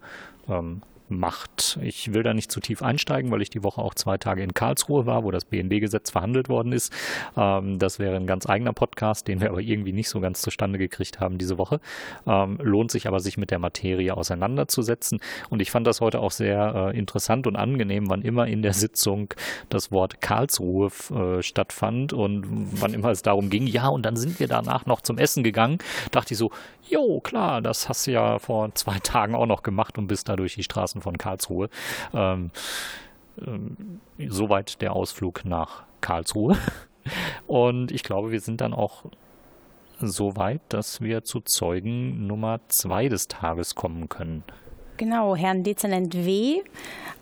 ähm, 0.49 0.83
macht. 1.11 1.79
Ich 1.83 2.13
will 2.13 2.23
da 2.23 2.35
nicht 2.35 2.51
zu 2.51 2.61
tief 2.61 2.83
einsteigen, 2.83 3.31
weil 3.31 3.43
ich 3.43 3.51
die 3.51 3.63
Woche 3.63 3.81
auch 3.81 3.95
zwei 3.95 4.19
Tage 4.19 4.43
in 4.43 4.55
Karlsruhe 4.55 5.07
war, 5.07 5.25
wo 5.25 5.31
das 5.31 5.45
BND-Gesetz 5.45 6.11
verhandelt 6.11 6.49
worden 6.49 6.73
ist. 6.73 6.93
Ähm, 7.37 7.79
das 7.79 7.99
wäre 7.99 8.17
ein 8.17 8.27
ganz 8.27 8.49
eigener 8.49 8.73
Podcast, 8.73 9.29
den 9.29 9.41
wir 9.41 9.51
aber 9.51 9.61
irgendwie 9.61 9.93
nicht 9.93 10.09
so 10.09 10.21
ganz 10.21 10.43
zustande 10.43 10.79
gekriegt 10.79 11.21
haben 11.21 11.39
diese 11.39 11.59
Woche. 11.59 11.81
Ähm, 12.27 12.59
lohnt 12.63 12.91
sich 12.91 13.07
aber, 13.07 13.21
sich 13.21 13.39
mit 13.39 13.51
der 13.51 13.59
Materie 13.59 14.17
auseinanderzusetzen. 14.17 15.21
Und 15.51 15.61
ich 15.63 15.71
fand 15.71 15.87
das 15.87 16.01
heute 16.01 16.21
auch 16.21 16.33
sehr 16.33 16.93
äh, 16.93 16.99
interessant 16.99 17.47
und 17.47 17.57
angenehm, 17.57 18.09
wann 18.11 18.23
immer 18.23 18.47
in 18.47 18.63
der 18.63 18.73
Sitzung 18.73 19.35
das 19.69 19.91
Wort 19.93 20.21
Karlsruhe 20.21 20.91
äh, 21.11 21.43
stattfand 21.43 22.13
und 22.13 22.47
wann 22.81 22.95
immer 22.95 23.11
es 23.11 23.23
darum 23.23 23.51
ging, 23.51 23.67
ja, 23.67 23.89
und 23.89 24.03
dann 24.03 24.17
sind 24.17 24.41
wir 24.41 24.49
danach 24.49 24.87
noch 24.87 25.01
zum 25.01 25.19
Essen 25.19 25.43
gegangen, 25.43 25.79
dachte 26.11 26.35
ich 26.35 26.39
so, 26.39 26.51
jo, 26.89 27.21
klar, 27.21 27.61
das 27.61 27.89
hast 27.89 28.07
du 28.07 28.13
ja 28.13 28.39
vor 28.39 28.75
zwei 28.75 28.99
Tagen 28.99 29.35
auch 29.35 29.47
noch 29.47 29.63
gemacht 29.63 29.99
und 29.99 30.07
bist 30.07 30.29
da 30.29 30.37
durch 30.37 30.55
die 30.55 30.63
Straßen 30.63 30.98
von 31.01 31.19
Karlsruhe. 31.19 31.69
Ähm, 32.13 32.51
ähm, 33.47 34.01
soweit 34.29 34.81
der 34.83 34.93
Ausflug 34.93 35.45
nach 35.45 35.85
Karlsruhe. 36.01 36.57
Und 37.47 37.93
ich 37.93 38.03
glaube, 38.03 38.31
wir 38.31 38.41
sind 38.41 38.61
dann 38.61 38.75
auch 38.75 39.05
so 40.01 40.37
weit, 40.37 40.61
dass 40.69 41.01
wir 41.01 41.25
zu 41.25 41.41
Zeugen 41.41 42.27
Nummer 42.27 42.61
zwei 42.69 43.09
des 43.09 43.29
Tages 43.29 43.75
kommen 43.75 44.09
können. 44.09 44.45
Genau, 44.97 45.37
Herrn 45.37 45.63
Dezernent 45.63 46.15
W. 46.27 46.61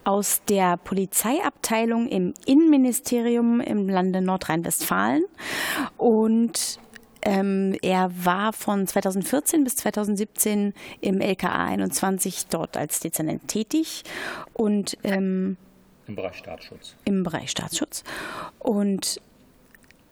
aus 0.04 0.42
der 0.48 0.78
Polizeiabteilung 0.78 2.08
im 2.08 2.32
Innenministerium 2.46 3.60
im 3.60 3.88
Lande 3.88 4.22
Nordrhein-Westfalen. 4.22 5.24
Und 5.98 6.78
ähm, 7.26 7.76
er 7.82 8.12
war 8.24 8.52
von 8.52 8.86
2014 8.86 9.64
bis 9.64 9.74
2017 9.76 10.74
im 11.00 11.20
LKA 11.20 11.66
21 11.66 12.46
dort 12.46 12.76
als 12.76 13.00
Dezernent 13.00 13.48
tätig 13.48 14.04
und 14.52 14.96
ähm, 15.02 15.56
im 16.06 16.14
Bereich 16.14 16.36
Staatsschutz. 16.36 16.94
Im 17.04 17.24
Bereich 17.24 17.50
Staatsschutz. 17.50 18.04
Und 18.60 19.20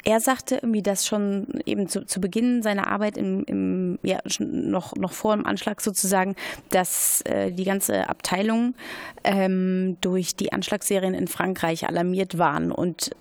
er 0.03 0.19
sagte 0.19 0.57
irgendwie, 0.57 0.83
dass 0.83 1.07
schon 1.07 1.47
eben 1.65 1.89
zu, 1.89 2.05
zu 2.05 2.21
Beginn 2.21 2.65
seiner 2.65 2.89
Arbeit 2.89 3.17
im, 3.17 3.45
im, 3.45 4.01
ja, 4.03 4.19
noch, 4.41 4.97
noch 4.97 5.13
vor 5.13 5.37
dem 5.37 5.47
Anschlag 5.47 5.81
sozusagen, 5.81 6.35
dass 6.71 7.21
äh, 7.23 7.53
die 7.53 7.65
ganze 7.65 8.09
Abteilung 8.09 8.75
ähm, 9.23 9.99
durch 10.01 10.35
die 10.35 10.53
Anschlagsserien 10.53 11.15
in 11.15 11.29
Frankreich 11.29 11.87
alarmiert 11.87 12.39
waren 12.39 12.73
und 12.73 13.13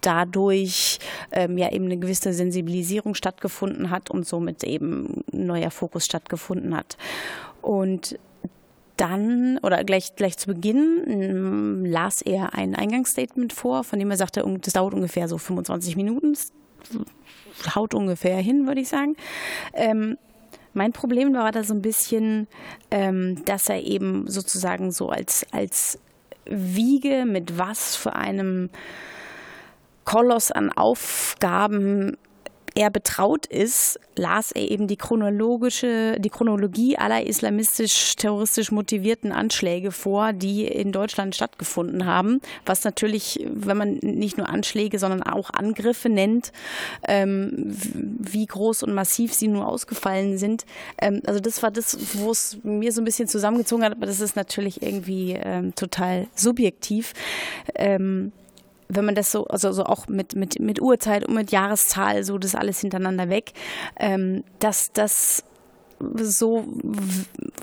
dadurch 0.00 0.98
ähm, 1.32 1.58
ja 1.58 1.70
eben 1.70 1.86
eine 1.86 1.98
gewisse 1.98 2.32
Sensibilisierung 2.32 3.14
stattgefunden 3.14 3.90
hat 3.90 4.10
und 4.10 4.26
somit 4.26 4.64
eben 4.64 5.24
ein 5.32 5.46
neuer 5.46 5.70
Fokus 5.70 6.04
stattgefunden 6.04 6.76
hat. 6.76 6.96
Und 7.62 8.18
dann 8.96 9.58
oder 9.62 9.84
gleich, 9.84 10.16
gleich 10.16 10.36
zu 10.36 10.48
Beginn 10.48 11.04
ähm, 11.06 11.84
las 11.84 12.20
er 12.20 12.54
ein 12.54 12.74
Eingangsstatement 12.74 13.52
vor, 13.52 13.84
von 13.84 13.98
dem 13.98 14.10
er 14.10 14.16
sagte, 14.16 14.44
das 14.60 14.72
dauert 14.72 14.94
ungefähr 14.94 15.28
so 15.28 15.38
25 15.38 15.96
Minuten. 15.96 16.36
Haut 17.74 17.94
ungefähr 17.94 18.38
hin, 18.38 18.66
würde 18.66 18.80
ich 18.80 18.88
sagen. 18.88 19.16
Ähm, 19.72 20.16
mein 20.74 20.92
Problem 20.92 21.34
war 21.34 21.50
da 21.52 21.64
so 21.64 21.74
ein 21.74 21.82
bisschen, 21.82 22.46
ähm, 22.90 23.44
dass 23.44 23.68
er 23.68 23.82
eben 23.82 24.28
sozusagen 24.28 24.92
so 24.92 25.08
als, 25.08 25.46
als 25.52 25.98
Wiege 26.46 27.24
mit 27.26 27.58
was 27.58 27.96
für 27.96 28.14
einem 28.14 28.70
Koloss 30.08 30.50
an 30.50 30.72
Aufgaben 30.72 32.16
er 32.74 32.90
betraut 32.90 33.44
ist, 33.44 34.00
las 34.16 34.52
er 34.52 34.70
eben 34.70 34.86
die 34.86 34.96
chronologische, 34.96 36.16
die 36.18 36.30
Chronologie 36.30 36.96
aller 36.96 37.26
islamistisch-terroristisch 37.26 38.70
motivierten 38.70 39.32
Anschläge 39.32 39.90
vor, 39.90 40.32
die 40.32 40.64
in 40.64 40.92
Deutschland 40.92 41.34
stattgefunden 41.34 42.06
haben. 42.06 42.40
Was 42.64 42.84
natürlich, 42.84 43.44
wenn 43.52 43.76
man 43.76 43.94
nicht 43.96 44.38
nur 44.38 44.48
Anschläge, 44.48 44.98
sondern 44.98 45.24
auch 45.24 45.50
Angriffe 45.50 46.08
nennt, 46.08 46.52
ähm, 47.06 47.66
wie 47.66 48.46
groß 48.46 48.84
und 48.84 48.94
massiv 48.94 49.34
sie 49.34 49.48
nur 49.48 49.68
ausgefallen 49.68 50.38
sind. 50.38 50.64
Ähm, 51.02 51.20
also 51.26 51.40
das 51.40 51.62
war 51.62 51.70
das, 51.70 51.98
wo 52.14 52.30
es 52.30 52.58
mir 52.62 52.92
so 52.92 53.02
ein 53.02 53.04
bisschen 53.04 53.28
zusammengezogen 53.28 53.84
hat, 53.84 53.92
aber 53.92 54.06
das 54.06 54.20
ist 54.20 54.36
natürlich 54.36 54.80
irgendwie 54.80 55.32
ähm, 55.32 55.74
total 55.74 56.28
subjektiv. 56.34 57.12
Wenn 58.88 59.04
man 59.04 59.14
das 59.14 59.30
so, 59.30 59.46
also 59.46 59.72
so 59.72 59.84
auch 59.84 60.08
mit, 60.08 60.34
mit, 60.34 60.60
mit 60.60 60.80
Uhrzeit 60.80 61.26
und 61.26 61.34
mit 61.34 61.52
Jahreszahl, 61.52 62.24
so 62.24 62.38
das 62.38 62.54
alles 62.54 62.80
hintereinander 62.80 63.28
weg, 63.28 63.52
ähm, 63.98 64.44
dass 64.58 64.92
das 64.92 65.44
so 66.20 66.64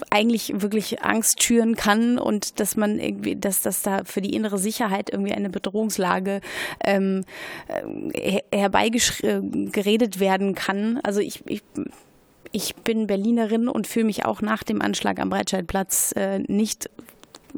eigentlich 0.10 0.62
wirklich 0.62 1.02
Angst 1.04 1.42
schüren 1.42 1.76
kann 1.76 2.18
und 2.18 2.60
dass 2.60 2.76
man 2.76 3.00
irgendwie, 3.00 3.36
dass 3.36 3.62
das 3.62 3.82
da 3.82 4.04
für 4.04 4.22
die 4.22 4.36
innere 4.36 4.58
Sicherheit 4.58 5.10
irgendwie 5.10 5.34
eine 5.34 5.50
Bedrohungslage 5.50 6.42
ähm, 6.84 7.24
äh, 8.14 8.42
herbeigeredet 8.54 10.20
werden 10.20 10.54
kann. 10.54 11.00
Also 11.04 11.22
ich, 11.22 11.44
ich 11.48 11.64
ich 12.52 12.74
bin 12.74 13.06
Berlinerin 13.06 13.68
und 13.68 13.86
fühle 13.86 14.06
mich 14.06 14.24
auch 14.24 14.42
nach 14.42 14.64
dem 14.64 14.82
Anschlag 14.82 15.20
am 15.20 15.30
Breitscheidplatz 15.30 16.14
äh, 16.16 16.40
nicht 16.40 16.90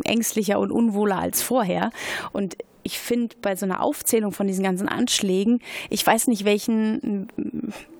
ängstlicher 0.05 0.59
und 0.59 0.71
unwohler 0.71 1.19
als 1.19 1.43
vorher. 1.43 1.91
Und 2.31 2.57
ich 2.87 2.99
finde, 2.99 3.35
bei 3.41 3.55
so 3.57 3.65
einer 3.65 3.83
Aufzählung 3.83 4.31
von 4.31 4.47
diesen 4.47 4.63
ganzen 4.63 4.87
Anschlägen, 4.87 5.59
ich 5.89 6.07
weiß 6.07 6.27
nicht, 6.27 6.45
welchen 6.45 7.27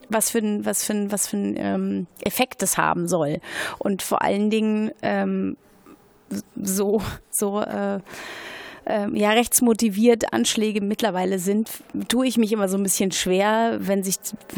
was 0.10 0.30
für 0.30 0.38
ein, 0.38 0.66
was 0.66 0.86
für 0.86 0.94
ein, 0.94 1.12
was 1.12 1.28
für 1.28 1.36
ein 1.36 1.56
ähm, 1.58 2.08
Effekt 2.22 2.62
das 2.62 2.78
haben 2.78 3.10
soll. 3.10 3.42
Und 3.80 4.02
vor 4.02 4.22
allen 4.22 4.50
Dingen 4.50 4.92
ähm, 5.02 5.58
so, 6.56 7.02
so 7.30 7.60
äh, 7.60 8.00
äh, 8.88 9.08
ja, 9.14 9.32
rechtsmotiviert 9.32 10.34
Anschläge 10.34 10.82
mittlerweile 10.82 11.40
sind, 11.40 11.70
tue 12.08 12.28
ich 12.28 12.38
mich 12.38 12.52
immer 12.52 12.70
so 12.70 12.78
ein 12.78 12.84
bisschen 12.84 13.12
schwer, 13.12 13.78
wenn 13.80 14.04
sich, 14.04 14.16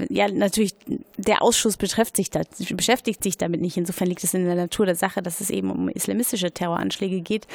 ja, 0.10 0.28
natürlich, 0.28 0.76
der 1.18 1.42
Ausschuss 1.42 1.78
beschäftigt 1.78 2.16
sich, 2.16 2.30
da, 2.30 2.76
beschäftigt 2.76 3.24
sich 3.24 3.38
damit 3.38 3.62
nicht. 3.62 3.78
Insofern 3.78 4.08
liegt 4.08 4.24
es 4.24 4.34
in 4.34 4.46
der 4.46 4.56
Natur 4.56 4.86
der 4.86 4.96
Sache, 4.96 5.22
dass 5.22 5.42
es 5.42 5.50
eben 5.50 5.72
um 5.72 5.90
islamistische 5.90 6.52
Terroranschläge 6.52 7.22
geht. 7.22 7.48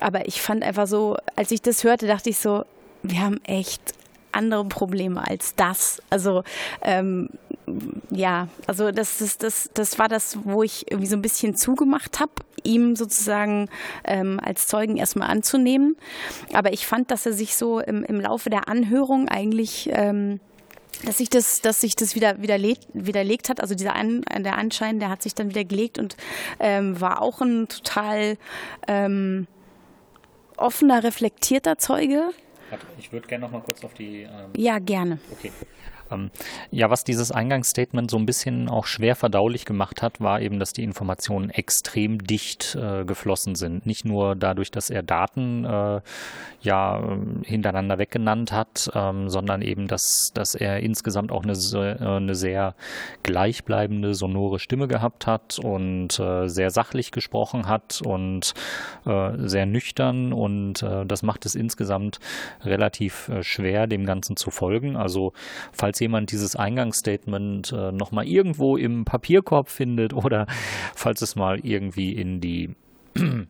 Aber 0.00 0.26
ich 0.26 0.40
fand 0.40 0.64
einfach 0.64 0.86
so, 0.86 1.16
als 1.36 1.50
ich 1.50 1.62
das 1.62 1.84
hörte, 1.84 2.06
dachte 2.06 2.30
ich 2.30 2.38
so, 2.38 2.64
wir 3.02 3.20
haben 3.20 3.40
echt 3.44 3.94
andere 4.38 4.64
Probleme 4.64 5.26
als 5.26 5.54
das. 5.54 6.00
Also 6.10 6.44
ähm, 6.82 7.28
ja, 8.10 8.48
also 8.66 8.90
das, 8.92 9.18
das, 9.18 9.36
das, 9.38 9.70
das 9.74 9.98
war 9.98 10.08
das, 10.08 10.38
wo 10.44 10.62
ich 10.62 10.90
irgendwie 10.90 11.08
so 11.08 11.16
ein 11.16 11.22
bisschen 11.22 11.54
zugemacht 11.54 12.20
habe, 12.20 12.32
ihm 12.62 12.96
sozusagen 12.96 13.68
ähm, 14.04 14.40
als 14.42 14.66
Zeugen 14.66 14.96
erstmal 14.96 15.28
anzunehmen. 15.28 15.96
Aber 16.52 16.72
ich 16.72 16.86
fand, 16.86 17.10
dass 17.10 17.26
er 17.26 17.32
sich 17.32 17.56
so 17.56 17.80
im, 17.80 18.04
im 18.04 18.20
Laufe 18.20 18.48
der 18.50 18.68
Anhörung 18.68 19.28
eigentlich 19.28 19.90
ähm, 19.92 20.40
dass 21.04 21.18
sich 21.18 21.30
das, 21.30 21.60
dass 21.60 21.80
sich 21.80 21.94
das 21.94 22.14
wieder 22.14 22.42
widerlegt, 22.42 22.88
widerlegt 22.92 23.48
hat. 23.48 23.60
Also 23.60 23.74
dieser 23.74 23.94
An, 23.94 24.24
der 24.38 24.58
Anschein, 24.58 24.98
der 24.98 25.10
hat 25.10 25.22
sich 25.22 25.34
dann 25.34 25.48
wieder 25.48 25.64
gelegt 25.64 25.98
und 25.98 26.16
ähm, 26.58 27.00
war 27.00 27.22
auch 27.22 27.40
ein 27.40 27.68
total 27.68 28.36
ähm, 28.88 29.46
offener, 30.56 31.04
reflektierter 31.04 31.78
Zeuge. 31.78 32.30
Ich 32.98 33.12
würde 33.12 33.26
gerne 33.26 33.44
noch 33.44 33.52
mal 33.52 33.62
kurz 33.62 33.84
auf 33.84 33.94
die. 33.94 34.22
Ähm 34.22 34.52
ja, 34.56 34.78
gerne. 34.78 35.18
Okay. 35.32 35.52
Ähm, 36.10 36.30
ja, 36.70 36.90
was 36.90 37.04
dieses 37.04 37.30
Eingangsstatement 37.32 38.10
so 38.10 38.16
ein 38.16 38.26
bisschen 38.26 38.68
auch 38.68 38.86
schwer 38.86 39.16
verdaulich 39.16 39.64
gemacht 39.64 40.02
hat, 40.02 40.20
war 40.20 40.40
eben, 40.40 40.58
dass 40.58 40.72
die 40.72 40.84
Informationen 40.84 41.50
extrem 41.50 42.18
dicht 42.18 42.74
äh, 42.74 43.04
geflossen 43.04 43.54
sind. 43.54 43.86
Nicht 43.86 44.04
nur 44.04 44.36
dadurch, 44.36 44.70
dass 44.70 44.90
er 44.90 45.02
Daten 45.02 45.64
äh, 45.64 46.00
ja 46.60 47.18
hintereinander 47.44 47.98
weggenannt 47.98 48.52
hat, 48.52 48.90
ähm, 48.94 49.28
sondern 49.28 49.62
eben, 49.62 49.86
dass, 49.86 50.32
dass 50.34 50.54
er 50.54 50.80
insgesamt 50.80 51.30
auch 51.32 51.44
eine, 51.44 51.52
äh, 51.52 52.04
eine 52.04 52.34
sehr 52.34 52.74
gleichbleibende, 53.22 54.14
sonore 54.14 54.58
Stimme 54.58 54.88
gehabt 54.88 55.26
hat 55.26 55.58
und 55.58 56.18
äh, 56.18 56.48
sehr 56.48 56.70
sachlich 56.70 57.12
gesprochen 57.12 57.68
hat 57.68 58.00
und 58.04 58.54
äh, 59.06 59.30
sehr 59.36 59.66
nüchtern 59.66 60.32
und 60.32 60.82
äh, 60.82 61.06
das 61.06 61.22
macht 61.22 61.46
es 61.46 61.54
insgesamt 61.54 62.18
relativ 62.64 63.30
schwer, 63.40 63.86
dem 63.86 64.04
Ganzen 64.04 64.36
zu 64.36 64.50
folgen. 64.50 64.96
Also 64.96 65.32
falls 65.72 65.97
falls 65.98 66.00
jemand 66.00 66.32
dieses 66.32 66.56
Eingangsstatement 66.56 67.72
äh, 67.72 67.92
nochmal 67.92 68.26
irgendwo 68.26 68.76
im 68.76 69.04
Papierkorb 69.04 69.68
findet 69.68 70.12
oder 70.14 70.46
falls 70.94 71.20
es 71.22 71.36
mal 71.36 71.60
irgendwie 71.62 72.12
in 72.12 72.40
die 72.40 72.74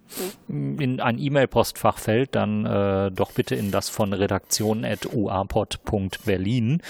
in 0.49 1.01
ein 1.01 1.19
E-Mail-Postfach 1.19 1.99
fällt, 1.99 2.35
dann 2.35 2.65
äh, 2.65 3.11
doch 3.11 3.33
bitte 3.33 3.55
in 3.55 3.71
das 3.71 3.91
von 3.91 4.15
redaktion.uapod.berlin. 4.15 6.81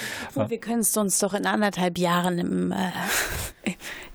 Wir 0.47 0.61
können 0.61 0.79
es 0.81 0.97
uns 0.97 1.19
doch 1.19 1.35
in 1.35 1.45
anderthalb 1.45 1.99
Jahren 1.99 2.39
im, 2.39 2.71
äh, 2.71 2.93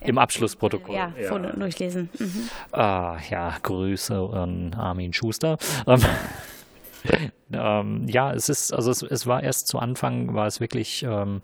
im 0.00 0.16
Abschlussprotokoll 0.16 0.94
ja, 0.94 1.12
ja. 1.20 1.38
durchlesen. 1.38 2.08
Mhm. 2.18 2.48
Ah, 2.72 3.18
ja, 3.28 3.54
Grüße 3.62 4.18
an 4.32 4.72
Armin 4.72 5.12
Schuster. 5.12 5.58
Ähm, 5.86 6.00
ähm, 7.52 8.06
ja, 8.08 8.32
es 8.32 8.48
ist, 8.48 8.72
also 8.72 8.90
es, 8.90 9.02
es, 9.02 9.26
war 9.26 9.42
erst 9.42 9.68
zu 9.68 9.78
Anfang, 9.78 10.34
war 10.34 10.46
es 10.46 10.60
wirklich, 10.60 11.02
ähm, 11.02 11.42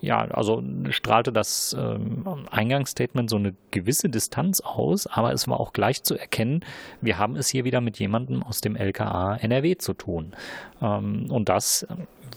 ja, 0.00 0.18
also 0.18 0.62
strahlte 0.90 1.32
das 1.32 1.74
ähm, 1.78 2.24
Eingangsstatement 2.50 3.28
so 3.30 3.36
eine 3.36 3.54
gewisse 3.70 4.08
Distanz 4.08 4.60
aus, 4.60 5.06
aber 5.06 5.32
es 5.32 5.48
war 5.48 5.58
auch 5.58 5.72
gleich 5.72 6.02
zu 6.04 6.16
erkennen, 6.16 6.64
wir 7.00 7.18
haben 7.18 7.36
es 7.36 7.48
hier 7.48 7.64
wieder 7.64 7.80
mit 7.80 7.98
jemandem 7.98 8.42
aus 8.42 8.60
dem 8.60 8.76
LKA 8.76 9.36
NRW 9.36 9.76
zu 9.76 9.94
tun. 9.94 10.34
Ähm, 10.80 11.26
und 11.30 11.48
das 11.48 11.86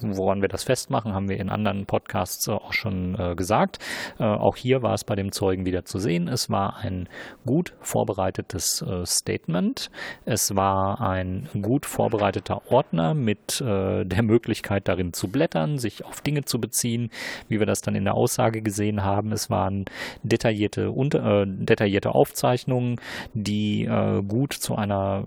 woran 0.02 0.42
wir 0.42 0.50
das 0.50 0.64
festmachen, 0.64 1.14
haben 1.14 1.30
wir 1.30 1.40
in 1.40 1.50
anderen 1.50 1.86
Podcasts 1.86 2.48
auch 2.50 2.74
schon 2.74 3.16
äh, 3.20 3.36
gesagt. 3.36 3.80
Äh, 4.20 4.24
auch 4.24 4.56
hier 4.56 4.82
war 4.82 4.94
es 4.94 5.04
bei 5.04 5.16
dem 5.16 5.32
Zeugen 5.32 5.66
wieder 5.66 5.86
zu 5.86 6.00
sehen. 6.00 6.28
Es 6.28 6.50
war 6.50 6.78
ein 6.78 7.08
gut 7.46 7.74
vorbereitetes 7.82 8.82
äh, 8.82 9.06
Statement. 9.06 9.90
Es 10.26 10.56
war 10.56 11.02
ein 11.02 11.50
gut 11.62 11.86
vorbereiteter 11.86 12.72
Ordner 12.72 13.14
mit 13.14 13.62
äh, 13.62 14.06
der 14.06 14.24
Möglichkeit 14.24 14.88
darin 14.88 15.14
zu 15.14 15.30
blättern, 15.30 15.78
sich 15.78 16.06
auf 16.06 16.22
Dinge 16.22 16.46
zu 16.46 16.60
beziehen, 16.60 17.10
wie 17.48 17.60
wir 17.60 17.66
das 17.66 17.82
dann 17.82 17.96
in 17.96 18.06
der 18.06 18.16
Aussage 18.16 18.62
gesehen 18.62 19.04
haben. 19.04 19.32
Es 19.32 19.50
waren 19.50 19.86
detaillierte, 20.24 20.92
unter, 20.92 21.44
äh, 21.44 21.46
detaillierte 21.48 22.14
Aufzeichnungen, 22.14 23.00
die 23.34 23.86
äh, 23.86 24.22
gut 24.24 24.54
zu 24.54 24.76
einer 24.76 25.26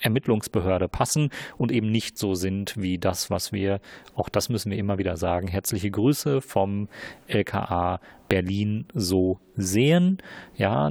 Ermittlungsbehörde 0.00 0.88
passen 0.88 1.30
und 1.58 1.72
eben 1.72 1.90
nicht 1.90 2.18
so 2.18 2.34
sind 2.34 2.74
wie 2.76 2.98
das, 2.98 3.30
was 3.30 3.52
wir, 3.52 3.80
auch 4.14 4.28
das 4.28 4.48
müssen 4.48 4.70
wir 4.70 4.78
immer 4.78 4.98
wieder 4.98 5.16
sagen, 5.16 5.48
herzliche 5.48 5.90
Grüße 5.90 6.40
vom 6.40 6.88
LKA 7.26 8.00
Berlin 8.28 8.86
so 8.94 9.38
sehen. 9.56 10.18
Ja, 10.56 10.90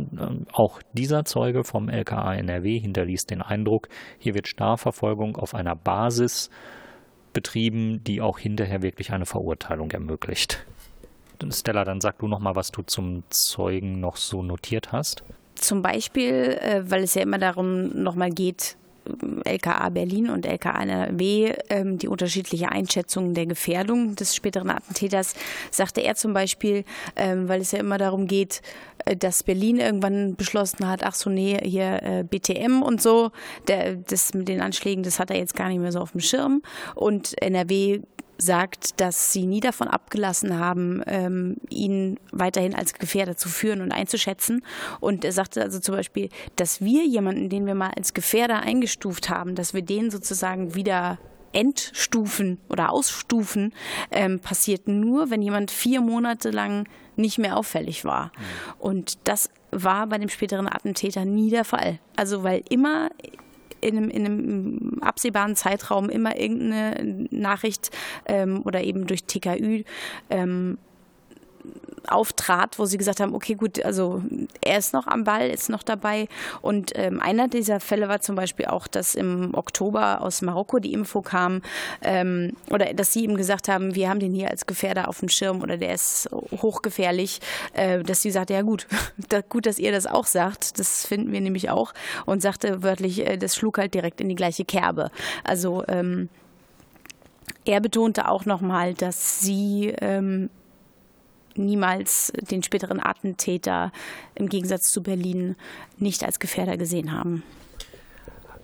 auch 0.54 0.82
dieser 0.94 1.24
Zeuge 1.26 1.64
vom 1.64 1.90
LKA 1.90 2.36
NRW 2.36 2.80
hinterließ 2.80 3.26
den 3.26 3.42
Eindruck, 3.42 3.88
hier 4.20 4.36
wird 4.36 4.48
Strafverfolgung 4.48 5.38
auf 5.38 5.56
einer 5.56 5.76
Basis 5.76 6.50
betrieben, 7.34 8.04
die 8.04 8.22
auch 8.22 8.40
hinterher 8.40 8.82
wirklich 8.82 9.12
eine 9.12 9.26
Verurteilung 9.26 9.92
ermöglicht. 9.92 10.66
Stella, 11.52 11.86
dann 11.86 12.02
sag 12.02 12.20
du 12.20 12.28
noch 12.28 12.40
mal, 12.40 12.56
was 12.56 12.72
du 12.72 12.82
zum 12.82 13.24
Zeugen 13.30 14.00
noch 14.00 14.18
so 14.18 14.44
notiert 14.44 14.92
hast. 14.92 15.24
Zum 15.56 15.82
Beispiel, 15.82 16.58
äh, 16.60 16.84
weil 16.90 17.04
es 17.04 17.16
ja 17.16 17.22
immer 17.22 17.38
darum 17.38 17.90
nochmal 18.04 18.30
geht, 18.30 18.78
LKA 19.46 19.90
Berlin 19.90 20.30
und 20.30 20.46
LKA 20.46 20.82
NRW 20.82 21.54
ähm, 21.70 21.98
die 21.98 22.08
unterschiedliche 22.08 22.70
Einschätzung 22.70 23.34
der 23.34 23.46
Gefährdung 23.46 24.16
des 24.16 24.36
späteren 24.36 24.70
Attentäters, 24.70 25.36
sagte 25.72 26.02
er 26.02 26.16
zum 26.16 26.34
Beispiel, 26.34 26.84
ähm, 27.16 27.48
weil 27.48 27.62
es 27.62 27.72
ja 27.72 27.80
immer 27.80 27.98
darum 27.98 28.28
geht, 28.28 28.62
äh, 29.06 29.16
dass 29.16 29.44
Berlin 29.44 29.80
irgendwann 29.80 30.36
beschlossen 30.36 30.88
hat, 30.88 31.04
ach 31.04 31.16
so, 31.16 31.30
nee, 31.30 31.58
hier 31.64 32.02
äh, 32.04 32.24
BTM 32.24 32.82
und 32.82 33.02
so, 33.02 33.32
der, 33.68 33.96
das 33.96 34.34
mit 34.34 34.48
den 34.48 34.62
Anschlägen, 34.62 35.04
das 35.04 35.20
hat 35.20 35.32
er 35.32 35.38
jetzt 35.38 35.56
gar 35.56 35.70
nicht 35.70 35.80
mehr 35.80 35.92
so 35.92 36.00
auf 36.00 36.12
dem 36.12 36.22
Schirm. 36.22 36.62
Und 36.96 37.42
NRW 37.42 38.02
sagt, 38.40 39.00
dass 39.02 39.34
sie 39.34 39.46
nie 39.46 39.60
davon 39.60 39.88
abgelassen 39.88 40.58
haben, 40.58 41.04
ähm, 41.06 41.58
ihn 41.70 42.20
weiterhin 42.32 42.74
als 42.74 42.94
Gefährder 42.94 43.38
zu 43.38 43.50
führen 43.50 43.82
und 43.82 43.92
einzuschätzen. 43.92 44.64
Und 45.00 45.26
er 45.26 45.32
sagte 45.32 45.62
also 45.62 45.80
zum 45.80 45.96
Beispiel, 45.96 46.30
dass 46.56 46.82
wir 46.82 47.06
jemanden, 47.06 47.50
den 47.50 47.66
wir 47.66 47.76
mal 47.76 47.92
als 47.96 48.14
Gefährder 48.14 48.62
eingestuft 48.62 49.30
haben, 49.30 49.56
dass 49.56 49.74
wir 49.74 49.82
den 49.82 50.10
sozusagen 50.10 50.74
wieder 50.74 51.20
entstufen 51.52 52.60
oder 52.70 52.92
ausstufen, 52.92 53.74
ähm, 54.12 54.40
passiert 54.40 54.88
nur, 54.88 55.32
wenn 55.32 55.42
jemand 55.42 55.72
vier 55.72 56.00
Monate 56.02 56.52
lang 56.52 56.88
nicht 57.16 57.38
mehr 57.38 57.58
auffällig 57.58 58.06
war. 58.06 58.26
Mhm. 58.26 58.74
Und 58.80 59.18
das 59.26 59.50
war 59.72 60.08
bei 60.08 60.18
dem 60.18 60.30
späteren 60.30 60.68
Attentäter 60.68 61.26
nie 61.26 61.50
der 61.50 61.66
Fall. 61.66 62.00
Also 62.16 62.44
weil 62.44 62.64
immer 62.70 63.10
in 63.82 63.98
einem, 63.98 64.10
in 64.10 64.26
einem 64.26 64.98
absehbaren 65.02 65.56
Zeitraum 65.56 66.10
immer 66.10 66.38
irgendeine 66.40 67.28
Nachricht 67.32 67.92
ähm, 68.26 68.62
oder 68.66 68.84
eben 68.84 69.08
durch 69.08 69.24
TKÜ 69.26 69.84
ähm, 70.30 70.78
auftrat, 72.08 72.80
wo 72.80 72.86
sie 72.86 72.98
gesagt 72.98 73.20
haben, 73.20 73.34
okay, 73.34 73.56
gut, 73.56 73.84
also 73.84 74.22
er 74.62 74.78
ist 74.78 74.94
noch 74.94 75.08
am 75.08 75.24
Ball, 75.24 75.50
ist 75.50 75.70
noch 75.70 75.84
dabei. 75.84 76.28
Und 76.62 76.92
ähm, 76.96 77.20
einer 77.20 77.48
dieser 77.48 77.80
Fälle 77.80 78.08
war 78.08 78.22
zum 78.22 78.36
Beispiel 78.36 78.66
auch, 78.66 78.88
dass 78.88 79.16
im 79.16 79.54
Oktober 79.54 80.22
aus 80.22 80.42
Marokko 80.42 80.80
die 80.80 80.94
Info 80.94 81.22
kam 81.22 81.62
ähm, 82.02 82.54
oder 82.70 82.94
dass 82.94 83.14
sie 83.14 83.24
ihm 83.24 83.36
gesagt 83.36 83.68
haben, 83.68 83.96
wir 83.96 84.10
haben 84.10 84.20
den 84.20 84.34
hier 84.34 84.50
als 84.50 84.66
Gefährder 84.66 85.08
auf 85.08 85.20
dem 85.20 85.30
Schirm 85.30 85.62
oder 85.62 85.78
der 85.78 85.94
ist 85.94 86.30
hochgefährlich, 86.32 87.40
äh, 87.74 88.04
dass 88.04 88.22
sie 88.22 88.32
sagte, 88.32 88.54
ja 88.54 88.62
gut, 88.62 88.88
gut, 89.50 89.66
dass 89.66 89.80
ihr 89.80 89.92
das 89.92 90.06
auch 90.06 90.26
sagt, 90.26 90.80
das 90.80 91.06
finden 91.06 91.32
wir 91.32 91.42
nämlich 91.42 91.70
auch 91.70 91.94
und 92.26 92.42
sagte 92.42 92.84
wörtlich, 92.84 93.26
äh, 93.26 93.38
das 93.38 93.56
schlug 93.56 93.78
halt 93.78 93.94
direkt 93.94 94.22
in 94.22 94.30
die 94.30 94.36
gleiche 94.36 94.66
Kerbe. 94.66 95.12
Also 95.44 95.84
ähm, 95.88 96.30
er 97.66 97.82
betonte 97.82 98.28
auch 98.28 98.46
nochmal, 98.46 98.94
dass 98.94 99.42
sie 99.42 99.94
ähm, 100.02 100.50
niemals 101.60 102.34
den 102.50 102.64
späteren 102.64 103.00
Attentäter 103.00 103.92
im 104.36 104.50
Gegensatz 104.50 104.92
zu 104.92 105.04
Berlin 105.04 105.56
nicht 105.98 106.24
als 106.24 106.40
Gefährder 106.40 106.78
gesehen 106.78 107.12
haben. 107.12 107.44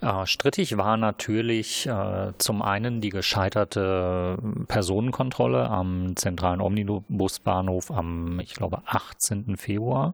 Äh, 0.01 0.25
strittig 0.25 0.77
war 0.77 0.97
natürlich 0.97 1.87
äh, 1.87 2.31
zum 2.37 2.61
einen 2.61 3.01
die 3.01 3.09
gescheiterte 3.09 4.37
Personenkontrolle 4.67 5.69
am 5.69 6.15
zentralen 6.15 6.61
Omnibusbahnhof 6.61 7.91
am, 7.91 8.39
ich 8.39 8.53
glaube, 8.53 8.83
18. 8.85 9.57
Februar 9.57 10.13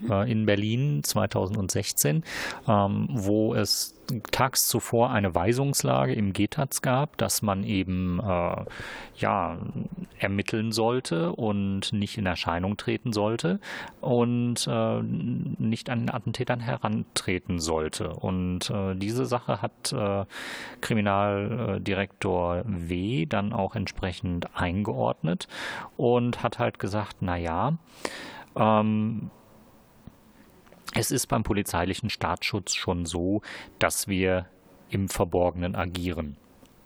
mhm. 0.00 0.10
äh, 0.10 0.30
in 0.30 0.46
Berlin 0.46 1.02
2016, 1.02 2.24
ähm, 2.68 3.08
wo 3.10 3.54
es 3.54 3.95
tags 4.30 4.68
zuvor 4.68 5.10
eine 5.10 5.34
Weisungslage 5.34 6.14
im 6.14 6.32
GTAZ 6.32 6.82
gab, 6.82 7.16
dass 7.16 7.42
man 7.42 7.64
eben 7.64 8.20
äh, 8.20 8.64
ja 9.16 9.58
ermitteln 10.18 10.72
sollte 10.72 11.32
und 11.32 11.92
nicht 11.92 12.18
in 12.18 12.26
Erscheinung 12.26 12.76
treten 12.76 13.12
sollte 13.12 13.60
und 14.00 14.66
äh, 14.68 15.02
nicht 15.02 15.90
an 15.90 16.00
den 16.00 16.10
Attentätern 16.10 16.60
herantreten 16.60 17.58
sollte. 17.58 18.10
Und 18.10 18.70
äh, 18.70 18.94
diese 18.94 19.26
Sache 19.26 19.62
hat 19.62 19.92
äh, 19.92 20.24
Kriminaldirektor 20.80 22.62
W. 22.66 23.26
dann 23.26 23.52
auch 23.52 23.74
entsprechend 23.74 24.56
eingeordnet 24.56 25.48
und 25.96 26.42
hat 26.42 26.58
halt 26.58 26.78
gesagt, 26.78 27.16
na 27.20 27.36
ja, 27.36 27.76
ähm, 28.56 29.30
es 30.94 31.10
ist 31.10 31.26
beim 31.26 31.42
polizeilichen 31.42 32.10
Staatsschutz 32.10 32.74
schon 32.74 33.06
so, 33.06 33.42
dass 33.78 34.08
wir 34.08 34.46
im 34.90 35.08
Verborgenen 35.08 35.74
agieren. 35.74 36.36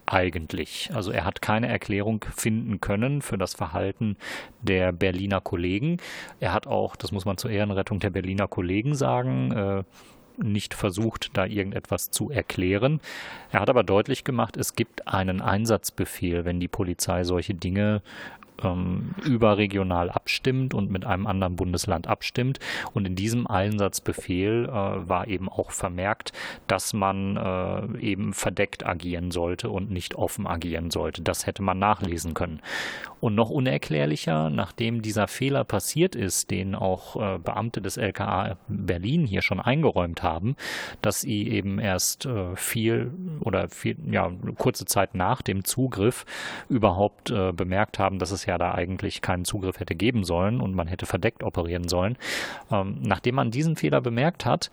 Eigentlich. 0.07 0.91
Also 0.93 1.13
er 1.13 1.25
hat 1.25 1.41
keine 1.41 1.69
Erklärung 1.69 2.25
finden 2.35 2.81
können 2.81 3.23
für 3.23 3.39
das 3.39 3.55
Verhalten 3.55 4.17
der 4.61 4.91
Berliner 4.91 5.41
Kollegen. 5.41 5.99
Er 6.41 6.53
hat 6.53 6.67
auch, 6.67 6.97
das 6.97 7.13
muss 7.13 7.25
man 7.25 7.37
zur 7.37 7.53
Ehrenrettung 7.53 8.01
der 8.01 8.11
Berliner 8.11 8.49
Kollegen 8.49 8.97
sagen, 8.97 9.53
äh, 9.53 9.85
nicht 10.43 10.75
versucht, 10.75 11.37
da 11.37 11.47
irgendetwas 11.47 12.11
zu 12.11 12.31
erklären. 12.31 13.01
Er 13.53 13.61
hat 13.61 13.71
aber 13.71 13.85
deutlich 13.85 14.25
gemacht, 14.25 14.57
es 14.57 14.75
gibt 14.75 15.07
einen 15.07 15.41
Einsatzbefehl, 15.41 16.45
wenn 16.45 16.61
die 16.61 16.69
Polizei 16.69 17.25
solche 17.25 17.55
Dinge 17.55 18.03
ähm, 18.63 19.15
überregional 19.25 20.11
abstimmt 20.11 20.75
und 20.75 20.91
mit 20.91 21.05
einem 21.05 21.27
anderen 21.27 21.57
Bundesland 21.57 22.07
abstimmt. 22.07 22.59
Und 22.93 23.07
in 23.07 23.15
diesem 23.15 23.47
Einsatzbefehl 23.47 24.67
äh, 24.69 24.73
war 24.73 25.29
eben 25.29 25.49
auch 25.49 25.71
vermerkt, 25.71 26.33
dass 26.67 26.93
man 26.93 27.37
äh, 27.37 27.99
eben 28.01 28.33
verdeckt 28.33 28.87
agieren 28.87 29.31
sollte 29.31 29.71
und 29.71 29.91
nicht 29.91 30.15
offen 30.15 30.47
agieren 30.47 30.91
sollte. 30.91 31.23
Das 31.23 31.47
hätte 31.47 31.63
man 31.63 31.79
nachlesen 31.79 32.35
können. 32.35 32.61
Und 33.21 33.35
noch 33.35 33.51
unerklärlicher, 33.51 34.49
nachdem 34.49 35.03
dieser 35.03 35.29
Fehler 35.29 35.65
passiert 35.65 36.17
ist, 36.17 36.51
den 36.51 36.75
auch 36.75 37.17
äh, 37.17 37.39
Beamte 37.39 37.83
des 37.83 37.99
LKA 37.99 38.57
Berlin 38.67 39.27
hier 39.27 39.43
schon 39.43 39.61
eingeräumt 39.61 40.23
haben, 40.23 40.57
dass 41.03 41.21
sie 41.21 41.49
eben 41.49 41.79
erst 41.79 42.25
äh, 42.25 42.57
viel 42.57 43.13
oder 43.41 43.69
viel, 43.69 43.97
ja, 44.11 44.31
kurze 44.57 44.87
Zeit 44.87 45.15
nach 45.15 45.43
dem 45.43 45.65
Zugriff 45.65 46.25
überhaupt 46.71 47.31
äh, 47.31 47.53
bemerkt 47.53 47.99
haben, 47.99 48.19
dass 48.19 48.31
es 48.31 48.47
ja 48.47 48.50
da 48.59 48.73
eigentlich 48.75 49.23
keinen 49.23 49.45
Zugriff 49.45 49.81
hätte 49.81 49.95
geben 49.95 50.25
sollen 50.25 50.61
und 50.61 50.75
man 50.75 50.89
hätte 50.89 51.07
verdeckt 51.07 51.43
operieren 51.43 51.89
sollen. 51.89 52.17
Ähm, 52.71 52.99
nachdem 53.03 53.37
man 53.37 53.51
diesen 53.51 53.77
Fehler 53.77 54.01
bemerkt 54.01 54.45
hat, 54.45 54.71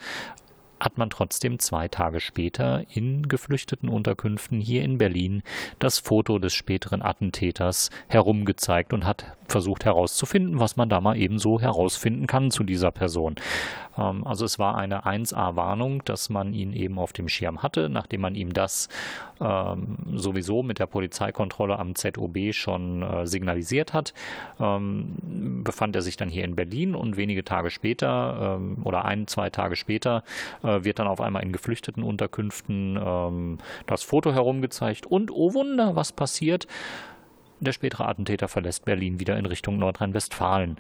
hat 0.80 0.97
man 0.97 1.09
trotzdem 1.09 1.59
zwei 1.59 1.88
Tage 1.88 2.19
später 2.19 2.84
in 2.93 3.28
geflüchteten 3.28 3.89
Unterkünften 3.89 4.59
hier 4.59 4.84
in 4.84 4.97
Berlin 4.97 5.43
das 5.80 5.99
Foto 5.99 6.39
des 6.39 6.53
späteren 6.53 7.01
Attentäters 7.01 7.89
herumgezeigt 8.07 8.93
und 8.93 9.05
hat 9.05 9.25
versucht 9.47 9.86
herauszufinden, 9.86 10.59
was 10.59 10.75
man 10.75 10.89
da 10.89 11.01
mal 11.01 11.17
eben 11.17 11.39
so 11.39 11.59
herausfinden 11.59 12.28
kann 12.28 12.51
zu 12.51 12.63
dieser 12.63 12.91
Person. 12.91 13.36
Ähm, 13.97 14.25
also 14.25 14.45
es 14.45 14.59
war 14.59 14.78
eine 14.78 15.05
1a-Warnung, 15.05 16.03
dass 16.05 16.30
man 16.30 16.53
ihn 16.53 16.73
eben 16.73 16.99
auf 16.99 17.13
dem 17.13 17.30
Schirm 17.30 17.63
hatte, 17.63 17.89
nachdem 17.89 18.21
man 18.21 18.36
ihm 18.36 18.53
das 18.53 18.89
ähm, 19.42 19.98
sowieso 20.16 20.64
mit 20.64 20.80
der 20.80 20.88
Polizeikontrolle 20.88 21.80
am 21.80 21.96
ZOB 21.96 22.54
schon 22.54 23.02
äh, 23.02 23.28
signalisiert 23.28 23.94
hat, 23.94 24.14
ähm, 24.60 25.64
befand 25.64 25.96
er 25.96 26.02
sich 26.02 26.18
dann 26.18 26.30
hier 26.30 26.44
in 26.44 26.56
Berlin 26.56 26.96
und 26.96 27.18
wenige 27.18 27.44
Tage 27.44 27.70
später 27.70 28.58
ähm, 28.60 28.78
oder 28.84 29.06
ein, 29.06 29.28
zwei 29.28 29.50
Tage 29.50 29.76
später 29.76 30.24
äh, 30.64 30.84
wird 30.84 31.00
dann 31.00 31.08
auf 31.08 31.22
einmal 31.22 31.44
in 31.44 31.52
geflüchteten 31.52 32.04
Unterkünften 32.04 33.00
ähm, 33.04 33.58
das 33.86 34.04
Foto 34.04 34.34
herumgezeigt 34.34 35.06
und 35.06 35.32
oh 35.32 35.54
Wunder, 35.54 35.96
was 35.96 36.12
passiert? 36.12 36.68
Der 37.60 37.72
spätere 37.72 38.08
Attentäter 38.08 38.48
verlässt 38.48 38.86
Berlin 38.86 39.20
wieder 39.20 39.38
in 39.38 39.46
Richtung 39.46 39.78
Nordrhein-Westfalen. 39.80 40.78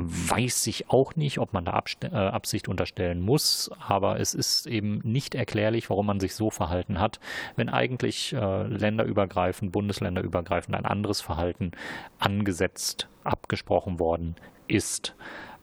Weiß 0.00 0.66
ich 0.68 0.90
auch 0.90 1.16
nicht, 1.16 1.38
ob 1.38 1.52
man 1.52 1.64
da 1.64 1.72
Abst 1.72 2.04
äh, 2.04 2.08
Absicht 2.08 2.68
unterstellen 2.68 3.20
muss, 3.20 3.70
aber 3.78 4.20
es 4.20 4.34
ist 4.34 4.66
eben 4.66 5.00
nicht 5.02 5.34
erklärlich, 5.34 5.90
warum 5.90 6.06
man 6.06 6.20
sich 6.20 6.34
so 6.34 6.50
verhalten 6.50 7.00
hat, 7.00 7.18
wenn 7.56 7.68
eigentlich 7.68 8.32
äh, 8.32 8.62
länderübergreifend, 8.64 9.72
bundesländerübergreifend 9.72 10.76
ein 10.76 10.86
anderes 10.86 11.20
Verhalten 11.20 11.72
angesetzt, 12.18 13.08
abgesprochen 13.24 13.98
worden 13.98 14.36
ist. 14.68 15.14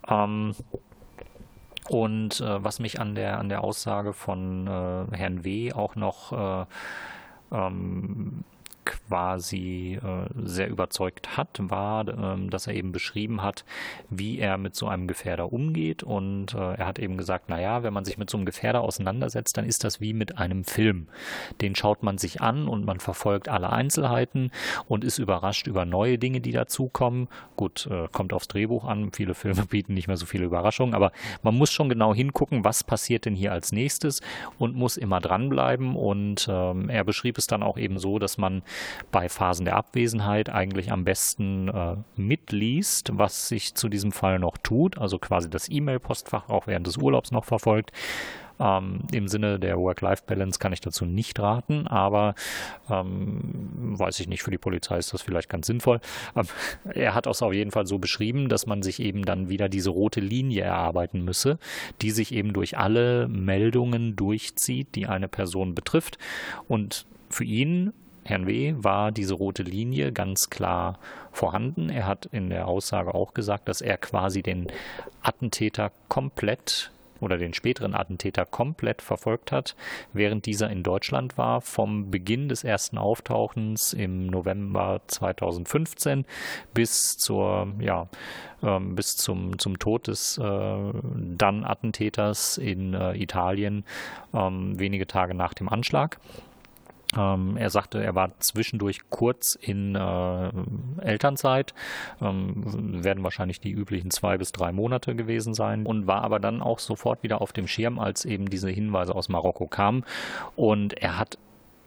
Ähm, 0.07 0.53
und 1.88 2.41
äh, 2.41 2.63
was 2.63 2.79
mich 2.79 2.99
an 2.99 3.15
der, 3.15 3.39
an 3.39 3.49
der 3.49 3.63
Aussage 3.63 4.13
von 4.13 4.67
äh, 4.67 5.15
Herrn 5.15 5.43
W. 5.43 5.73
auch 5.73 5.95
noch 5.95 6.31
äh, 6.31 6.65
ähm, 7.51 8.43
quasi 8.86 9.99
äh, 10.01 10.29
sehr 10.43 10.69
überzeugt 10.69 11.38
hat, 11.38 11.59
war, 11.59 12.07
ähm, 12.07 12.49
dass 12.49 12.67
er 12.67 12.73
eben 12.73 12.91
beschrieben 12.91 13.41
hat, 13.41 13.65
wie 14.09 14.39
er 14.39 14.57
mit 14.57 14.75
so 14.75 14.88
einem 14.88 15.07
Gefährder 15.07 15.51
umgeht. 15.51 16.03
Und 16.03 16.53
äh, 16.53 16.75
er 16.75 16.86
hat 16.86 16.99
eben 16.99 17.17
gesagt, 17.17 17.49
naja, 17.49 17.83
wenn 17.83 17.93
man 17.93 18.05
sich 18.05 18.17
mit 18.17 18.29
so 18.29 18.38
einem 18.38 18.45
Gefährder 18.45 18.81
auseinandersetzt, 18.81 19.57
dann 19.57 19.65
ist 19.65 19.83
das 19.83 19.99
wie 19.99 20.13
mit 20.13 20.38
einem 20.38 20.63
Film. 20.63 21.07
Den 21.61 21.75
schaut 21.75 22.03
man 22.03 22.17
sich 22.17 22.41
an 22.41 22.67
und 22.67 22.86
man 22.86 22.99
verfolgt 22.99 23.49
alle 23.49 23.71
Einzelheiten 23.71 24.51
und 24.88 25.03
ist 25.03 25.17
überrascht 25.17 25.67
über 25.67 25.86
neue 25.86 26.17
Dinge, 26.17 26.41
die 26.41 26.51
dazukommen. 26.51 27.27
Gut, 27.55 27.88
äh, 27.91 28.07
kommt 28.11 28.33
aufs 28.33 28.47
Drehbuch 28.47 28.86
an. 28.86 29.11
Viele 29.11 29.33
Filme 29.33 29.65
bieten 29.69 29.93
nicht 29.93 30.07
mehr 30.07 30.17
so 30.17 30.25
viele 30.25 30.45
Überraschungen, 30.45 30.93
aber 30.93 31.11
man 31.43 31.55
muss 31.55 31.71
schon 31.71 31.89
genau 31.89 32.13
hingucken, 32.13 32.63
was 32.63 32.83
passiert 32.83 33.25
denn 33.25 33.36
hier 33.36 33.51
als 33.51 33.71
nächstes 33.71 34.21
und 34.59 34.75
muss 34.75 34.97
immer 34.97 35.19
dranbleiben. 35.19 35.95
Und 35.95 36.47
ähm, 36.49 36.89
er 36.89 37.03
beschrieb 37.03 37.38
es 37.38 37.47
dann 37.47 37.63
auch 37.63 37.77
eben 37.77 37.99
so, 37.99 38.19
dass 38.19 38.38
man 38.38 38.61
bei 39.11 39.30
Phasen 39.30 39.65
der 39.65 39.76
Abwesenheit 39.76 40.49
eigentlich 40.49 40.91
am 40.91 41.03
besten 41.03 41.67
äh, 41.69 41.95
mitliest, 42.15 43.11
was 43.13 43.47
sich 43.47 43.76
zu 43.76 43.89
diesem 43.89 44.11
Fall 44.11 44.39
noch 44.39 44.57
tut, 44.57 44.97
also 44.97 45.19
quasi 45.19 45.49
das 45.49 45.69
E-Mail-Postfach 45.69 46.49
auch 46.49 46.67
während 46.67 46.88
des 46.88 46.97
Urlaubs 46.97 47.32
noch 47.32 47.45
verfolgt. 47.45 47.91
Ähm, 48.59 48.99
Im 49.11 49.28
Sinne 49.28 49.59
der 49.59 49.78
Work-Life-Balance 49.78 50.59
kann 50.59 50.73
ich 50.73 50.82
dazu 50.82 51.05
nicht 51.05 51.39
raten, 51.39 51.88
aber 51.88 52.36
ähm, 52.89 53.39
weiß 53.97 54.19
ich 54.19 54.28
nicht, 54.28 54.43
für 54.43 54.51
die 54.51 54.57
Polizei 54.57 54.97
ist 54.97 55.13
das 55.13 55.21
vielleicht 55.21 55.49
ganz 55.49 55.67
sinnvoll. 55.67 55.99
Ähm, 56.36 56.45
er 56.93 57.15
hat 57.15 57.28
es 57.28 57.41
auf 57.41 57.53
jeden 57.53 57.71
Fall 57.71 57.86
so 57.86 57.99
beschrieben, 57.99 58.49
dass 58.49 58.65
man 58.65 58.82
sich 58.82 59.01
eben 59.01 59.26
dann 59.26 59.49
wieder 59.49 59.69
diese 59.69 59.89
rote 59.89 60.21
Linie 60.21 60.63
erarbeiten 60.63 61.23
müsse, 61.23 61.59
die 62.01 62.11
sich 62.11 62.34
eben 62.34 62.53
durch 62.53 62.78
alle 62.78 63.28
Meldungen 63.28 64.15
durchzieht, 64.15 64.95
die 64.95 65.07
eine 65.07 65.28
Person 65.28 65.76
betrifft. 65.76 66.17
Und 66.67 67.05
für 67.30 67.43
ihn 67.43 67.93
Herrn 68.26 68.47
W. 68.47 68.73
war 68.78 69.11
diese 69.11 69.36
rote 69.36 69.63
Linie 69.63 70.11
ganz 70.11 70.49
klar 70.49 70.99
vorhanden. 71.32 71.89
Er 71.89 72.07
hat 72.07 72.26
in 72.26 72.49
der 72.49 72.67
Aussage 72.67 73.13
auch 73.13 73.34
gesagt, 73.34 73.69
dass 73.69 73.82
er 73.82 73.97
quasi 73.97 74.41
den 74.41 74.67
Attentäter 75.21 75.91
komplett 76.09 76.91
oder 77.19 77.38
den 77.38 77.53
späteren 77.53 77.93
Attentäter 77.93 78.45
komplett 78.45 79.01
verfolgt 79.01 79.51
hat, 79.51 79.76
während 80.13 80.45
dieser 80.45 80.69
in 80.69 80.84
Deutschland 80.84 81.38
war, 81.38 81.61
vom 81.61 82.11
Beginn 82.11 82.49
des 82.49 82.63
ersten 82.63 82.97
Auftauchens 82.97 83.93
im 83.93 84.28
November 84.28 85.01
2015 85.07 86.26
bis 86.73 87.17
zur, 87.17 87.67
ja, 87.80 88.07
ähm, 88.63 88.95
bis 88.95 89.17
zum, 89.17 89.57
zum 89.59 89.80
Tod 89.80 90.07
des 90.07 90.38
äh, 90.38 90.43
dann 90.43 91.63
Attentäters 91.63 92.57
in 92.57 92.93
äh, 92.93 93.15
Italien, 93.15 93.86
ähm, 94.34 94.78
wenige 94.80 95.07
Tage 95.07 95.34
nach 95.34 95.53
dem 95.53 95.69
Anschlag. 95.69 96.19
Ähm, 97.16 97.57
er 97.57 97.70
sagte, 97.70 98.03
er 98.03 98.16
war 98.16 98.38
zwischendurch 98.39 99.09
kurz 99.09 99.55
in 99.55 99.95
äh, 99.95 100.51
Elternzeit, 101.01 101.74
ähm, 102.22 103.03
werden 103.03 103.24
wahrscheinlich 103.24 103.59
die 103.59 103.72
üblichen 103.72 104.11
zwei 104.11 104.38
bis 104.38 104.51
drei 104.51 104.72
Monate 104.72 105.16
gewesen 105.16 105.53
sein 105.53 105.86
und 105.86 106.07
war 106.07 106.24
aber 106.24 106.39
dann 106.39 106.61
auch 106.61 106.80
sofort 106.80 107.24
wieder 107.24 107.41
auf 107.41 107.53
dem 107.53 107.68
Schirm, 107.68 107.99
als 107.99 108.26
eben 108.26 108.49
diese 108.49 108.70
Hinweise 108.70 109.16
aus 109.16 109.30
Marokko 109.30 109.68
kamen. 109.68 110.03
Und 110.55 110.93
er 110.93 111.18
hat 111.18 111.38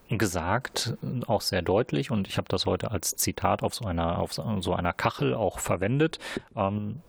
gesagt, 0.09 0.97
auch 1.26 1.43
sehr 1.43 1.61
deutlich, 1.61 2.11
und 2.11 2.29
ich 2.29 2.39
habe 2.39 2.49
das 2.49 2.64
heute 2.64 2.91
als 2.91 3.16
Zitat 3.16 3.62
auf 3.62 3.74
so 3.74 3.85
einer, 3.85 4.18
auf 4.18 4.33
so 4.33 4.74
einer 4.74 4.93
Kachel 4.95 5.35
auch 5.35 5.59
verwendet. 5.59 6.18
Ähm, 6.57 7.03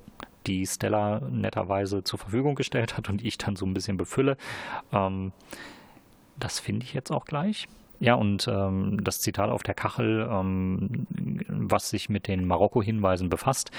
die 0.47 0.65
Stella 0.65 1.19
netterweise 1.29 2.03
zur 2.03 2.19
Verfügung 2.19 2.55
gestellt 2.55 2.97
hat 2.97 3.09
und 3.09 3.23
ich 3.23 3.37
dann 3.37 3.55
so 3.55 3.65
ein 3.65 3.73
bisschen 3.73 3.97
befülle. 3.97 4.37
Ähm, 4.91 5.31
das 6.37 6.59
finde 6.59 6.85
ich 6.85 6.93
jetzt 6.93 7.11
auch 7.11 7.25
gleich. 7.25 7.67
Ja, 7.99 8.13
und 8.13 8.47
ähm, 8.47 9.03
das 9.03 9.19
Zitat 9.19 9.49
auf 9.49 9.63
der 9.63 9.73
Kachel, 9.73 10.27
ähm, 10.31 11.05
was 11.47 11.89
sich 11.89 12.09
mit 12.09 12.27
den 12.27 12.47
Marokko-Hinweisen 12.47 13.29
befasst, 13.29 13.71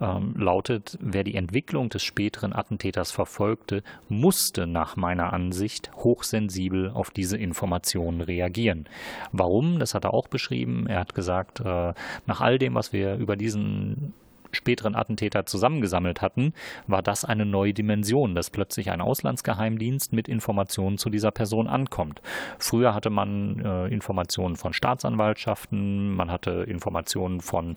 ähm, 0.00 0.34
lautet, 0.36 0.98
wer 1.00 1.24
die 1.24 1.34
Entwicklung 1.34 1.88
des 1.88 2.02
späteren 2.02 2.52
Attentäters 2.52 3.10
verfolgte, 3.10 3.82
musste 4.08 4.66
nach 4.66 4.96
meiner 4.96 5.32
Ansicht 5.32 5.90
hochsensibel 5.96 6.90
auf 6.90 7.10
diese 7.10 7.36
Informationen 7.36 8.20
reagieren. 8.20 8.86
Warum? 9.32 9.78
Das 9.78 9.94
hat 9.94 10.04
er 10.04 10.14
auch 10.14 10.28
beschrieben. 10.28 10.86
Er 10.88 11.00
hat 11.00 11.14
gesagt, 11.14 11.60
äh, 11.60 11.94
nach 12.26 12.40
all 12.40 12.58
dem, 12.58 12.74
was 12.74 12.92
wir 12.92 13.16
über 13.16 13.36
diesen 13.36 14.14
späteren 14.54 14.94
Attentäter 14.94 15.46
zusammengesammelt 15.46 16.22
hatten, 16.22 16.52
war 16.86 17.02
das 17.02 17.24
eine 17.24 17.46
neue 17.46 17.74
Dimension, 17.74 18.34
dass 18.34 18.50
plötzlich 18.50 18.90
ein 18.90 19.00
Auslandsgeheimdienst 19.00 20.12
mit 20.12 20.28
Informationen 20.28 20.98
zu 20.98 21.10
dieser 21.10 21.30
Person 21.30 21.68
ankommt. 21.68 22.22
Früher 22.58 22.94
hatte 22.94 23.10
man 23.10 23.60
äh, 23.60 23.86
Informationen 23.88 24.56
von 24.56 24.72
Staatsanwaltschaften, 24.72 26.14
man 26.14 26.30
hatte 26.30 26.64
Informationen 26.68 27.40
von 27.40 27.76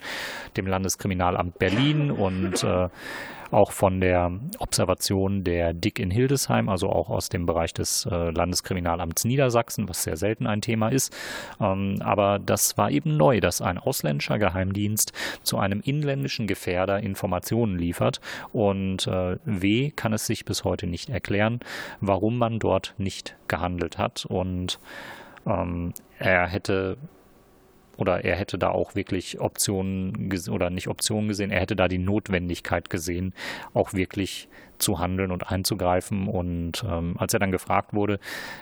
dem 0.56 0.68
Landeskriminalamt 0.68 1.60
Berlin 1.60 2.12
und 2.12 2.64
äh, 2.64 2.90
auch 3.52 3.72
von 3.72 4.02
der 4.02 4.32
Observation 4.60 5.44
der 5.44 5.74
Dick 5.74 6.00
in 6.00 6.12
Hildesheim, 6.12 6.70
also 6.70 6.90
auch 6.90 7.10
aus 7.10 7.30
dem 7.30 7.46
Bereich 7.46 7.74
des 7.74 8.06
äh, 8.06 8.30
Landeskriminalamts 8.32 9.26
Niedersachsen, 9.26 9.90
was 9.90 10.04
sehr 10.04 10.18
selten 10.18 10.48
ein 10.48 10.62
Thema 10.62 10.90
ist. 10.90 11.16
Ähm, 11.60 11.98
aber 12.02 12.40
das 12.40 12.78
war 12.78 12.92
eben 12.92 13.18
neu, 13.18 13.40
dass 13.40 13.62
ein 13.62 13.78
ausländischer 13.78 14.40
Geheimdienst 14.40 15.14
zu 15.44 15.58
einem 15.58 15.82
inländischen 15.82 16.48
Gefährder 16.48 17.00
Informationen 17.00 17.78
liefert. 17.78 18.22
Und 18.54 19.08
äh, 19.08 19.38
W 19.46 19.92
kann 19.92 20.14
es 20.14 20.26
sich 20.26 20.46
bis 20.46 20.64
heute 20.64 20.88
nicht 20.88 21.10
erklären, 21.10 21.60
warum 22.02 22.38
man 22.38 22.60
dort 22.60 22.94
nicht 22.98 23.36
gehandelt 23.48 23.98
hat. 23.98 24.26
Und 24.26 24.80
ähm, 25.46 25.94
er 26.20 26.48
hätte 26.48 26.98
oder 27.98 28.24
er 28.24 28.36
hätte 28.36 28.58
da 28.58 28.70
auch 28.70 28.96
wirklich 28.96 29.40
Optionen 29.40 30.32
oder 30.50 30.70
nicht 30.70 30.88
Optionen 30.88 31.28
gesehen, 31.28 31.52
er 31.52 31.60
hätte 31.60 31.76
da 31.76 31.88
die 31.88 31.98
Notwendigkeit 31.98 32.90
gesehen, 32.90 33.34
auch 33.74 33.94
wirklich 33.94 34.48
zu 34.78 35.00
handeln 35.00 35.32
und 35.32 35.52
einzugreifen. 35.52 36.28
Und 36.28 36.84
ähm, 36.88 37.16
als 37.18 37.34
er 37.34 37.40
dann 37.40 37.52
gefragt 37.52 37.94
wurde, 37.94 38.20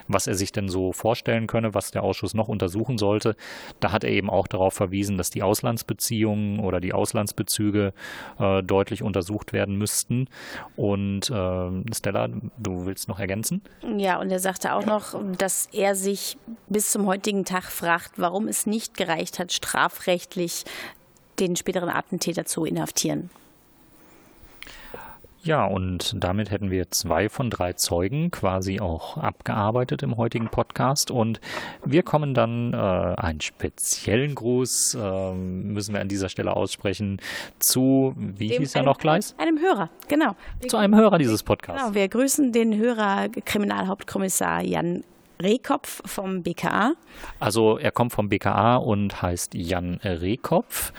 was 0.08 0.28
er 0.28 0.36
sich 0.36 0.52
denn 0.52 0.70
so 0.70 0.94
vorstellen 0.94 1.48
könne, 1.48 1.74
was 1.74 1.92
der 1.92 2.04
Ausschuss 2.04 2.34
noch 2.34 2.48
untersuchen 2.48 2.98
sollte, 2.98 3.36
da 3.80 3.92
hat 3.92 4.04
er 4.04 4.12
eben 4.12 4.30
auch 4.30 4.48
darauf 4.48 4.74
verwiesen, 4.74 5.18
dass 5.18 5.30
die 5.30 5.44
Auslandsbeziehungen 5.44 6.60
oder 6.60 6.80
die 6.80 6.94
Auslandsbezüge 6.94 7.94
äh, 8.40 8.64
deutlich 8.64 9.04
untersucht 9.04 9.54
werden 9.54 9.78
müssten. 9.78 10.28
Und 10.76 11.30
äh, 11.30 11.94
Stella, 11.94 12.30
du 12.58 12.86
willst 12.86 13.08
noch 13.08 13.20
ergänzen? 13.20 13.62
Ja, 13.98 14.20
und 14.20 14.32
er 14.32 14.40
sagte 14.40 14.74
auch 14.74 14.86
noch, 14.86 15.16
dass 15.38 15.68
er 15.72 15.96
sich 15.96 16.38
bis 16.68 16.92
zum 16.92 17.06
heutigen 17.06 17.46
Tag 17.46 17.64
fragt, 17.64 18.14
warum 18.18 18.48
es 18.48 18.66
nicht 18.66 18.98
gereicht 18.98 19.40
hat, 19.40 19.52
strafrechtlich 19.52 20.66
den 21.40 21.56
späteren 21.56 21.90
Attentäter 21.90 22.46
zu 22.46 22.66
inhaftieren. 22.66 23.30
Ja, 25.46 25.64
und 25.64 26.16
damit 26.18 26.50
hätten 26.50 26.72
wir 26.72 26.90
zwei 26.90 27.30
von 27.30 27.52
drei 27.52 27.74
Zeugen 27.74 28.32
quasi 28.32 28.80
auch 28.80 29.18
abgearbeitet 29.18 30.02
im 30.02 30.18
heutigen 30.18 30.50
Podcast. 30.50 31.12
Und 31.12 31.40
wir 31.86 32.02
kommen 32.02 32.34
dann 32.34 32.74
äh, 32.74 32.78
einen 32.78 33.42
speziellen 33.42 34.34
Gruß, 34.34 34.96
äh, 34.96 35.34
müssen 35.34 35.94
wir 35.94 36.02
an 36.02 36.08
dieser 36.08 36.30
Stelle 36.30 36.56
aussprechen, 36.56 37.22
zu, 37.60 38.16
wie 38.18 38.48
Dem, 38.48 38.58
hieß 38.58 38.74
er 38.74 38.82
noch 38.82 38.98
gleich? 38.98 39.36
Einem 39.38 39.60
Hörer, 39.60 39.92
genau. 40.08 40.36
Zu 40.68 40.78
einem 40.78 40.96
Hörer 40.96 41.20
dieses 41.20 41.44
Podcasts. 41.44 41.80
Genau, 41.84 41.94
wir 41.94 42.08
grüßen 42.08 42.52
den 42.52 42.76
Hörer 42.76 43.30
Kriminalhauptkommissar 43.30 44.64
Jan 44.64 45.04
Rehkopf 45.40 46.02
vom 46.06 46.42
BKA. 46.42 46.94
Also 47.40 47.78
er 47.78 47.92
kommt 47.92 48.14
vom 48.14 48.30
BKA 48.30 48.78
und 48.78 49.22
heißt 49.22 49.54
Jan 49.54 50.00
Rehkopf 50.04 50.92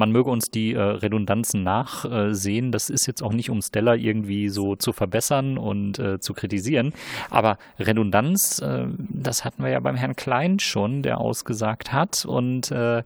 man 0.00 0.10
möge 0.10 0.30
uns 0.30 0.50
die 0.50 0.72
äh, 0.72 0.80
Redundanzen 0.80 1.62
nachsehen. 1.62 2.72
das 2.72 2.90
ist 2.90 3.06
jetzt 3.06 3.22
auch 3.22 3.32
nicht, 3.32 3.50
um 3.50 3.60
Stella 3.62 3.94
irgendwie 3.94 4.48
so 4.48 4.74
zu 4.74 4.92
verbessern 4.92 5.58
und 5.58 5.98
äh, 5.98 6.18
zu 6.18 6.32
kritisieren. 6.32 6.92
Aber 7.28 7.58
Redundanz, 7.78 8.58
äh, 8.60 8.86
das 8.96 9.44
hatten 9.44 9.62
wir 9.62 9.70
ja 9.70 9.78
beim 9.78 9.96
Herrn 9.96 10.16
Klein 10.16 10.58
schon, 10.58 11.02
der 11.02 11.18
ausgesagt 11.18 11.92
hat. 11.92 12.24
Und 12.24 12.70
äh, 12.72 13.02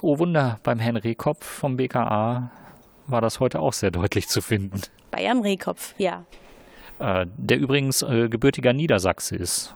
oh 0.00 0.18
Wunder, 0.18 0.58
beim 0.62 0.78
Herrn 0.78 0.96
Rehkopf 0.96 1.44
vom 1.44 1.76
BKA 1.76 2.50
war 3.06 3.20
das 3.20 3.38
heute 3.38 3.60
auch 3.60 3.74
sehr 3.74 3.90
deutlich 3.90 4.26
zu 4.28 4.40
finden. 4.40 4.80
Bayern 5.10 5.42
Rehkopf, 5.42 5.94
ja. 5.98 6.24
Äh, 6.98 7.26
der 7.36 7.58
übrigens 7.58 8.02
äh, 8.02 8.28
gebürtiger 8.30 8.72
Niedersachse 8.72 9.36
ist. 9.36 9.74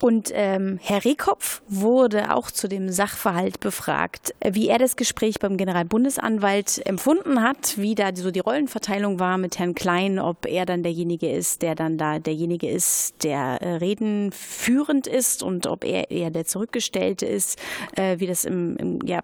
Und 0.00 0.30
ähm, 0.32 0.78
Herr 0.80 1.04
Rehkopf 1.04 1.60
wurde 1.66 2.34
auch 2.34 2.52
zu 2.52 2.68
dem 2.68 2.90
Sachverhalt 2.90 3.58
befragt, 3.58 4.32
wie 4.44 4.68
er 4.68 4.78
das 4.78 4.94
Gespräch 4.94 5.40
beim 5.40 5.56
Generalbundesanwalt 5.56 6.86
empfunden 6.86 7.42
hat, 7.42 7.78
wie 7.78 7.96
da 7.96 8.14
so 8.14 8.30
die 8.30 8.38
Rollenverteilung 8.38 9.18
war 9.18 9.38
mit 9.38 9.58
Herrn 9.58 9.74
Klein, 9.74 10.20
ob 10.20 10.46
er 10.46 10.66
dann 10.66 10.84
derjenige 10.84 11.32
ist, 11.32 11.62
der 11.62 11.74
dann 11.74 11.98
da 11.98 12.20
derjenige 12.20 12.70
ist, 12.70 13.24
der 13.24 13.60
äh, 13.60 13.74
Reden 13.76 14.30
führend 14.30 15.08
ist 15.08 15.42
und 15.42 15.66
ob 15.66 15.84
er 15.84 16.12
eher 16.12 16.30
der 16.30 16.44
Zurückgestellte 16.44 17.26
ist, 17.26 17.58
äh, 17.96 18.20
wie 18.20 18.26
das 18.28 18.44
im, 18.44 18.76
im 18.76 19.00
ja, 19.04 19.20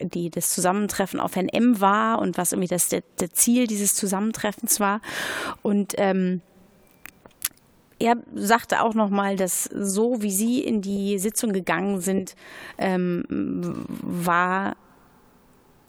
die 0.00 0.30
das 0.30 0.50
Zusammentreffen 0.50 1.20
auf 1.20 1.36
Herrn 1.36 1.48
M 1.48 1.80
war 1.80 2.20
und 2.20 2.38
was 2.38 2.52
irgendwie 2.52 2.68
das 2.68 2.88
der, 2.88 3.02
der 3.20 3.30
Ziel 3.30 3.66
dieses 3.66 3.94
Zusammentreffens 3.94 4.80
war. 4.80 5.00
Und 5.62 5.94
ähm, 5.98 6.40
er 7.98 8.16
sagte 8.34 8.82
auch 8.82 8.94
nochmal, 8.94 9.36
dass 9.36 9.64
so 9.64 10.22
wie 10.22 10.30
Sie 10.30 10.60
in 10.60 10.82
die 10.82 11.18
Sitzung 11.18 11.52
gegangen 11.52 12.00
sind, 12.00 12.34
ähm, 12.78 13.24
war 13.28 14.76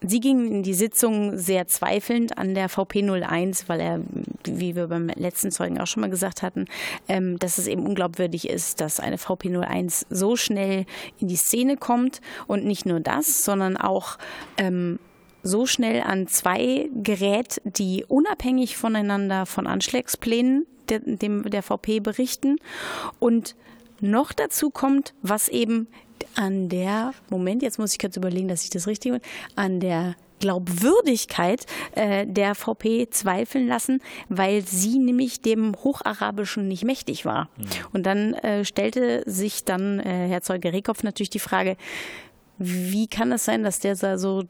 Sie 0.01 0.19
gingen 0.19 0.51
in 0.51 0.63
die 0.63 0.75
Sitzung 0.75 1.37
sehr 1.37 1.65
zweifelnd 1.67 2.37
an 2.37 2.53
der 2.53 2.69
VP 2.69 3.01
01, 3.01 3.67
weil 3.67 3.79
er, 3.79 4.01
wie 4.43 4.75
wir 4.75 4.87
beim 4.87 5.07
letzten 5.07 5.49
Zeugen 5.49 5.81
auch 5.81 5.87
schon 5.87 6.01
mal 6.01 6.09
gesagt 6.09 6.43
hatten, 6.43 6.65
ähm, 7.07 7.39
dass 7.39 7.57
es 7.57 7.65
eben 7.65 7.83
unglaubwürdig 7.83 8.47
ist, 8.47 8.79
dass 8.79 8.99
eine 8.99 9.17
VP 9.17 9.57
01 9.57 10.05
so 10.11 10.35
schnell 10.35 10.85
in 11.19 11.27
die 11.27 11.35
Szene 11.35 11.77
kommt. 11.77 12.21
Und 12.45 12.63
nicht 12.63 12.85
nur 12.85 12.99
das, 12.99 13.43
sondern 13.43 13.75
auch 13.75 14.19
ähm, 14.59 14.99
so 15.47 15.65
schnell 15.65 16.01
an 16.01 16.27
zwei 16.27 16.89
Gerät, 16.93 17.61
die 17.63 18.05
unabhängig 18.07 18.77
voneinander 18.77 19.45
von 19.45 19.67
Anschlagsplänen 19.67 20.65
der, 20.89 20.99
dem, 20.99 21.49
der 21.49 21.63
VP 21.63 21.99
berichten. 21.99 22.57
Und 23.19 23.55
noch 23.99 24.33
dazu 24.33 24.69
kommt, 24.69 25.13
was 25.21 25.49
eben 25.49 25.87
an 26.35 26.69
der, 26.69 27.13
Moment, 27.29 27.61
jetzt 27.61 27.79
muss 27.79 27.93
ich 27.93 27.99
kurz 27.99 28.17
überlegen, 28.17 28.47
dass 28.47 28.63
ich 28.63 28.69
das 28.69 28.87
richtig 28.87 29.11
bin, 29.11 29.21
an 29.55 29.79
der 29.79 30.15
Glaubwürdigkeit 30.39 31.65
äh, 31.95 32.27
der 32.27 32.53
VP 32.53 33.09
zweifeln 33.09 33.67
lassen, 33.67 34.01
weil 34.29 34.61
sie 34.61 34.99
nämlich 34.99 35.41
dem 35.41 35.73
Hocharabischen 35.83 36.67
nicht 36.67 36.83
mächtig 36.83 37.25
war. 37.25 37.49
Mhm. 37.57 37.65
Und 37.93 38.05
dann 38.05 38.33
äh, 38.35 38.63
stellte 38.63 39.23
sich 39.25 39.63
dann 39.63 39.99
äh, 39.99 40.27
Herr 40.27 40.41
Zeuge 40.41 40.73
Rehkopf 40.73 41.03
natürlich 41.03 41.31
die 41.31 41.39
Frage, 41.39 41.75
wie 42.59 43.07
kann 43.07 43.31
es 43.31 43.45
sein, 43.45 43.63
dass 43.63 43.79
der 43.79 43.95
so 43.95 44.43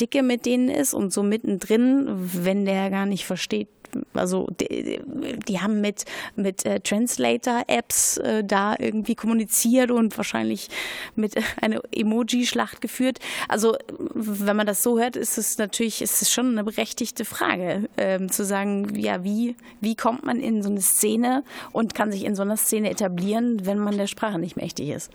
dicke 0.00 0.22
mit 0.22 0.46
denen 0.46 0.68
ist 0.68 0.94
und 0.94 1.12
so 1.12 1.22
mittendrin, 1.22 2.06
wenn 2.08 2.64
der 2.64 2.90
gar 2.90 3.06
nicht 3.06 3.24
versteht, 3.24 3.68
also 4.14 4.46
die, 4.60 5.00
die 5.48 5.60
haben 5.60 5.80
mit, 5.80 6.04
mit 6.36 6.64
äh, 6.66 6.80
Translator-Apps 6.80 8.18
äh, 8.18 8.44
da 8.44 8.74
irgendwie 8.78 9.14
kommuniziert 9.14 9.90
und 9.90 10.16
wahrscheinlich 10.16 10.68
mit 11.14 11.34
einer 11.60 11.80
Emoji-Schlacht 11.92 12.80
geführt. 12.80 13.18
Also 13.48 13.76
wenn 14.14 14.56
man 14.56 14.66
das 14.66 14.82
so 14.82 14.98
hört, 14.98 15.16
ist 15.16 15.38
es 15.38 15.58
natürlich, 15.58 16.02
ist 16.02 16.22
es 16.22 16.30
schon 16.30 16.50
eine 16.50 16.64
berechtigte 16.64 17.24
Frage, 17.24 17.88
ähm, 17.96 18.30
zu 18.30 18.44
sagen, 18.44 18.94
ja, 18.96 19.24
wie, 19.24 19.56
wie 19.80 19.94
kommt 19.94 20.24
man 20.24 20.40
in 20.40 20.62
so 20.62 20.70
eine 20.70 20.80
Szene 20.80 21.42
und 21.72 21.94
kann 21.94 22.10
sich 22.10 22.24
in 22.24 22.34
so 22.34 22.42
einer 22.42 22.56
Szene 22.56 22.90
etablieren, 22.90 23.64
wenn 23.64 23.78
man 23.78 23.96
der 23.96 24.06
Sprache 24.06 24.38
nicht 24.38 24.56
mächtig 24.56 24.90
ist. 24.90 25.12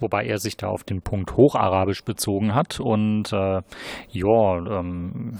Wobei 0.00 0.26
er 0.26 0.38
sich 0.38 0.56
da 0.56 0.68
auf 0.68 0.84
den 0.84 1.02
Punkt 1.02 1.36
Hocharabisch 1.36 2.04
bezogen 2.04 2.54
hat 2.54 2.80
und 2.80 3.32
äh, 3.32 3.62
ja, 4.10 4.80
ähm, 4.80 5.38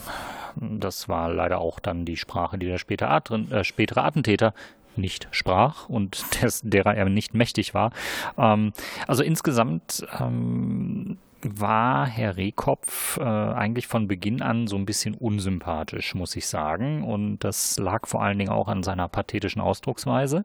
das 0.56 1.08
war 1.08 1.32
leider 1.32 1.58
auch 1.60 1.80
dann 1.80 2.04
die 2.04 2.16
Sprache, 2.16 2.58
die 2.58 2.66
der 2.74 2.78
spätere, 2.78 3.22
äh, 3.50 3.64
spätere 3.64 4.02
Attentäter 4.02 4.52
nicht 4.96 5.28
sprach 5.30 5.88
und 5.88 6.24
des, 6.42 6.60
derer 6.62 6.94
er 6.94 7.08
nicht 7.08 7.34
mächtig 7.34 7.74
war. 7.74 7.92
Ähm, 8.36 8.72
also 9.06 9.22
insgesamt 9.22 10.06
ähm, 10.20 11.18
war 11.44 12.06
Herr 12.06 12.36
Rehkopf 12.36 13.18
äh, 13.18 13.22
eigentlich 13.22 13.86
von 13.86 14.08
Beginn 14.08 14.42
an 14.42 14.66
so 14.66 14.76
ein 14.76 14.86
bisschen 14.86 15.14
unsympathisch, 15.14 16.14
muss 16.14 16.34
ich 16.36 16.46
sagen. 16.46 17.04
Und 17.04 17.38
das 17.40 17.78
lag 17.78 18.06
vor 18.06 18.22
allen 18.22 18.38
Dingen 18.38 18.50
auch 18.50 18.68
an 18.68 18.82
seiner 18.82 19.08
pathetischen 19.08 19.60
Ausdrucksweise, 19.60 20.44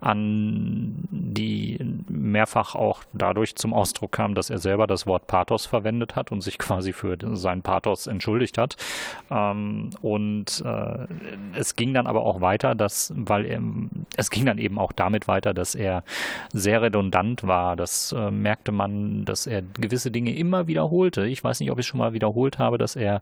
an 0.00 1.08
die 1.10 1.78
mehrfach 2.08 2.74
auch 2.74 3.02
dadurch 3.12 3.56
zum 3.56 3.74
Ausdruck 3.74 4.12
kam, 4.12 4.34
dass 4.34 4.50
er 4.50 4.58
selber 4.58 4.86
das 4.86 5.06
Wort 5.06 5.26
Pathos 5.26 5.66
verwendet 5.66 6.16
hat 6.16 6.32
und 6.32 6.40
sich 6.40 6.58
quasi 6.58 6.92
für 6.92 7.16
seinen 7.36 7.62
Pathos 7.62 8.06
entschuldigt 8.06 8.58
hat. 8.58 8.76
Ähm, 9.30 9.90
und 10.00 10.62
äh, 10.64 11.06
es 11.54 11.76
ging 11.76 11.92
dann 11.94 12.06
aber 12.06 12.22
auch 12.22 12.40
weiter, 12.40 12.74
dass, 12.74 13.12
weil 13.14 13.44
er, 13.44 13.60
es 14.16 14.30
ging 14.30 14.46
dann 14.46 14.58
eben 14.58 14.78
auch 14.78 14.92
damit 14.92 15.28
weiter, 15.28 15.52
dass 15.52 15.74
er 15.74 16.04
sehr 16.52 16.82
redundant 16.82 17.46
war. 17.46 17.76
Das 17.76 18.12
äh, 18.12 18.30
merkte 18.30 18.72
man, 18.72 19.24
dass 19.24 19.46
er 19.46 19.62
gewisse 19.62 20.10
Dinge 20.10 20.37
immer 20.38 20.66
wiederholte. 20.66 21.26
Ich 21.26 21.42
weiß 21.42 21.60
nicht, 21.60 21.70
ob 21.70 21.78
ich 21.78 21.86
schon 21.86 21.98
mal 21.98 22.12
wiederholt 22.12 22.58
habe, 22.58 22.78
dass 22.78 22.96
er 22.96 23.20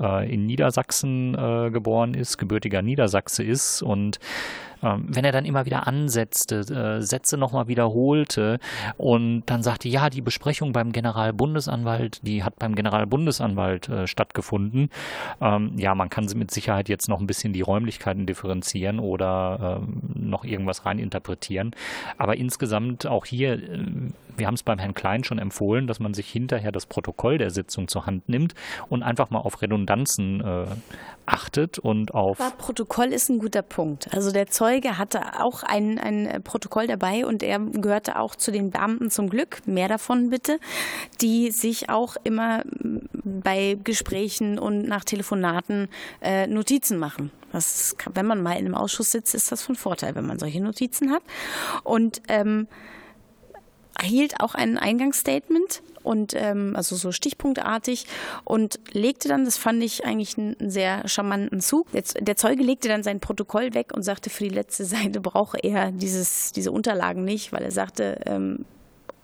äh, 0.00 0.32
in 0.32 0.46
Niedersachsen 0.46 1.34
äh, 1.34 1.70
geboren 1.70 2.14
ist, 2.14 2.38
gebürtiger 2.38 2.82
Niedersachse 2.82 3.42
ist 3.42 3.82
und 3.82 4.18
wenn 4.80 5.24
er 5.24 5.32
dann 5.32 5.44
immer 5.44 5.66
wieder 5.66 5.86
ansetzte, 5.86 6.60
äh, 6.60 7.02
Sätze 7.02 7.36
nochmal 7.36 7.68
wiederholte 7.68 8.58
und 8.96 9.44
dann 9.46 9.62
sagte, 9.62 9.88
ja, 9.88 10.10
die 10.10 10.20
Besprechung 10.20 10.72
beim 10.72 10.92
Generalbundesanwalt, 10.92 12.20
die 12.26 12.44
hat 12.44 12.58
beim 12.58 12.74
Generalbundesanwalt 12.74 13.88
äh, 13.88 14.06
stattgefunden. 14.06 14.90
Ähm, 15.40 15.72
ja, 15.76 15.94
man 15.94 16.10
kann 16.10 16.26
mit 16.34 16.50
Sicherheit 16.50 16.88
jetzt 16.88 17.08
noch 17.08 17.20
ein 17.20 17.26
bisschen 17.26 17.52
die 17.52 17.60
Räumlichkeiten 17.60 18.26
differenzieren 18.26 18.98
oder 18.98 19.80
ähm, 19.82 20.00
noch 20.14 20.44
irgendwas 20.44 20.84
reininterpretieren. 20.84 21.72
Aber 22.18 22.36
insgesamt 22.36 23.06
auch 23.06 23.24
hier, 23.24 23.54
äh, 23.54 23.84
wir 24.36 24.46
haben 24.46 24.54
es 24.54 24.62
beim 24.62 24.78
Herrn 24.78 24.94
Klein 24.94 25.24
schon 25.24 25.38
empfohlen, 25.38 25.86
dass 25.86 26.00
man 26.00 26.14
sich 26.14 26.28
hinterher 26.28 26.72
das 26.72 26.86
Protokoll 26.86 27.38
der 27.38 27.50
Sitzung 27.50 27.88
zur 27.88 28.06
Hand 28.06 28.28
nimmt 28.28 28.54
und 28.88 29.02
einfach 29.02 29.30
mal 29.30 29.38
auf 29.38 29.62
Redundanzen 29.62 30.40
äh, 30.40 30.66
achtet 31.26 31.78
und 31.78 32.14
auf. 32.14 32.40
Aber 32.40 32.54
Protokoll 32.56 33.06
ist 33.06 33.28
ein 33.28 33.38
guter 33.38 33.62
Punkt. 33.62 34.12
Also 34.12 34.32
der 34.32 34.46
Zeuge 34.66 34.98
hatte 34.98 35.40
auch 35.40 35.62
ein, 35.62 35.96
ein 35.98 36.42
Protokoll 36.42 36.88
dabei 36.88 37.24
und 37.24 37.44
er 37.44 37.60
gehörte 37.60 38.18
auch 38.18 38.34
zu 38.34 38.50
den 38.50 38.70
Beamten 38.70 39.10
zum 39.12 39.30
Glück, 39.30 39.64
mehr 39.64 39.86
davon 39.86 40.30
bitte, 40.30 40.58
die 41.20 41.52
sich 41.52 41.88
auch 41.88 42.16
immer 42.24 42.64
bei 43.22 43.78
Gesprächen 43.84 44.58
und 44.58 44.88
nach 44.88 45.04
Telefonaten 45.04 45.88
äh, 46.20 46.48
Notizen 46.48 46.98
machen. 46.98 47.30
Das, 47.52 47.94
wenn 48.12 48.26
man 48.26 48.42
mal 48.42 48.54
in 48.54 48.66
einem 48.66 48.74
Ausschuss 48.74 49.12
sitzt, 49.12 49.36
ist 49.36 49.52
das 49.52 49.62
von 49.62 49.76
Vorteil, 49.76 50.16
wenn 50.16 50.26
man 50.26 50.40
solche 50.40 50.60
Notizen 50.60 51.12
hat. 51.12 51.22
Und 51.84 52.20
ähm, 52.26 52.66
hielt 54.02 54.40
auch 54.40 54.54
ein 54.54 54.78
Eingangsstatement 54.78 55.82
und 56.02 56.34
ähm, 56.36 56.74
also 56.76 56.94
so 56.94 57.10
stichpunktartig 57.10 58.06
und 58.44 58.78
legte 58.92 59.28
dann, 59.28 59.44
das 59.44 59.56
fand 59.58 59.82
ich 59.82 60.04
eigentlich 60.04 60.38
einen 60.38 60.56
sehr 60.60 61.06
charmanten 61.08 61.60
Zug. 61.60 61.88
Jetzt, 61.92 62.16
der 62.20 62.36
Zeuge 62.36 62.62
legte 62.62 62.88
dann 62.88 63.02
sein 63.02 63.18
Protokoll 63.20 63.74
weg 63.74 63.92
und 63.92 64.02
sagte, 64.02 64.30
für 64.30 64.44
die 64.44 64.54
letzte 64.54 64.84
Seite 64.84 65.20
brauche 65.20 65.58
er 65.58 65.90
dieses, 65.90 66.52
diese 66.52 66.70
Unterlagen 66.70 67.24
nicht, 67.24 67.52
weil 67.52 67.62
er 67.62 67.72
sagte, 67.72 68.20
ähm, 68.26 68.64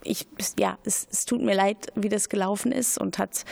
ich, 0.05 0.27
ja, 0.59 0.79
es, 0.85 1.07
es, 1.12 1.25
tut 1.25 1.41
mir 1.43 1.55
leid, 1.55 1.93
wie 1.95 2.09
das 2.09 2.29
gelaufen 2.29 2.73
ist 2.73 2.99
und 2.99 3.18
hat 3.18 3.45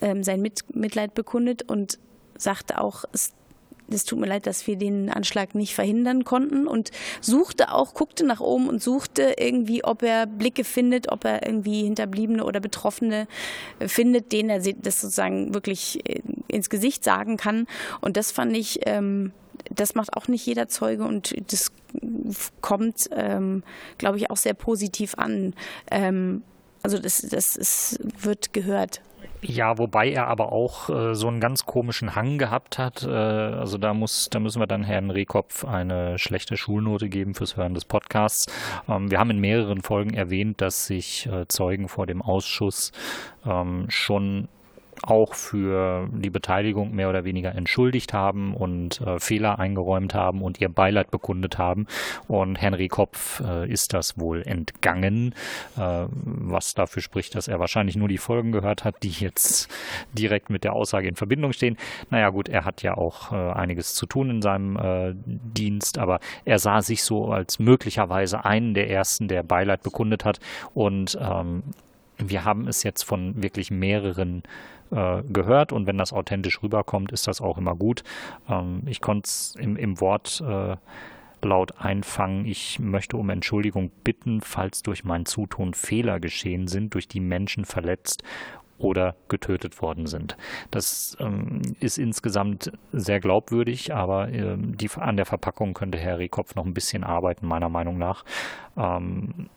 ähm, 0.00 0.24
sein 0.24 0.40
Mit 0.40 0.74
Mitleid 0.74 1.14
bekundet 1.14 1.70
und 1.70 1.98
sagte 2.38 2.80
auch, 2.80 3.04
es 3.12 3.32
es 3.90 4.04
tut 4.04 4.18
mir 4.18 4.26
leid, 4.26 4.46
dass 4.46 4.66
wir 4.66 4.76
den 4.76 5.10
Anschlag 5.10 5.54
nicht 5.54 5.74
verhindern 5.74 6.24
konnten 6.24 6.66
und 6.66 6.90
suchte 7.20 7.72
auch, 7.72 7.94
guckte 7.94 8.24
nach 8.24 8.40
oben 8.40 8.68
und 8.68 8.82
suchte 8.82 9.34
irgendwie, 9.38 9.84
ob 9.84 10.02
er 10.02 10.26
Blicke 10.26 10.64
findet, 10.64 11.10
ob 11.10 11.24
er 11.24 11.46
irgendwie 11.46 11.82
Hinterbliebene 11.84 12.44
oder 12.44 12.60
Betroffene 12.60 13.26
findet, 13.80 14.32
denen 14.32 14.50
er 14.50 14.60
das 14.60 15.00
sozusagen 15.00 15.54
wirklich 15.54 16.00
äh, 16.08 16.20
ins 16.48 16.70
Gesicht 16.70 17.04
sagen 17.04 17.36
kann. 17.36 17.66
Und 18.00 18.16
das 18.16 18.32
fand 18.32 18.56
ich, 18.56 18.80
ähm, 18.86 19.32
das 19.70 19.94
macht 19.94 20.16
auch 20.16 20.28
nicht 20.28 20.44
jeder 20.46 20.68
Zeuge 20.68 21.04
und 21.04 21.34
das 21.52 21.72
kommt, 22.60 23.08
ähm, 23.12 23.62
glaube 23.96 24.18
ich, 24.18 24.30
auch 24.30 24.36
sehr 24.36 24.54
positiv 24.54 25.14
an. 25.16 25.54
Ähm, 25.90 26.42
also 26.82 26.98
das, 26.98 27.22
das 27.22 27.56
ist, 27.56 27.98
wird 28.22 28.52
gehört. 28.52 29.00
Ja, 29.40 29.78
wobei 29.78 30.10
er 30.10 30.26
aber 30.26 30.52
auch 30.52 30.90
äh, 30.90 31.14
so 31.14 31.28
einen 31.28 31.40
ganz 31.40 31.64
komischen 31.64 32.16
Hang 32.16 32.38
gehabt 32.38 32.78
hat. 32.78 33.04
Äh, 33.04 33.08
also 33.08 33.78
da 33.78 33.94
muss, 33.94 34.28
da 34.30 34.40
müssen 34.40 34.60
wir 34.60 34.66
dann 34.66 34.82
Herrn 34.82 35.10
Rehkopf 35.10 35.64
eine 35.64 36.18
schlechte 36.18 36.56
Schulnote 36.56 37.08
geben 37.08 37.34
fürs 37.34 37.56
Hören 37.56 37.74
des 37.74 37.84
Podcasts. 37.84 38.46
Ähm, 38.88 39.10
wir 39.10 39.20
haben 39.20 39.30
in 39.30 39.38
mehreren 39.38 39.82
Folgen 39.82 40.14
erwähnt, 40.14 40.60
dass 40.60 40.86
sich 40.86 41.26
äh, 41.26 41.46
Zeugen 41.46 41.88
vor 41.88 42.06
dem 42.06 42.20
Ausschuss 42.20 42.90
ähm, 43.46 43.86
schon 43.88 44.48
auch 45.02 45.34
für 45.34 46.08
die 46.12 46.30
Beteiligung 46.30 46.94
mehr 46.94 47.08
oder 47.08 47.24
weniger 47.24 47.54
entschuldigt 47.54 48.12
haben 48.12 48.54
und 48.54 49.00
äh, 49.00 49.18
Fehler 49.18 49.58
eingeräumt 49.58 50.14
haben 50.14 50.42
und 50.42 50.60
ihr 50.60 50.68
Beileid 50.68 51.10
bekundet 51.10 51.58
haben. 51.58 51.86
Und 52.26 52.60
Henry 52.60 52.88
Kopf 52.88 53.40
äh, 53.40 53.70
ist 53.70 53.94
das 53.94 54.18
wohl 54.18 54.42
entgangen, 54.42 55.34
äh, 55.76 56.06
was 56.10 56.74
dafür 56.74 57.02
spricht, 57.02 57.34
dass 57.34 57.48
er 57.48 57.60
wahrscheinlich 57.60 57.96
nur 57.96 58.08
die 58.08 58.18
Folgen 58.18 58.52
gehört 58.52 58.84
hat, 58.84 59.02
die 59.02 59.10
jetzt 59.10 59.68
direkt 60.12 60.50
mit 60.50 60.64
der 60.64 60.72
Aussage 60.72 61.08
in 61.08 61.16
Verbindung 61.16 61.52
stehen. 61.52 61.76
Naja 62.10 62.30
gut, 62.30 62.48
er 62.48 62.64
hat 62.64 62.82
ja 62.82 62.96
auch 62.96 63.32
äh, 63.32 63.52
einiges 63.52 63.94
zu 63.94 64.06
tun 64.06 64.30
in 64.30 64.42
seinem 64.42 64.76
äh, 64.76 65.14
Dienst, 65.14 65.98
aber 65.98 66.20
er 66.44 66.58
sah 66.58 66.82
sich 66.82 67.02
so 67.02 67.32
als 67.32 67.58
möglicherweise 67.58 68.44
einen 68.44 68.74
der 68.74 68.90
ersten, 68.90 69.28
der 69.28 69.42
Beileid 69.42 69.82
bekundet 69.82 70.24
hat. 70.24 70.40
Und 70.74 71.18
ähm, 71.20 71.62
wir 72.18 72.44
haben 72.44 72.66
es 72.66 72.82
jetzt 72.82 73.04
von 73.04 73.42
wirklich 73.42 73.70
mehreren 73.70 74.42
gehört 74.90 75.72
und 75.72 75.86
wenn 75.86 75.98
das 75.98 76.12
authentisch 76.12 76.62
rüberkommt, 76.62 77.12
ist 77.12 77.26
das 77.26 77.40
auch 77.40 77.58
immer 77.58 77.74
gut. 77.74 78.02
Ähm, 78.48 78.82
ich 78.86 79.00
konnte 79.00 79.26
es 79.26 79.54
im, 79.58 79.76
im 79.76 80.00
Wort 80.00 80.42
äh, 80.46 80.76
laut 81.42 81.78
einfangen, 81.78 82.46
ich 82.46 82.78
möchte 82.78 83.16
um 83.16 83.30
Entschuldigung 83.30 83.90
bitten, 84.02 84.40
falls 84.40 84.82
durch 84.82 85.04
mein 85.04 85.26
Zutun 85.26 85.74
Fehler 85.74 86.20
geschehen 86.20 86.66
sind, 86.66 86.94
durch 86.94 87.08
die 87.08 87.20
Menschen 87.20 87.64
verletzt 87.64 88.22
oder 88.78 89.16
getötet 89.28 89.82
worden 89.82 90.06
sind. 90.06 90.36
Das 90.70 91.16
ähm, 91.20 91.62
ist 91.80 91.98
insgesamt 91.98 92.72
sehr 92.92 93.20
glaubwürdig, 93.20 93.92
aber 93.92 94.28
ähm, 94.30 94.76
die, 94.76 94.88
an 94.96 95.16
der 95.16 95.26
Verpackung 95.26 95.74
könnte 95.74 95.98
Herr 95.98 96.18
Rehkopf 96.18 96.54
noch 96.54 96.64
ein 96.64 96.74
bisschen 96.74 97.04
arbeiten, 97.04 97.46
meiner 97.46 97.68
Meinung 97.68 97.98
nach. 97.98 98.24
Ähm, 98.76 99.48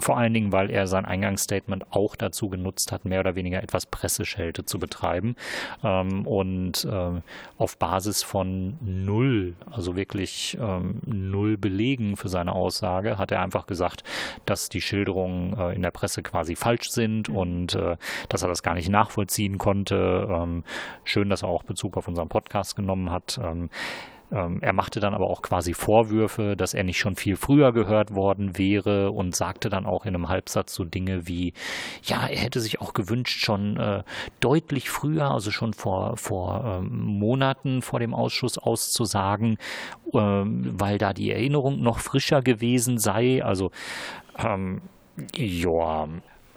vor 0.00 0.18
allen 0.18 0.34
Dingen, 0.34 0.52
weil 0.52 0.70
er 0.70 0.86
sein 0.86 1.04
Eingangsstatement 1.04 1.92
auch 1.92 2.16
dazu 2.16 2.48
genutzt 2.48 2.90
hat, 2.90 3.04
mehr 3.04 3.20
oder 3.20 3.36
weniger 3.36 3.62
etwas 3.62 3.86
Presseschelte 3.86 4.64
zu 4.64 4.78
betreiben. 4.78 5.36
Ähm, 5.82 6.26
und 6.26 6.84
äh, 6.84 7.20
auf 7.58 7.78
Basis 7.78 8.22
von 8.22 8.76
null, 8.80 9.54
also 9.70 9.96
wirklich 9.96 10.58
ähm, 10.60 11.00
null 11.06 11.56
Belegen 11.56 12.16
für 12.16 12.28
seine 12.28 12.52
Aussage, 12.52 13.18
hat 13.18 13.30
er 13.30 13.40
einfach 13.40 13.66
gesagt, 13.66 14.02
dass 14.46 14.68
die 14.68 14.80
Schilderungen 14.80 15.56
äh, 15.58 15.74
in 15.74 15.82
der 15.82 15.92
Presse 15.92 16.22
quasi 16.22 16.56
falsch 16.56 16.90
sind 16.90 17.28
und 17.28 17.74
äh, 17.74 17.96
dass 18.28 18.42
er 18.42 18.48
das 18.48 18.62
gar 18.62 18.74
nicht 18.74 18.88
nachvollziehen 18.88 19.58
konnte. 19.58 20.28
Ähm, 20.28 20.64
schön, 21.04 21.30
dass 21.30 21.42
er 21.42 21.48
auch 21.48 21.62
Bezug 21.62 21.96
auf 21.96 22.08
unseren 22.08 22.28
Podcast 22.28 22.74
genommen 22.74 23.10
hat. 23.10 23.38
Ähm, 24.34 24.58
er 24.60 24.72
machte 24.72 24.98
dann 24.98 25.14
aber 25.14 25.30
auch 25.30 25.42
quasi 25.42 25.74
Vorwürfe, 25.74 26.56
dass 26.56 26.74
er 26.74 26.82
nicht 26.82 26.98
schon 26.98 27.14
viel 27.14 27.36
früher 27.36 27.72
gehört 27.72 28.14
worden 28.14 28.58
wäre 28.58 29.12
und 29.12 29.36
sagte 29.36 29.68
dann 29.68 29.86
auch 29.86 30.04
in 30.04 30.14
einem 30.14 30.28
Halbsatz 30.28 30.74
so 30.74 30.84
Dinge 30.84 31.28
wie, 31.28 31.52
ja, 32.02 32.26
er 32.26 32.38
hätte 32.38 32.60
sich 32.60 32.80
auch 32.80 32.94
gewünscht, 32.94 33.44
schon 33.44 33.76
äh, 33.76 34.02
deutlich 34.40 34.90
früher, 34.90 35.30
also 35.30 35.52
schon 35.52 35.72
vor, 35.72 36.16
vor 36.16 36.64
ähm, 36.64 37.04
Monaten 37.04 37.82
vor 37.82 38.00
dem 38.00 38.12
Ausschuss 38.12 38.58
auszusagen, 38.58 39.58
ähm, 40.12 40.72
weil 40.76 40.98
da 40.98 41.12
die 41.12 41.30
Erinnerung 41.30 41.80
noch 41.80 42.00
frischer 42.00 42.42
gewesen 42.42 42.98
sei. 42.98 43.44
Also, 43.44 43.70
ähm, 44.38 44.80
ja. 45.34 46.08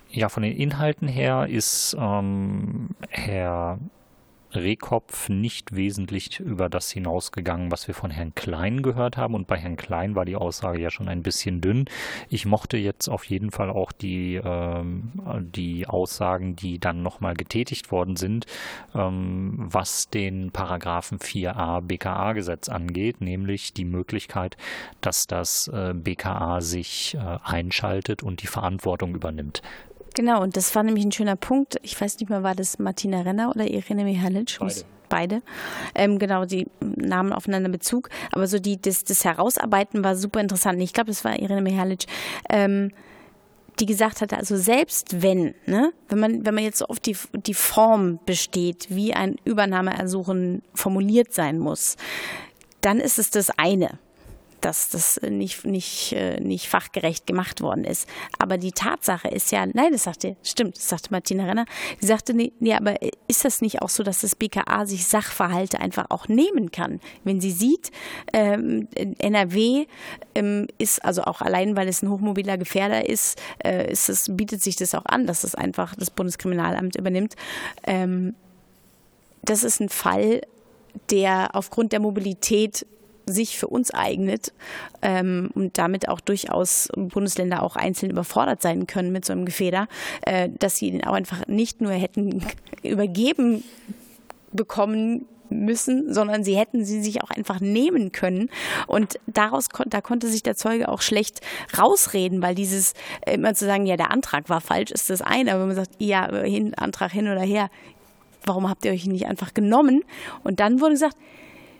Ja, 0.09 0.29
von 0.29 0.41
den 0.41 0.55
Inhalten 0.55 1.07
her 1.07 1.47
ist 1.47 1.95
ähm, 1.99 2.89
Herr 3.09 3.77
Rehkopf 4.53 5.29
nicht 5.29 5.75
wesentlich 5.75 6.39
über 6.39 6.69
das 6.69 6.91
hinausgegangen, 6.91 7.71
was 7.71 7.87
wir 7.87 7.95
von 7.95 8.11
Herrn 8.11 8.33
Klein 8.35 8.81
gehört 8.81 9.17
haben. 9.17 9.33
Und 9.33 9.47
bei 9.47 9.57
Herrn 9.57 9.75
Klein 9.75 10.15
war 10.15 10.25
die 10.25 10.35
Aussage 10.35 10.79
ja 10.79 10.89
schon 10.89 11.07
ein 11.07 11.23
bisschen 11.23 11.61
dünn. 11.61 11.85
Ich 12.29 12.45
mochte 12.45 12.77
jetzt 12.77 13.07
auf 13.07 13.25
jeden 13.25 13.51
Fall 13.51 13.69
auch 13.69 13.91
die, 13.91 14.35
ähm, 14.43 15.11
die 15.41 15.87
Aussagen, 15.87 16.55
die 16.55 16.79
dann 16.79 17.03
nochmal 17.03 17.35
getätigt 17.35 17.91
worden 17.91 18.15
sind, 18.15 18.45
ähm, 18.95 19.55
was 19.57 20.09
den 20.09 20.51
Paragraphen 20.51 21.19
4a 21.19 21.81
BKA-Gesetz 21.81 22.69
angeht, 22.69 23.21
nämlich 23.21 23.73
die 23.73 23.85
Möglichkeit, 23.85 24.57
dass 25.01 25.27
das 25.27 25.67
äh, 25.67 25.93
BKA 25.93 26.61
sich 26.61 27.15
äh, 27.15 27.37
einschaltet 27.43 28.23
und 28.23 28.41
die 28.41 28.47
Verantwortung 28.47 29.15
übernimmt. 29.15 29.61
Genau, 30.15 30.41
und 30.41 30.57
das 30.57 30.73
war 30.75 30.83
nämlich 30.83 31.05
ein 31.05 31.11
schöner 31.11 31.35
Punkt. 31.35 31.77
Ich 31.83 31.99
weiß 31.99 32.19
nicht 32.19 32.29
mehr, 32.29 32.43
war 32.43 32.55
das 32.55 32.79
Martina 32.79 33.21
Renner 33.21 33.49
oder 33.49 33.67
Irene 33.67 34.03
Mihalic? 34.03 34.57
Beide. 34.59 34.83
Beide. 35.09 35.41
Ähm, 35.95 36.19
genau, 36.19 36.45
die 36.45 36.67
nahmen 36.81 37.31
aufeinander 37.31 37.69
Bezug. 37.69 38.09
Aber 38.31 38.47
so 38.47 38.59
die, 38.59 38.81
das, 38.81 39.03
das 39.03 39.23
Herausarbeiten 39.23 40.03
war 40.03 40.15
super 40.15 40.41
interessant. 40.41 40.81
Ich 40.81 40.93
glaube, 40.93 41.11
das 41.11 41.23
war 41.23 41.39
Irene 41.39 41.61
Mihalic. 41.61 42.05
Ähm, 42.49 42.91
die 43.79 43.85
gesagt 43.85 44.21
hatte, 44.21 44.37
also 44.37 44.57
selbst 44.57 45.21
wenn, 45.21 45.53
ne, 45.65 45.93
wenn 46.09 46.19
man, 46.19 46.45
wenn 46.45 46.55
man 46.55 46.63
jetzt 46.63 46.79
so 46.79 46.85
auf 46.85 46.99
die, 46.99 47.15
die 47.33 47.53
Form 47.53 48.19
besteht, 48.25 48.87
wie 48.89 49.13
ein 49.13 49.35
Übernahmeersuchen 49.45 50.63
formuliert 50.73 51.33
sein 51.33 51.59
muss, 51.59 51.95
dann 52.81 52.99
ist 52.99 53.19
es 53.19 53.29
das 53.29 53.51
eine 53.57 53.99
dass 54.61 54.89
das 54.89 55.19
nicht, 55.21 55.65
nicht, 55.65 56.13
äh, 56.13 56.39
nicht 56.39 56.67
fachgerecht 56.67 57.27
gemacht 57.27 57.61
worden 57.61 57.83
ist. 57.83 58.07
Aber 58.39 58.57
die 58.57 58.71
Tatsache 58.71 59.27
ist 59.27 59.51
ja, 59.51 59.65
nein, 59.65 59.91
das 59.91 60.03
sagte, 60.03 60.35
stimmt, 60.43 60.77
das 60.77 60.89
sagte 60.89 61.09
Martina 61.11 61.45
Renner, 61.45 61.65
die 62.01 62.05
sagte, 62.05 62.33
nee, 62.33 62.51
nee, 62.59 62.73
aber 62.73 62.95
ist 63.27 63.45
das 63.45 63.61
nicht 63.61 63.81
auch 63.81 63.89
so, 63.89 64.03
dass 64.03 64.21
das 64.21 64.35
BKA 64.35 64.85
sich 64.85 65.05
Sachverhalte 65.05 65.79
einfach 65.79 66.07
auch 66.09 66.27
nehmen 66.27 66.71
kann? 66.71 66.99
Wenn 67.23 67.39
sie 67.39 67.51
sieht, 67.51 67.91
ähm, 68.33 68.87
NRW 69.19 69.85
ähm, 70.35 70.67
ist, 70.77 71.03
also 71.03 71.23
auch 71.23 71.41
allein, 71.41 71.75
weil 71.75 71.87
es 71.87 72.01
ein 72.01 72.09
hochmobiler 72.09 72.57
Gefährder 72.57 73.07
ist, 73.07 73.39
äh, 73.63 73.91
ist 73.91 74.09
es, 74.09 74.35
bietet 74.35 74.61
sich 74.61 74.75
das 74.75 74.95
auch 74.95 75.05
an, 75.05 75.27
dass 75.27 75.43
es 75.43 75.55
einfach 75.55 75.95
das 75.95 76.09
Bundeskriminalamt 76.09 76.95
übernimmt. 76.95 77.35
Ähm, 77.83 78.35
das 79.43 79.63
ist 79.63 79.79
ein 79.79 79.89
Fall, 79.89 80.41
der 81.11 81.55
aufgrund 81.55 81.91
der 81.91 81.99
Mobilität 81.99 82.85
sich 83.27 83.57
für 83.57 83.67
uns 83.67 83.93
eignet 83.93 84.53
ähm, 85.01 85.49
und 85.53 85.77
damit 85.77 86.09
auch 86.09 86.19
durchaus 86.19 86.89
Bundesländer 86.95 87.61
auch 87.61 87.75
einzeln 87.75 88.11
überfordert 88.11 88.61
sein 88.61 88.87
können 88.87 89.11
mit 89.11 89.25
so 89.25 89.33
einem 89.33 89.45
Gefäder, 89.45 89.87
äh, 90.21 90.49
dass 90.57 90.77
sie 90.77 90.87
ihn 90.87 91.03
auch 91.03 91.13
einfach 91.13 91.45
nicht 91.47 91.81
nur 91.81 91.91
hätten 91.91 92.43
übergeben 92.83 93.63
bekommen 94.53 95.27
müssen, 95.49 96.13
sondern 96.13 96.43
sie 96.43 96.57
hätten 96.57 96.83
sie 96.83 97.01
sich 97.01 97.21
auch 97.23 97.29
einfach 97.29 97.59
nehmen 97.59 98.11
können. 98.11 98.49
Und 98.87 99.19
daraus 99.27 99.67
da 99.85 100.01
konnte 100.01 100.27
sich 100.27 100.43
der 100.43 100.55
Zeuge 100.55 100.89
auch 100.89 101.01
schlecht 101.01 101.41
rausreden, 101.77 102.41
weil 102.41 102.55
dieses 102.55 102.93
immer 103.25 103.53
zu 103.53 103.65
sagen, 103.65 103.85
ja, 103.85 103.97
der 103.97 104.11
Antrag 104.11 104.49
war 104.49 104.61
falsch, 104.61 104.91
ist 104.91 105.09
das 105.09 105.21
eine, 105.21 105.51
aber 105.51 105.61
wenn 105.61 105.67
man 105.67 105.75
sagt, 105.77 105.91
ja, 105.99 106.29
hin, 106.43 106.73
Antrag 106.75 107.11
hin 107.11 107.29
oder 107.29 107.41
her, 107.41 107.69
warum 108.45 108.69
habt 108.69 108.85
ihr 108.85 108.91
euch 108.91 109.05
nicht 109.05 109.25
einfach 109.25 109.53
genommen? 109.53 110.03
Und 110.43 110.59
dann 110.59 110.81
wurde 110.81 110.93
gesagt, 110.93 111.17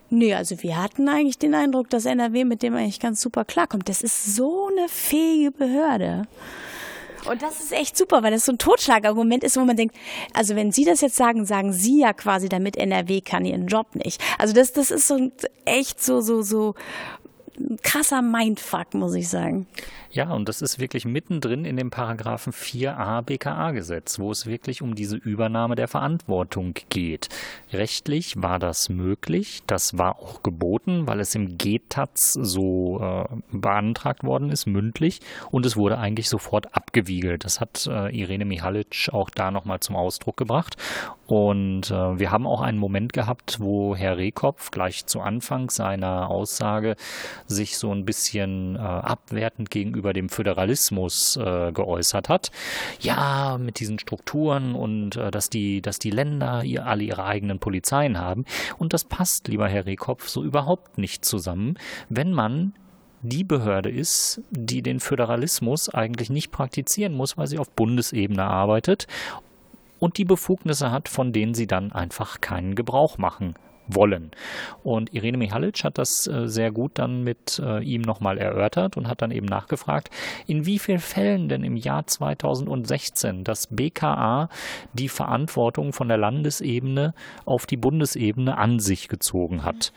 Nee, 0.10 0.34
also 0.34 0.62
wir 0.64 0.82
hatten 0.82 1.10
eigentlich 1.10 1.38
den 1.38 1.54
Eindruck, 1.54 1.90
dass 1.90 2.06
NRW 2.06 2.46
mit 2.46 2.64
dem 2.64 2.76
eigentlich 2.76 3.00
ganz 3.00 3.22
super 3.22 3.44
klarkommt. 3.44 3.90
Das 3.90 4.02
ist 4.02 4.36
so 4.36 4.70
eine 4.72 4.88
fähige 4.88 5.52
Behörde. 5.52 6.28
Und 7.30 7.42
das 7.42 7.60
ist 7.60 7.74
echt 7.74 7.98
super, 7.98 8.24
weil 8.24 8.32
das 8.32 8.46
so 8.46 8.54
ein 8.54 8.58
Totschlagargument 8.58 9.44
ist, 9.44 9.58
wo 9.58 9.66
man 9.66 9.76
denkt, 9.76 9.96
also 10.34 10.56
wenn 10.56 10.72
Sie 10.72 10.86
das 10.86 11.02
jetzt 11.02 11.18
sagen, 11.18 11.46
sagen 11.46 11.74
Sie 11.74 12.00
ja 12.00 12.14
quasi 12.14 12.48
damit, 12.48 12.78
NRW 12.78 13.20
kann 13.22 13.44
ihren 13.44 13.68
Job 13.68 13.96
nicht. 13.96 14.22
Also 14.38 14.54
das, 14.54 14.72
das 14.72 14.92
ist 14.92 15.08
so 15.08 15.32
echt 15.66 16.02
so, 16.02 16.22
so, 16.22 16.42
so, 16.42 16.76
ein 17.60 17.78
krasser 17.82 18.22
Mindfuck, 18.22 18.94
muss 18.94 19.16
ich 19.16 19.30
sagen. 19.30 19.68
Ja, 20.10 20.32
und 20.32 20.48
das 20.48 20.62
ist 20.62 20.80
wirklich 20.80 21.06
mittendrin 21.06 21.66
in 21.66 21.76
dem 21.76 21.90
Paragraphen 21.90 22.54
4a 22.54 23.22
BKA-Gesetz, 23.22 24.20
wo 24.20 24.32
es 24.32 24.46
wirklich 24.46 24.82
um 24.82 24.96
diese 24.96 25.18
Übernahme 25.18 25.76
der 25.76 25.88
Verantwortung 25.88 26.74
geht. 26.90 27.30
Rechtlich 27.74 28.42
war 28.42 28.58
das 28.58 28.90
möglich, 28.90 29.64
das 29.68 29.98
war 29.98 30.18
auch 30.20 30.44
geboten, 30.44 31.08
weil 31.08 31.20
es 31.20 31.36
im 31.36 31.58
GTAZ 31.58 32.34
so 32.34 33.00
äh, 33.02 33.26
beantragt 33.52 34.24
worden 34.24 34.50
ist, 34.50 34.66
mündlich, 34.66 35.20
und 35.52 35.66
es 35.66 35.76
wurde 35.76 35.98
eigentlich 35.98 36.30
sofort 36.30 36.74
abgewiegelt. 36.76 37.44
Das 37.44 37.60
hat 37.60 37.88
äh, 37.88 38.16
Irene 38.18 38.46
Mihalic 38.46 39.10
auch 39.12 39.30
da 39.30 39.52
nochmal 39.52 39.82
zum 39.82 39.96
Ausdruck 39.96 40.38
gebracht. 40.38 40.78
Und 41.28 41.92
äh, 41.92 42.20
wir 42.20 42.32
haben 42.32 42.48
auch 42.48 42.62
einen 42.62 42.78
Moment 42.78 43.12
gehabt, 43.12 43.60
wo 43.60 43.96
Herr 43.96 44.18
Rehkopf 44.18 44.72
gleich 44.72 45.06
zu 45.06 45.20
Anfang 45.20 45.70
seiner 45.70 46.30
Aussage 46.30 46.96
sich 47.48 47.78
so 47.78 47.92
ein 47.92 48.06
bisschen 48.06 48.76
äh, 48.76 48.80
abwertend 48.80 49.70
gegenüber 49.70 50.14
dem 50.14 50.30
Föderalismus 50.30 51.38
äh, 51.38 51.72
geäußert 51.72 52.30
hat. 52.30 52.52
Ja, 53.00 53.58
mit 53.60 53.80
diesen 53.80 54.00
Strukturen 54.00 54.76
und 54.76 55.16
äh, 55.16 55.32
dass 55.32 55.50
die, 55.50 55.82
dass 55.82 56.00
die 56.00 56.12
Länder 56.12 56.64
ihr, 56.64 56.86
alle 56.86 57.04
ihre 57.04 57.26
eigenen 57.26 57.60
Polizeien 57.60 58.20
haben. 58.20 58.46
Und 58.78 58.94
das 58.94 59.04
passt, 59.04 59.48
lieber 59.48 59.68
Herr 59.68 59.86
Rehkopf, 59.86 60.28
so 60.28 60.44
überhaupt 60.44 60.98
nicht 60.98 61.26
zusammen, 61.26 61.78
wenn 62.10 62.32
man 62.32 62.74
die 63.22 63.44
Behörde 63.44 63.90
ist, 63.90 64.42
die 64.52 64.82
den 64.82 65.00
Föderalismus 65.00 65.90
eigentlich 65.90 66.30
nicht 66.30 66.52
praktizieren 66.52 67.14
muss, 67.14 67.38
weil 67.38 67.48
sie 67.48 67.58
auf 67.58 67.72
Bundesebene 67.72 68.44
arbeitet 68.44 69.08
und 70.00 70.18
die 70.18 70.26
Befugnisse 70.26 70.92
hat, 70.92 71.10
von 71.10 71.34
denen 71.34 71.54
sie 71.54 71.68
dann 71.68 71.92
einfach 71.92 72.42
keinen 72.42 72.76
Gebrauch 72.76 73.18
machen 73.18 73.56
wollen. 73.88 74.32
Und 74.84 75.14
Irene 75.14 75.38
Mihalic 75.38 75.84
hat 75.84 75.98
das 75.98 76.28
äh, 76.28 76.48
sehr 76.48 76.72
gut 76.72 76.92
dann 76.96 77.24
mit 77.24 77.60
äh, 77.64 77.84
ihm 77.84 78.02
nochmal 78.02 78.38
erörtert 78.38 78.98
und 78.98 79.08
hat 79.08 79.22
dann 79.22 79.32
eben 79.32 79.46
nachgefragt, 79.46 80.10
in 80.46 80.66
wie 80.66 80.80
vielen 80.80 81.00
Fällen 81.00 81.50
denn 81.50 81.64
im 81.64 81.76
Jahr 81.76 82.06
2016 82.06 83.44
das 83.44 83.68
BKA 83.68 84.50
die 84.94 85.10
Verantwortung 85.10 85.94
von 85.94 86.08
der 86.08 86.18
Landesebene 86.18 87.14
auf 87.46 87.66
die 87.66 87.78
Bundesebene 87.78 88.58
an 88.58 88.80
sich 88.80 89.08
gezogen 89.08 89.64
hat. 89.64 89.92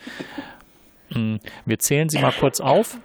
Hm, 1.09 1.41
wir 1.67 1.79
zählen 1.79 2.09
sie 2.09 2.19
mal 2.19 2.33
kurz 2.33 2.61
auf. 2.61 2.99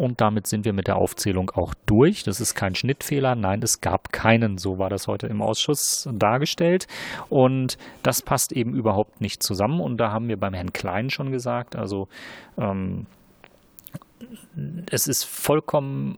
Und 0.00 0.22
damit 0.22 0.46
sind 0.46 0.64
wir 0.64 0.72
mit 0.72 0.86
der 0.86 0.96
Aufzählung 0.96 1.50
auch 1.50 1.74
durch. 1.84 2.22
Das 2.22 2.40
ist 2.40 2.54
kein 2.54 2.74
Schnittfehler. 2.74 3.34
Nein, 3.34 3.60
es 3.62 3.82
gab 3.82 4.12
keinen. 4.12 4.56
So 4.56 4.78
war 4.78 4.88
das 4.88 5.06
heute 5.08 5.26
im 5.26 5.42
Ausschuss 5.42 6.08
dargestellt. 6.10 6.86
Und 7.28 7.76
das 8.02 8.22
passt 8.22 8.52
eben 8.52 8.74
überhaupt 8.74 9.20
nicht 9.20 9.42
zusammen. 9.42 9.78
Und 9.78 9.98
da 9.98 10.10
haben 10.10 10.28
wir 10.28 10.38
beim 10.38 10.54
Herrn 10.54 10.72
Klein 10.72 11.10
schon 11.10 11.30
gesagt, 11.30 11.76
also 11.76 12.08
ähm, 12.56 13.04
es 14.90 15.06
ist 15.06 15.24
vollkommen 15.24 16.16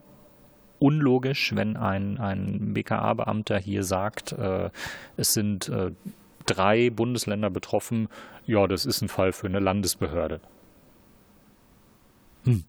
unlogisch, 0.79 1.53
wenn 1.57 1.77
ein, 1.77 2.19
ein 2.19 2.75
BKA-Beamter 2.75 3.59
hier 3.59 3.83
sagt, 3.83 4.31
äh, 4.31 4.71
es 5.17 5.33
sind 5.33 5.69
äh, 5.71 5.91
drei 6.47 6.89
Bundesländer 6.91 7.51
betroffen. 7.51 8.09
Ja, 8.47 8.69
das 8.69 8.87
ist 8.87 9.03
ein 9.03 9.09
Fall 9.09 9.33
für 9.33 9.49
eine 9.49 9.59
Landesbehörde. 9.59 10.41
Hm. 12.45 12.63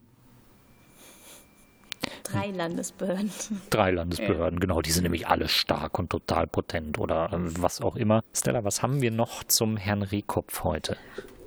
Drei 2.24 2.52
Landesbehörden. 2.52 3.32
Drei 3.70 3.92
Landesbehörden, 3.92 4.60
ja. 4.60 4.62
genau. 4.62 4.82
Die 4.82 4.92
sind 4.92 5.04
nämlich 5.04 5.28
alle 5.28 5.48
stark 5.48 6.00
und 6.00 6.10
total 6.10 6.48
potent 6.48 7.00
oder 7.00 7.32
äh, 7.34 7.38
was 7.62 7.82
auch 7.82 7.96
immer. 7.96 8.24
Stella, 8.34 8.64
was 8.64 8.82
haben 8.82 9.02
wir 9.02 9.12
noch 9.12 9.44
zum 9.44 9.78
Herrn 9.78 10.02
Rehkopf 10.02 10.64
heute? 10.64 10.98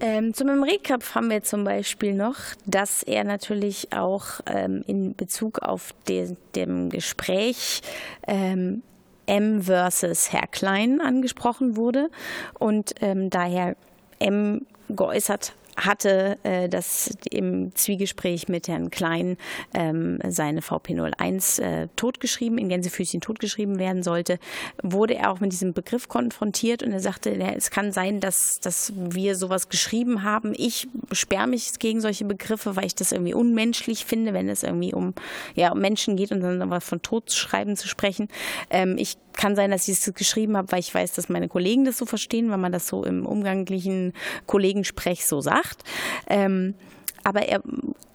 Ähm, 0.00 0.34
zum 0.34 0.48
Herrn 0.48 0.62
Rehkopf 0.62 1.14
haben 1.14 1.30
wir 1.30 1.42
zum 1.42 1.64
Beispiel 1.64 2.12
noch, 2.14 2.36
dass 2.66 3.02
er 3.02 3.24
natürlich 3.24 3.92
auch 3.92 4.40
ähm, 4.46 4.84
in 4.86 5.14
Bezug 5.14 5.60
auf 5.60 5.94
de, 6.06 6.36
dem 6.54 6.90
Gespräch 6.90 7.80
ähm, 8.26 8.82
M 9.26 9.62
versus 9.62 10.32
Herr 10.32 10.46
Klein 10.46 11.00
angesprochen 11.00 11.76
wurde 11.76 12.10
und 12.58 12.94
ähm, 13.00 13.30
daher 13.30 13.76
M 14.18 14.66
geäußert 14.88 15.52
hatte 15.76 16.38
äh, 16.42 16.68
das 16.68 17.16
im 17.30 17.74
Zwiegespräch 17.74 18.48
mit 18.48 18.68
Herrn 18.68 18.90
Klein 18.90 19.36
ähm, 19.74 20.18
seine 20.28 20.60
VP01 20.60 21.62
äh, 21.62 21.88
totgeschrieben, 21.96 22.58
in 22.58 22.68
Gänsefüßchen 22.68 23.20
totgeschrieben 23.20 23.78
werden 23.78 24.02
sollte, 24.02 24.38
wurde 24.82 25.14
er 25.14 25.30
auch 25.30 25.40
mit 25.40 25.52
diesem 25.52 25.72
Begriff 25.72 26.08
konfrontiert 26.08 26.82
und 26.82 26.92
er 26.92 27.00
sagte, 27.00 27.30
es 27.56 27.70
kann 27.70 27.92
sein, 27.92 28.20
dass, 28.20 28.60
dass 28.60 28.92
wir 28.96 29.36
sowas 29.36 29.68
geschrieben 29.68 30.22
haben. 30.22 30.52
Ich 30.56 30.88
sperre 31.12 31.46
mich 31.46 31.78
gegen 31.78 32.00
solche 32.00 32.24
Begriffe, 32.24 32.76
weil 32.76 32.86
ich 32.86 32.94
das 32.94 33.12
irgendwie 33.12 33.34
unmenschlich 33.34 34.04
finde, 34.04 34.32
wenn 34.32 34.48
es 34.48 34.62
irgendwie 34.62 34.94
um, 34.94 35.14
ja, 35.54 35.72
um 35.72 35.80
Menschen 35.80 36.16
geht 36.16 36.32
und 36.32 36.40
dann 36.40 36.62
aber 36.62 36.80
von 36.80 37.02
Totschreiben 37.02 37.76
zu 37.76 37.88
sprechen. 37.88 38.28
Ähm, 38.70 38.96
ich 38.98 39.18
kann 39.36 39.54
sein, 39.54 39.70
dass 39.70 39.86
ich 39.88 39.98
es 39.98 40.14
geschrieben 40.14 40.56
habe, 40.56 40.72
weil 40.72 40.80
ich 40.80 40.94
weiß, 40.94 41.12
dass 41.12 41.28
meine 41.28 41.48
Kollegen 41.48 41.84
das 41.84 41.98
so 41.98 42.06
verstehen, 42.06 42.50
weil 42.50 42.58
man 42.58 42.72
das 42.72 42.88
so 42.88 43.04
im 43.04 43.26
umganglichen 43.26 44.12
Kollegensprech 44.46 45.26
so 45.26 45.40
sagt. 45.40 45.84
Ähm, 46.28 46.74
aber 47.22 47.42
er, 47.42 47.62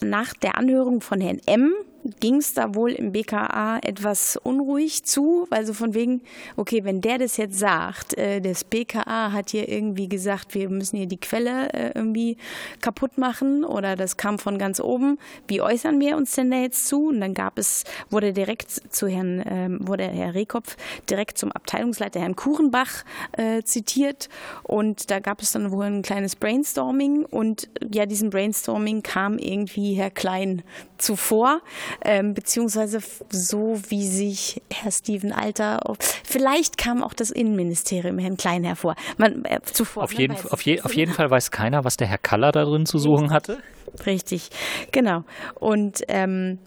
nach 0.02 0.34
der 0.34 0.58
Anhörung 0.58 1.02
von 1.02 1.22
Herrn 1.22 1.42
M 1.46 1.74
ging 2.20 2.38
es 2.38 2.54
da 2.54 2.76
wohl 2.76 2.92
im 2.92 3.12
BKA 3.12 3.80
etwas 3.84 4.38
unruhig 4.38 5.04
zu, 5.04 5.46
weil 5.50 5.66
so 5.66 5.74
von 5.74 5.94
wegen, 5.94 6.22
okay, 6.58 6.84
wenn 6.84 7.02
der 7.02 7.18
das 7.18 7.38
jetzt 7.38 7.60
sagt, 7.60 8.18
äh, 8.18 8.42
das 8.42 8.64
BKA 8.64 9.32
hat 9.32 9.52
hier 9.52 9.70
irgendwie 9.70 10.10
gesagt, 10.10 10.54
wir 10.54 10.70
müssen 10.70 10.98
hier 10.98 11.08
die 11.08 11.20
Quelle 11.20 11.74
äh, 11.74 11.92
irgendwie 11.94 12.38
kaputt 12.82 13.18
machen 13.18 13.64
oder 13.64 13.96
das 13.96 14.18
kam 14.18 14.40
von 14.40 14.58
ganz 14.58 14.80
oben, 14.80 15.18
wie 15.48 15.62
äußern 15.62 16.00
wir 16.00 16.18
uns 16.18 16.34
denn 16.34 16.52
da 16.52 16.58
jetzt 16.58 16.88
zu? 16.88 17.10
Und 17.10 17.22
dann 17.22 17.34
gab 17.34 17.58
es, 17.58 17.84
wurde 18.10 18.34
direkt 18.34 18.72
zu 18.72 19.08
Herrn, 19.08 19.44
ähm, 19.48 19.80
wurde 19.82 20.08
Herr 20.08 20.34
Rehkopf 20.34 20.78
direkt 21.10 21.38
zum 21.38 21.52
Abteilungsleiter 21.52 22.20
Herrn 22.20 22.36
Kuchenbach 22.36 23.04
äh, 23.34 23.62
zitiert. 23.64 24.30
Und 24.64 25.12
da 25.12 25.20
gab 25.20 25.42
es 25.42 25.52
dann 25.52 25.72
wohl 25.72 25.86
ein 25.86 26.02
kleines 26.02 26.36
Brainstorming. 26.36 27.26
Und 27.26 27.70
ja, 27.92 28.06
diesem 28.06 28.30
Brainstorming 28.30 29.04
kam 29.04 29.38
irgendwie 29.38 29.94
Herr 29.94 30.12
Klein 30.12 30.64
zuvor 30.98 31.62
ähm, 32.04 32.34
beziehungsweise 32.34 33.00
so, 33.30 33.80
wie 33.90 34.08
sich 34.08 34.62
Herr 34.72 34.92
Steven 34.92 35.32
Alter, 35.32 35.80
vielleicht 36.24 36.78
kam 36.78 37.04
auch 37.04 37.14
das 37.14 37.32
Innenministerium 37.32 38.18
Herrn 38.18 38.38
Klein 38.38 38.64
hervor. 38.64 38.96
Man, 39.18 39.46
äh, 39.46 39.60
zuvor, 39.64 40.04
auf, 40.04 40.14
jeden, 40.14 40.36
auf, 40.50 40.62
je, 40.62 40.82
auf 40.82 40.96
jeden 40.96 41.14
Fall 41.14 41.30
weiß 41.30 41.52
keiner, 41.52 41.84
was 41.84 41.98
der 41.98 42.08
Herr 42.08 42.18
Kaller 42.18 42.52
da 42.52 42.64
drin 42.64 42.86
zu 42.86 42.98
suchen 42.98 43.32
hatte. 43.32 43.60
Richtig, 44.06 44.50
genau. 44.92 45.24
Und 45.60 46.02
ähm, 46.08 46.60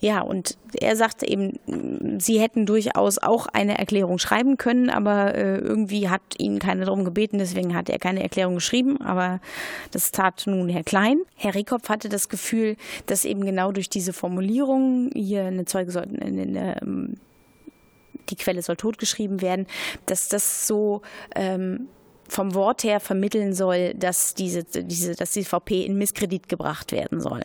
ja, 0.00 0.22
und 0.22 0.56
er 0.80 0.96
sagte 0.96 1.28
eben, 1.28 1.58
sie 2.18 2.40
hätten 2.40 2.64
durchaus 2.64 3.18
auch 3.18 3.46
eine 3.46 3.78
Erklärung 3.78 4.18
schreiben 4.18 4.56
können, 4.56 4.88
aber 4.88 5.34
äh, 5.34 5.58
irgendwie 5.58 6.08
hat 6.08 6.22
ihn 6.38 6.58
keiner 6.58 6.86
darum 6.86 7.04
gebeten, 7.04 7.36
deswegen 7.36 7.74
hat 7.76 7.90
er 7.90 7.98
keine 7.98 8.22
Erklärung 8.22 8.54
geschrieben, 8.54 8.98
aber 9.02 9.40
das 9.90 10.10
tat 10.10 10.44
nun 10.46 10.70
Herr 10.70 10.84
Klein. 10.84 11.20
Herr 11.36 11.54
Rehkopf 11.54 11.90
hatte 11.90 12.08
das 12.08 12.30
Gefühl, 12.30 12.76
dass 13.06 13.26
eben 13.26 13.44
genau 13.44 13.72
durch 13.72 13.90
diese 13.90 14.14
Formulierung 14.14 15.10
hier 15.14 15.44
eine 15.44 15.66
Zeuge 15.66 15.92
sollten 15.92 16.14
in, 16.14 16.38
in, 16.38 16.56
in, 16.56 17.20
die 18.30 18.36
Quelle 18.36 18.62
soll 18.62 18.76
totgeschrieben 18.76 19.42
werden, 19.42 19.66
dass 20.06 20.28
das 20.28 20.66
so 20.66 21.02
ähm, 21.34 21.88
vom 22.26 22.54
Wort 22.54 22.84
her 22.84 23.00
vermitteln 23.00 23.52
soll, 23.52 23.92
dass 23.94 24.34
diese, 24.34 24.64
diese, 24.64 25.14
dass 25.14 25.32
die 25.32 25.44
VP 25.44 25.84
in 25.84 25.98
Misskredit 25.98 26.48
gebracht 26.48 26.92
werden 26.92 27.20
soll. 27.20 27.42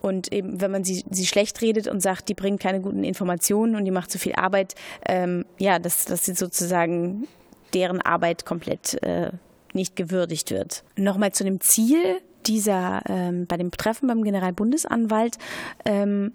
Und 0.00 0.32
eben, 0.32 0.60
wenn 0.60 0.70
man 0.70 0.84
sie, 0.84 1.04
sie 1.10 1.26
schlecht 1.26 1.60
redet 1.60 1.86
und 1.86 2.00
sagt, 2.00 2.28
die 2.28 2.34
bringt 2.34 2.60
keine 2.60 2.80
guten 2.80 3.04
Informationen 3.04 3.76
und 3.76 3.84
die 3.84 3.90
macht 3.90 4.10
zu 4.10 4.18
viel 4.18 4.34
Arbeit, 4.34 4.74
ähm, 5.06 5.44
ja, 5.58 5.78
dass, 5.78 6.04
dass 6.04 6.24
sie 6.24 6.34
sozusagen 6.34 7.26
deren 7.74 8.00
Arbeit 8.00 8.44
komplett 8.44 9.02
äh, 9.02 9.30
nicht 9.72 9.96
gewürdigt 9.96 10.50
wird. 10.50 10.84
Nochmal 10.96 11.32
zu 11.32 11.44
dem 11.44 11.60
Ziel 11.60 12.20
dieser, 12.46 13.02
ähm, 13.08 13.46
bei 13.46 13.56
dem 13.56 13.70
Treffen 13.70 14.08
beim 14.08 14.22
Generalbundesanwalt, 14.22 15.38
ähm, 15.84 16.32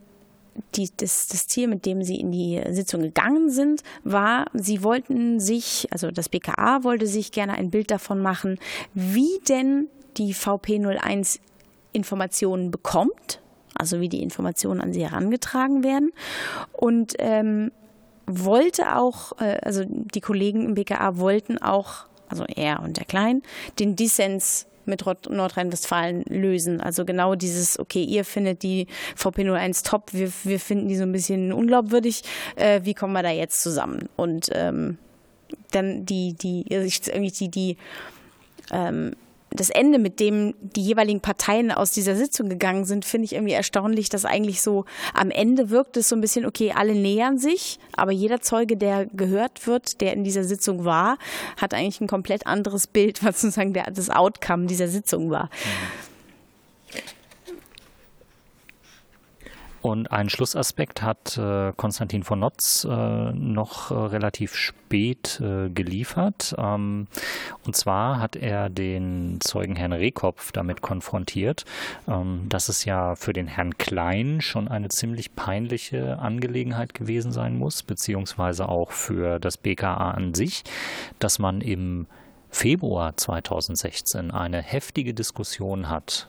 die, 0.75 0.89
das, 0.97 1.27
das 1.27 1.47
Ziel, 1.47 1.67
mit 1.67 1.85
dem 1.85 2.03
sie 2.03 2.19
in 2.19 2.31
die 2.31 2.61
Sitzung 2.69 3.01
gegangen 3.01 3.49
sind, 3.49 3.83
war, 4.03 4.45
sie 4.53 4.83
wollten 4.83 5.39
sich, 5.39 5.87
also 5.91 6.11
das 6.11 6.29
BKA 6.29 6.83
wollte 6.83 7.07
sich 7.07 7.31
gerne 7.31 7.53
ein 7.53 7.71
Bild 7.71 7.91
davon 7.91 8.21
machen, 8.21 8.57
wie 8.93 9.39
denn 9.49 9.89
die 10.17 10.33
VP01 10.33 11.39
Informationen 11.91 12.71
bekommt, 12.71 13.41
also 13.75 13.99
wie 13.99 14.09
die 14.09 14.23
Informationen 14.23 14.81
an 14.81 14.93
sie 14.93 15.03
herangetragen 15.03 15.83
werden 15.83 16.11
und 16.73 17.13
ähm, 17.19 17.71
wollte 18.27 18.95
auch, 18.95 19.39
äh, 19.39 19.57
also 19.61 19.83
die 19.87 20.21
Kollegen 20.21 20.65
im 20.65 20.73
BKA 20.75 21.17
wollten 21.17 21.57
auch, 21.57 22.05
also 22.27 22.45
er 22.45 22.81
und 22.81 22.97
der 22.97 23.05
Klein, 23.05 23.43
den 23.79 23.95
Dissens 23.95 24.67
mit 24.85 25.03
Nordrhein-Westfalen 25.05 26.23
lösen. 26.27 26.79
Also 26.79 27.05
genau 27.05 27.35
dieses, 27.35 27.79
okay, 27.79 28.03
ihr 28.03 28.23
findet 28.23 28.63
die 28.63 28.87
VP01 29.17 29.83
top, 29.83 30.13
wir, 30.13 30.31
wir 30.43 30.59
finden 30.59 30.87
die 30.87 30.95
so 30.95 31.03
ein 31.03 31.11
bisschen 31.11 31.51
unglaubwürdig, 31.51 32.23
äh, 32.55 32.81
wie 32.83 32.93
kommen 32.93 33.13
wir 33.13 33.23
da 33.23 33.31
jetzt 33.31 33.61
zusammen? 33.61 34.09
Und 34.15 34.49
ähm, 34.53 34.97
dann 35.71 36.05
die, 36.05 36.33
die, 36.33 36.65
irgendwie 36.69 37.31
die, 37.31 37.49
die 37.49 37.77
ähm, 38.71 39.15
das 39.55 39.69
Ende, 39.69 39.99
mit 39.99 40.19
dem 40.19 40.53
die 40.59 40.81
jeweiligen 40.81 41.21
Parteien 41.21 41.71
aus 41.71 41.91
dieser 41.91 42.15
Sitzung 42.15 42.49
gegangen 42.49 42.85
sind, 42.85 43.05
finde 43.05 43.25
ich 43.25 43.33
irgendwie 43.33 43.53
erstaunlich, 43.53 44.09
dass 44.09 44.25
eigentlich 44.25 44.61
so 44.61 44.85
am 45.13 45.31
Ende 45.31 45.69
wirkt 45.69 45.97
es 45.97 46.09
so 46.09 46.15
ein 46.15 46.21
bisschen, 46.21 46.45
okay, 46.45 46.73
alle 46.75 46.93
nähern 46.93 47.37
sich, 47.37 47.79
aber 47.95 48.11
jeder 48.11 48.41
Zeuge, 48.41 48.77
der 48.77 49.05
gehört 49.07 49.67
wird, 49.67 50.01
der 50.01 50.13
in 50.13 50.23
dieser 50.23 50.43
Sitzung 50.43 50.85
war, 50.85 51.17
hat 51.57 51.73
eigentlich 51.73 52.01
ein 52.01 52.07
komplett 52.07 52.47
anderes 52.47 52.87
Bild, 52.87 53.23
was 53.23 53.41
sozusagen 53.41 53.73
der, 53.73 53.91
das 53.91 54.09
Outcome 54.09 54.65
dieser 54.67 54.87
Sitzung 54.87 55.29
war. 55.29 55.45
Mhm. 55.45 56.04
Und 59.85 60.11
einen 60.11 60.31
Schlussaspekt 60.31 61.03
hat 61.03 61.37
äh, 61.37 61.71
Konstantin 61.77 62.23
von 62.23 62.39
Notz 62.39 62.87
äh, 62.89 63.31
noch 63.33 63.91
äh, 63.91 63.93
relativ 63.93 64.55
spät 64.55 65.39
äh, 65.39 65.69
geliefert. 65.69 66.55
Ähm, 66.57 67.05
und 67.67 67.75
zwar 67.75 68.19
hat 68.19 68.35
er 68.35 68.69
den 68.69 69.37
Zeugen 69.41 69.75
Herrn 69.75 69.93
Rehkopf 69.93 70.51
damit 70.51 70.81
konfrontiert, 70.81 71.65
ähm, 72.07 72.47
dass 72.49 72.67
es 72.67 72.83
ja 72.85 73.13
für 73.13 73.31
den 73.31 73.45
Herrn 73.45 73.77
Klein 73.77 74.41
schon 74.41 74.67
eine 74.67 74.89
ziemlich 74.89 75.35
peinliche 75.35 76.17
Angelegenheit 76.17 76.95
gewesen 76.95 77.31
sein 77.31 77.55
muss, 77.55 77.83
beziehungsweise 77.83 78.67
auch 78.67 78.91
für 78.91 79.37
das 79.37 79.55
BKA 79.55 80.09
an 80.09 80.33
sich, 80.33 80.63
dass 81.19 81.37
man 81.37 81.61
im 81.61 82.07
Februar 82.49 83.15
2016 83.17 84.31
eine 84.31 84.63
heftige 84.63 85.13
Diskussion 85.13 85.89
hat 85.89 86.27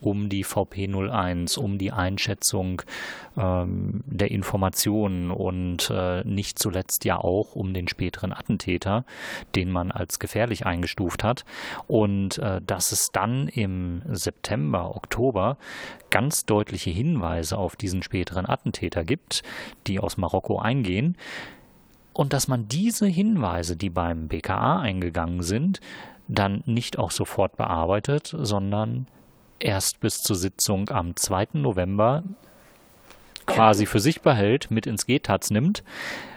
um 0.00 0.28
die 0.28 0.44
VP01, 0.44 1.58
um 1.58 1.78
die 1.78 1.92
Einschätzung 1.92 2.82
ähm, 3.36 4.02
der 4.06 4.30
Informationen 4.30 5.30
und 5.30 5.90
äh, 5.90 6.22
nicht 6.24 6.58
zuletzt 6.58 7.04
ja 7.04 7.18
auch 7.18 7.54
um 7.54 7.74
den 7.74 7.88
späteren 7.88 8.32
Attentäter, 8.32 9.04
den 9.54 9.70
man 9.70 9.90
als 9.90 10.18
gefährlich 10.18 10.66
eingestuft 10.66 11.24
hat. 11.24 11.44
Und 11.86 12.38
äh, 12.38 12.60
dass 12.64 12.92
es 12.92 13.10
dann 13.12 13.48
im 13.48 14.02
September, 14.10 14.94
Oktober 14.94 15.56
ganz 16.10 16.46
deutliche 16.46 16.90
Hinweise 16.90 17.58
auf 17.58 17.76
diesen 17.76 18.02
späteren 18.02 18.46
Attentäter 18.46 19.04
gibt, 19.04 19.42
die 19.86 20.00
aus 20.00 20.16
Marokko 20.16 20.58
eingehen. 20.58 21.16
Und 22.12 22.32
dass 22.32 22.48
man 22.48 22.66
diese 22.66 23.06
Hinweise, 23.06 23.76
die 23.76 23.90
beim 23.90 24.28
BKA 24.28 24.80
eingegangen 24.80 25.42
sind, 25.42 25.80
dann 26.26 26.62
nicht 26.66 26.98
auch 26.98 27.10
sofort 27.10 27.56
bearbeitet, 27.56 28.34
sondern 28.36 29.06
erst 29.60 30.00
bis 30.00 30.22
zur 30.22 30.36
Sitzung 30.36 30.90
am 30.90 31.16
2. 31.16 31.48
November 31.54 32.22
quasi 33.46 33.86
für 33.86 34.00
sich 34.00 34.20
behält, 34.20 34.70
mit 34.70 34.86
ins 34.86 35.06
Getatz 35.06 35.50
nimmt 35.50 35.82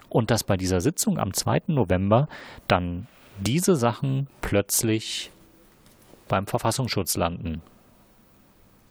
und 0.10 0.32
dass 0.32 0.44
bei 0.44 0.58
dieser 0.58 0.82
Sitzung 0.82 1.20
am 1.20 1.34
2. 1.34 1.64
November 1.68 2.28
dann 2.68 3.08
diese 3.40 3.76
Sachen 3.76 4.28
plötzlich 4.42 5.32
beim 6.28 6.48
Verfassungsschutz 6.48 7.18
landen, 7.18 7.62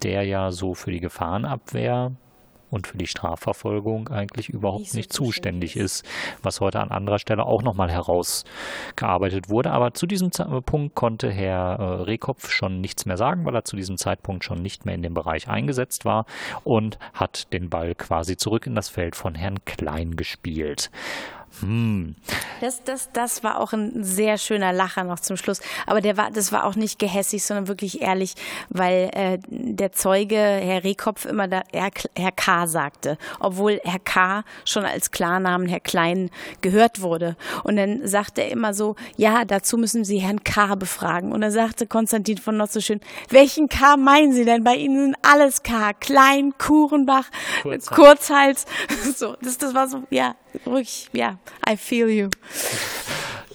der 0.03 0.25
ja 0.25 0.51
so 0.51 0.75
für 0.75 0.91
die 0.91 1.01
Gefahrenabwehr 1.01 2.13
und 2.71 2.87
für 2.87 2.97
die 2.97 3.07
Strafverfolgung 3.07 4.09
eigentlich 4.09 4.49
überhaupt 4.49 4.95
nicht, 4.95 5.13
zuständig 5.13 5.77
ist, 5.77 6.05
was 6.43 6.61
heute 6.61 6.81
an 6.81 6.91
anderer 6.91 7.19
Stelle 7.19 7.45
auch 7.45 7.63
nochmal 7.63 7.91
herausgearbeitet 7.91 9.49
wurde. 9.49 9.71
Aber 9.71 9.93
zu 9.95 10.07
diesem 10.07 10.31
Punkt 10.65 10.95
konnte 10.95 11.31
Herr 11.31 11.79
äh, 11.79 12.03
Rehkopf 12.03 12.51
schon 12.51 12.81
nichts 12.81 13.07
mehr 13.07 13.17
sagen, 13.17 13.45
weil 13.45 13.55
er 13.55 13.65
zu 13.65 13.77
diesem 13.77 13.97
Zeitpunkt 13.97 14.45
schon 14.45 14.63
nicht 14.63 14.87
mehr 14.87 14.95
in 14.95 15.03
dem 15.03 15.15
Bereich 15.15 15.49
eingesetzt 15.49 16.05
war 16.05 16.27
und 16.65 16.99
hat 17.13 17.53
den 17.53 17.71
Ball 17.71 17.95
quasi 17.95 18.37
zurück 18.37 18.67
in 18.67 18.75
das 18.75 18.89
Feld 18.89 19.17
von 19.17 19.35
Herrn 19.35 19.65
Klein 19.65 20.17
gespielt. 20.17 20.91
Hm. 21.61 22.15
Das, 22.61 22.85
das, 22.85 23.11
das 23.13 23.43
war 23.43 23.59
auch 23.59 23.73
ein 23.73 24.05
sehr 24.05 24.39
schöner 24.39 24.73
Lacher 24.73 25.05
noch 25.05 25.21
zum 25.21 25.37
Schluss. 25.37 25.61
Aber 25.87 26.01
der 26.01 26.17
war, 26.17 26.31
das 26.31 26.53
war 26.53 26.65
auch 26.65 26.75
nicht 26.75 26.99
gehässig, 26.99 27.45
sondern 27.45 27.69
wirklich 27.69 28.03
ehrlich, 28.03 28.35
weil 28.69 29.11
äh, 29.13 29.39
der 29.49 29.93
Zeuge, 29.93 30.37
Herr 30.37 30.85
Rehkopf, 30.85 31.25
immer 31.25 31.49
da, 31.49 31.63
Herr, 31.73 31.91
Herr 32.17 32.33
K. 32.33 32.67
sagte, 32.67 33.19
obwohl 33.41 33.81
Herr 33.85 33.99
K. 33.99 34.45
schon 34.65 34.85
als 34.85 35.11
Klarnamen 35.11 35.69
Herr 35.69 35.81
Klein 35.81 36.31
gehört 36.61 37.01
wurde. 37.01 37.37
Und 37.65 37.77
dann 37.77 38.07
sagte 38.07 38.43
er 38.43 38.51
immer 38.51 38.75
so, 38.75 38.97
ja, 39.17 39.45
dazu 39.45 39.77
müssen 39.77 40.05
Sie 40.05 40.19
Herrn 40.19 40.45
K. 40.45 40.75
befragen. 40.75 41.33
Und 41.33 41.41
dann 41.41 41.53
sagte 41.53 41.87
Konstantin 41.87 42.39
von 42.39 42.57
Notz 42.57 42.75
so 42.75 42.81
schön, 42.81 43.01
welchen 43.29 43.69
K 43.69 43.97
meinen 43.97 44.33
Sie 44.33 44.45
denn? 44.45 44.65
Bei 44.65 44.77
Ihnen 44.77 45.07
sind 45.07 45.17
alles 45.23 45.63
K. 45.63 45.93
Klein, 45.95 46.55
Kurenbach, 46.59 47.27
Kurzhals. 47.63 47.87
Kurzhals. 47.87 48.67
So, 49.17 49.37
das, 49.43 49.59
das 49.59 49.75
war 49.75 49.89
so, 49.89 50.05
ja, 50.11 50.35
wirklich, 50.53 51.09
ja, 51.13 51.39
I 51.69 51.77
feel 51.77 52.09
you. 52.09 52.29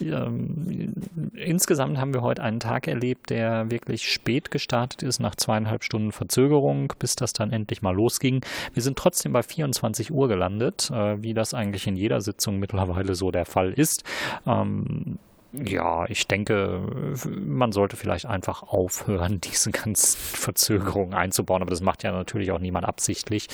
Ähm, 0.02 0.94
insgesamt 1.34 1.98
haben 1.98 2.14
wir 2.14 2.22
heute 2.22 2.44
einen 2.44 2.60
Tag 2.60 2.88
erlebt, 2.88 3.30
der 3.30 3.72
wirklich 3.72 4.12
spät 4.12 4.52
gestartet 4.52 5.04
ist, 5.04 5.20
nach 5.20 5.36
zweieinhalb 5.36 5.84
Stunden 5.84 6.12
Verzögerung, 6.12 6.94
bis 7.00 7.16
das 7.16 7.34
dann 7.34 7.52
endlich 7.52 7.82
mal 7.82 7.96
losging. 7.96 8.42
Wir 8.74 8.84
sind 8.84 8.98
trotzdem 8.98 9.34
bei 9.34 9.44
24 9.44 10.12
Uhr 10.12 10.28
gelandet, 10.28 10.92
äh, 10.92 11.22
wie 11.22 11.34
das 11.34 11.54
eigentlich 11.54 11.88
in 11.88 11.96
jeder 11.96 12.22
Sitzung 12.22 12.60
mittlerweile 12.60 13.16
so 13.16 13.32
der 13.32 13.46
Fall 13.46 13.72
ist. 13.72 14.04
Ähm, 14.46 15.18
ja, 15.54 16.06
ich 16.10 16.28
denke, 16.28 16.82
man 17.26 17.72
sollte 17.72 17.96
vielleicht 17.96 18.26
einfach 18.26 18.64
aufhören, 18.64 19.40
diese 19.44 19.72
ganzen 19.72 20.18
Verzögerungen 20.18 21.14
einzubauen, 21.14 21.62
aber 21.62 21.72
das 21.72 21.82
macht 21.82 22.04
ja 22.04 22.12
natürlich 22.12 22.52
auch 22.52 22.60
niemand 22.60 22.86
absichtlich. 22.86 23.48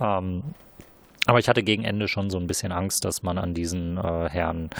Ähm, 0.00 0.42
aber 1.26 1.38
ich 1.38 1.48
hatte 1.48 1.62
gegen 1.62 1.84
Ende 1.84 2.08
schon 2.08 2.30
so 2.30 2.38
ein 2.38 2.46
bisschen 2.46 2.72
Angst, 2.72 3.04
dass 3.04 3.22
man 3.22 3.38
an 3.38 3.54
diesen 3.54 3.98
äh, 3.98 4.28
Herrn 4.28 4.70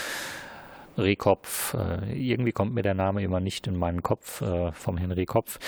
Rehkopf, 0.98 1.74
äh, 1.74 2.12
irgendwie 2.14 2.52
kommt 2.52 2.74
mir 2.74 2.82
der 2.82 2.94
Name 2.94 3.22
immer 3.22 3.40
nicht 3.40 3.66
in 3.66 3.76
meinen 3.76 4.02
Kopf 4.02 4.40
äh, 4.40 4.72
vom 4.72 4.96
Herrn 4.96 5.12
Rehkopf, 5.12 5.58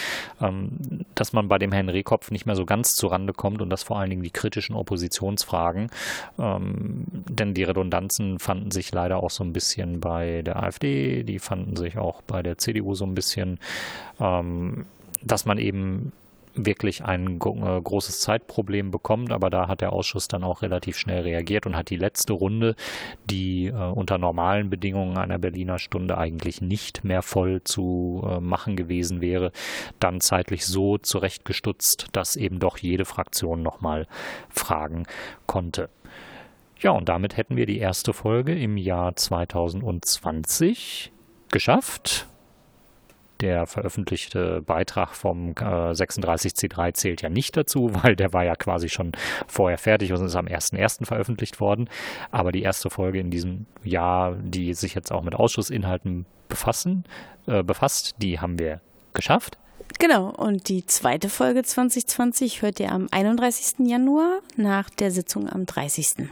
ähm, 0.41 0.71
dass 1.15 1.33
man 1.33 1.49
bei 1.49 1.59
dem 1.59 1.73
Herrn 1.73 1.89
Rehkopf 1.89 2.31
nicht 2.31 2.47
mehr 2.47 2.57
so 2.57 2.65
ganz 2.65 2.97
zurande 2.97 3.33
kommt 3.33 3.61
und 3.61 3.71
dass 3.71 3.83
vor 3.83 3.99
allen 3.99 4.11
Dingen 4.11 4.23
die 4.23 4.31
kritischen 4.31 4.75
Oppositionsfragen, 4.75 5.91
ähm, 6.39 7.05
denn 7.29 7.55
die 7.55 7.65
Redundanzen 7.65 8.39
fanden 8.39 8.71
sich 8.71 8.93
leider 8.93 9.23
auch 9.23 9.31
so 9.31 9.45
ein 9.45 9.53
bisschen 9.53 10.01
bei 10.01 10.43
der 10.43 10.63
AfD, 10.63 11.23
die 11.25 11.39
fanden 11.39 11.77
sich 11.77 11.99
auch 11.99 12.23
bei 12.23 12.43
der 12.43 12.59
CDU 12.59 12.95
so 12.95 13.05
ein 13.05 13.15
bisschen, 13.15 13.59
ähm, 14.21 14.87
dass 15.23 15.45
man 15.45 15.59
eben 15.59 16.13
wirklich 16.65 17.05
ein 17.05 17.37
äh, 17.37 17.81
großes 17.81 18.21
Zeitproblem 18.21 18.91
bekommt, 18.91 19.33
aber 19.33 19.51
da 19.51 19.69
hat 19.69 19.81
der 19.81 19.93
Ausschuss 19.93 20.29
dann 20.29 20.45
auch 20.45 20.63
relativ 20.63 20.97
schnell 20.99 21.23
reagiert 21.23 21.67
und 21.67 21.77
hat 21.77 21.91
die 21.91 21.97
letzte 21.97 22.33
Runde, 22.33 22.75
die 23.29 23.67
äh, 23.67 23.73
unter 23.73 24.19
normalen 24.19 24.71
Bedingungen 24.71 25.17
einer 25.17 25.39
Berliner 25.39 25.79
Stunde 25.79 26.19
eigentlich 26.19 26.61
nicht 26.61 27.05
mehr 27.05 27.23
voll 27.23 27.63
zu 27.63 28.23
äh, 28.29 28.41
machen 28.41 28.77
gewesen 28.77 29.21
wäre, 29.21 29.53
dann 30.01 30.21
zeitlich 30.21 30.67
so 30.67 30.99
zurechtgestutzt, 30.99 32.09
dass 32.13 32.37
eben 32.37 32.59
doch 32.59 32.79
jede 32.79 33.05
Fraktion 33.05 33.63
nochmal 33.63 34.07
fragen 34.49 35.05
konnte. 35.47 35.89
Ja, 36.81 36.93
und 36.93 37.09
damit 37.09 37.37
hätten 37.37 37.57
wir 37.57 37.67
die 37.67 37.79
erste 37.79 38.13
Folge 38.13 38.57
im 38.57 38.77
Jahr 38.77 39.17
2020 39.17 41.13
geschafft 41.51 42.29
der 43.41 43.67
veröffentlichte 43.67 44.63
Beitrag 44.63 45.15
vom 45.15 45.51
äh, 45.51 45.55
36C3 45.55 46.95
zählt 46.95 47.23
ja 47.23 47.29
nicht 47.29 47.57
dazu, 47.57 47.91
weil 48.03 48.17
der 48.17 48.33
war 48.33 48.45
ja 48.45 48.55
quasi 48.57 48.89
schon 48.89 49.13
vorher 49.47 49.79
fertig 49.79 50.13
und 50.13 50.25
ist 50.25 50.37
am 50.37 50.47
1.1. 50.47 51.07
veröffentlicht 51.07 51.61
worden. 51.61 51.89
Aber 52.31 52.53
die 52.53 52.63
erste 52.63 52.91
Folge 52.91 53.19
in 53.19 53.31
diesem 53.31 53.67
Jahr, 53.85 54.37
die 54.37 54.75
sich 54.75 54.95
jetzt 54.95 55.13
auch 55.13 55.23
mit 55.23 55.35
Ausschussinhalten 55.35 56.27
befassen, 56.49 57.05
äh, 57.47 57.63
befasst, 57.63 58.17
die 58.19 58.41
haben 58.41 58.59
wir 58.59 58.81
geschafft. 59.15 59.59
Genau, 59.99 60.31
und 60.31 60.69
die 60.69 60.87
zweite 60.87 61.29
Folge 61.29 61.63
2020 61.63 62.63
hört 62.63 62.79
ihr 62.79 62.93
am 62.93 63.09
31. 63.11 63.87
Januar 63.89 64.41
nach 64.57 64.91
der 64.91 65.11
Sitzung 65.11 65.49
am 65.49 65.67
30. 65.67 66.29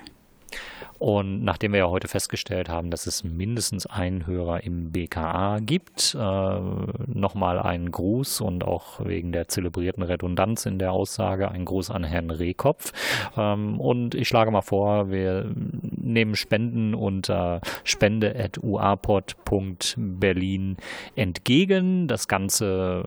Und 0.99 1.45
nachdem 1.45 1.73
wir 1.73 1.81
ja 1.81 1.89
heute 1.89 2.09
festgestellt 2.09 2.69
haben, 2.69 2.91
dass 2.91 3.07
es 3.07 3.25
mindestens 3.25 3.87
einen 3.87 4.27
Hörer 4.27 4.65
im 4.65 4.93
BKA 4.93 5.61
gibt, 5.61 6.17
äh, 6.19 6.61
nochmal 7.07 7.59
einen 7.59 7.93
Gruß 7.93 8.41
und 8.41 8.65
auch 8.65 9.05
wegen 9.05 9.33
der 9.33 9.49
zelebrierten 9.49 10.03
Redundanz 10.03 10.65
in 10.67 10.79
der 10.79 10.93
Aussage 10.93 11.51
ein 11.51 11.65
Gruß 11.65 11.91
an 11.91 12.05
Herrn 12.05 12.31
Rehkopf. 12.31 12.93
Ähm, 13.37 13.81
und 13.81 14.15
ich 14.15 14.29
schlage 14.29 14.51
mal 14.51 14.63
vor, 14.63 15.11
wir 15.11 15.51
nehmen 15.55 16.37
Spenden 16.37 16.95
unter 16.95 17.61
spende.uapod.berlin 17.85 20.77
entgegen. 21.15 22.09
Das 22.09 22.29
Ganze 22.29 23.05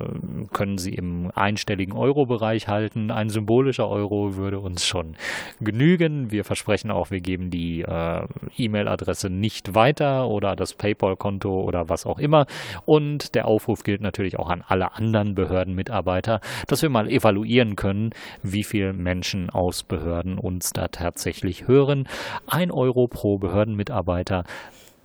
können 0.53 0.77
Sie 0.77 0.93
im 0.93 1.31
einstelligen 1.33 1.95
Euro-Bereich 1.95 2.67
halten. 2.67 3.09
Ein 3.11 3.29
symbolischer 3.29 3.87
Euro 3.89 4.35
würde 4.35 4.59
uns 4.59 4.85
schon 4.85 5.15
genügen. 5.59 6.31
Wir 6.31 6.43
versprechen 6.43 6.91
auch, 6.91 7.09
wir 7.11 7.21
geben 7.21 7.49
die 7.49 7.78
äh, 7.81 8.21
E-Mail-Adresse 8.57 9.29
nicht 9.29 9.75
weiter 9.75 10.27
oder 10.27 10.55
das 10.55 10.73
PayPal-Konto 10.73 11.61
oder 11.61 11.89
was 11.89 12.05
auch 12.05 12.19
immer. 12.19 12.45
Und 12.85 13.35
der 13.35 13.47
Aufruf 13.47 13.83
gilt 13.83 14.01
natürlich 14.01 14.37
auch 14.39 14.49
an 14.49 14.63
alle 14.67 14.93
anderen 14.93 15.35
Behördenmitarbeiter, 15.35 16.41
dass 16.67 16.81
wir 16.81 16.89
mal 16.89 17.09
evaluieren 17.09 17.75
können, 17.75 18.11
wie 18.43 18.63
viele 18.63 18.93
Menschen 18.93 19.49
aus 19.49 19.83
Behörden 19.83 20.37
uns 20.37 20.71
da 20.71 20.87
tatsächlich 20.87 21.67
hören. 21.67 22.07
Ein 22.47 22.71
Euro 22.71 23.07
pro 23.07 23.37
Behördenmitarbeiter. 23.37 24.43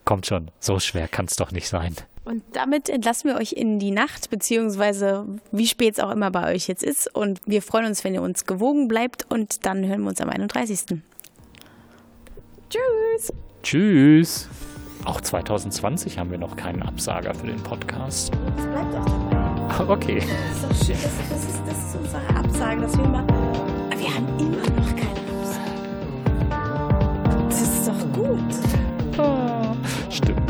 Kommt 0.04 0.26
schon, 0.26 0.50
so 0.58 0.78
schwer 0.80 1.08
kann 1.08 1.24
es 1.26 1.36
doch 1.36 1.50
nicht 1.50 1.68
sein. 1.68 1.94
Und 2.24 2.42
damit 2.52 2.88
entlassen 2.88 3.30
wir 3.30 3.36
euch 3.36 3.52
in 3.52 3.78
die 3.78 3.90
Nacht, 3.90 4.30
beziehungsweise 4.30 5.26
wie 5.52 5.66
spät 5.66 5.94
es 5.94 6.00
auch 6.00 6.10
immer 6.10 6.30
bei 6.30 6.54
euch 6.54 6.68
jetzt 6.68 6.82
ist. 6.82 7.14
Und 7.14 7.40
wir 7.44 7.60
freuen 7.60 7.86
uns, 7.86 8.02
wenn 8.02 8.14
ihr 8.14 8.22
uns 8.22 8.46
gewogen 8.46 8.88
bleibt. 8.88 9.30
Und 9.30 9.66
dann 9.66 9.86
hören 9.86 10.02
wir 10.02 10.08
uns 10.08 10.20
am 10.20 10.30
31. 10.30 11.02
Tschüss. 12.70 13.32
Tschüss. 13.62 14.48
Auch 15.04 15.20
2020 15.20 16.18
haben 16.18 16.30
wir 16.30 16.38
noch 16.38 16.56
keinen 16.56 16.82
Absager 16.82 17.34
für 17.34 17.46
den 17.46 17.62
Podcast. 17.62 18.32
Das 18.56 18.66
bleibt 18.66 18.94
doch 18.94 19.04
dabei. 19.04 19.92
Okay. 19.92 20.22
Das 20.62 20.80
ist 20.80 20.86
schön. 20.86 20.96
Das, 21.02 21.12
das, 21.30 21.44
ist, 21.44 21.62
das 21.66 21.78
ist 21.78 21.96
unsere 21.96 22.36
Absage, 22.36 22.80
dass 22.80 22.96
wir 22.96 23.04
immer. 23.04 23.26
Wir 23.96 24.14
haben 24.14 24.26
immer 24.38 24.56
noch 24.80 24.96
keinen 24.96 25.28
Absager. 25.40 25.74
Das 27.48 27.60
ist 27.62 27.88
doch 27.88 28.12
gut. 28.12 28.38
Oh, 29.18 29.76
stimmt. 30.10 30.43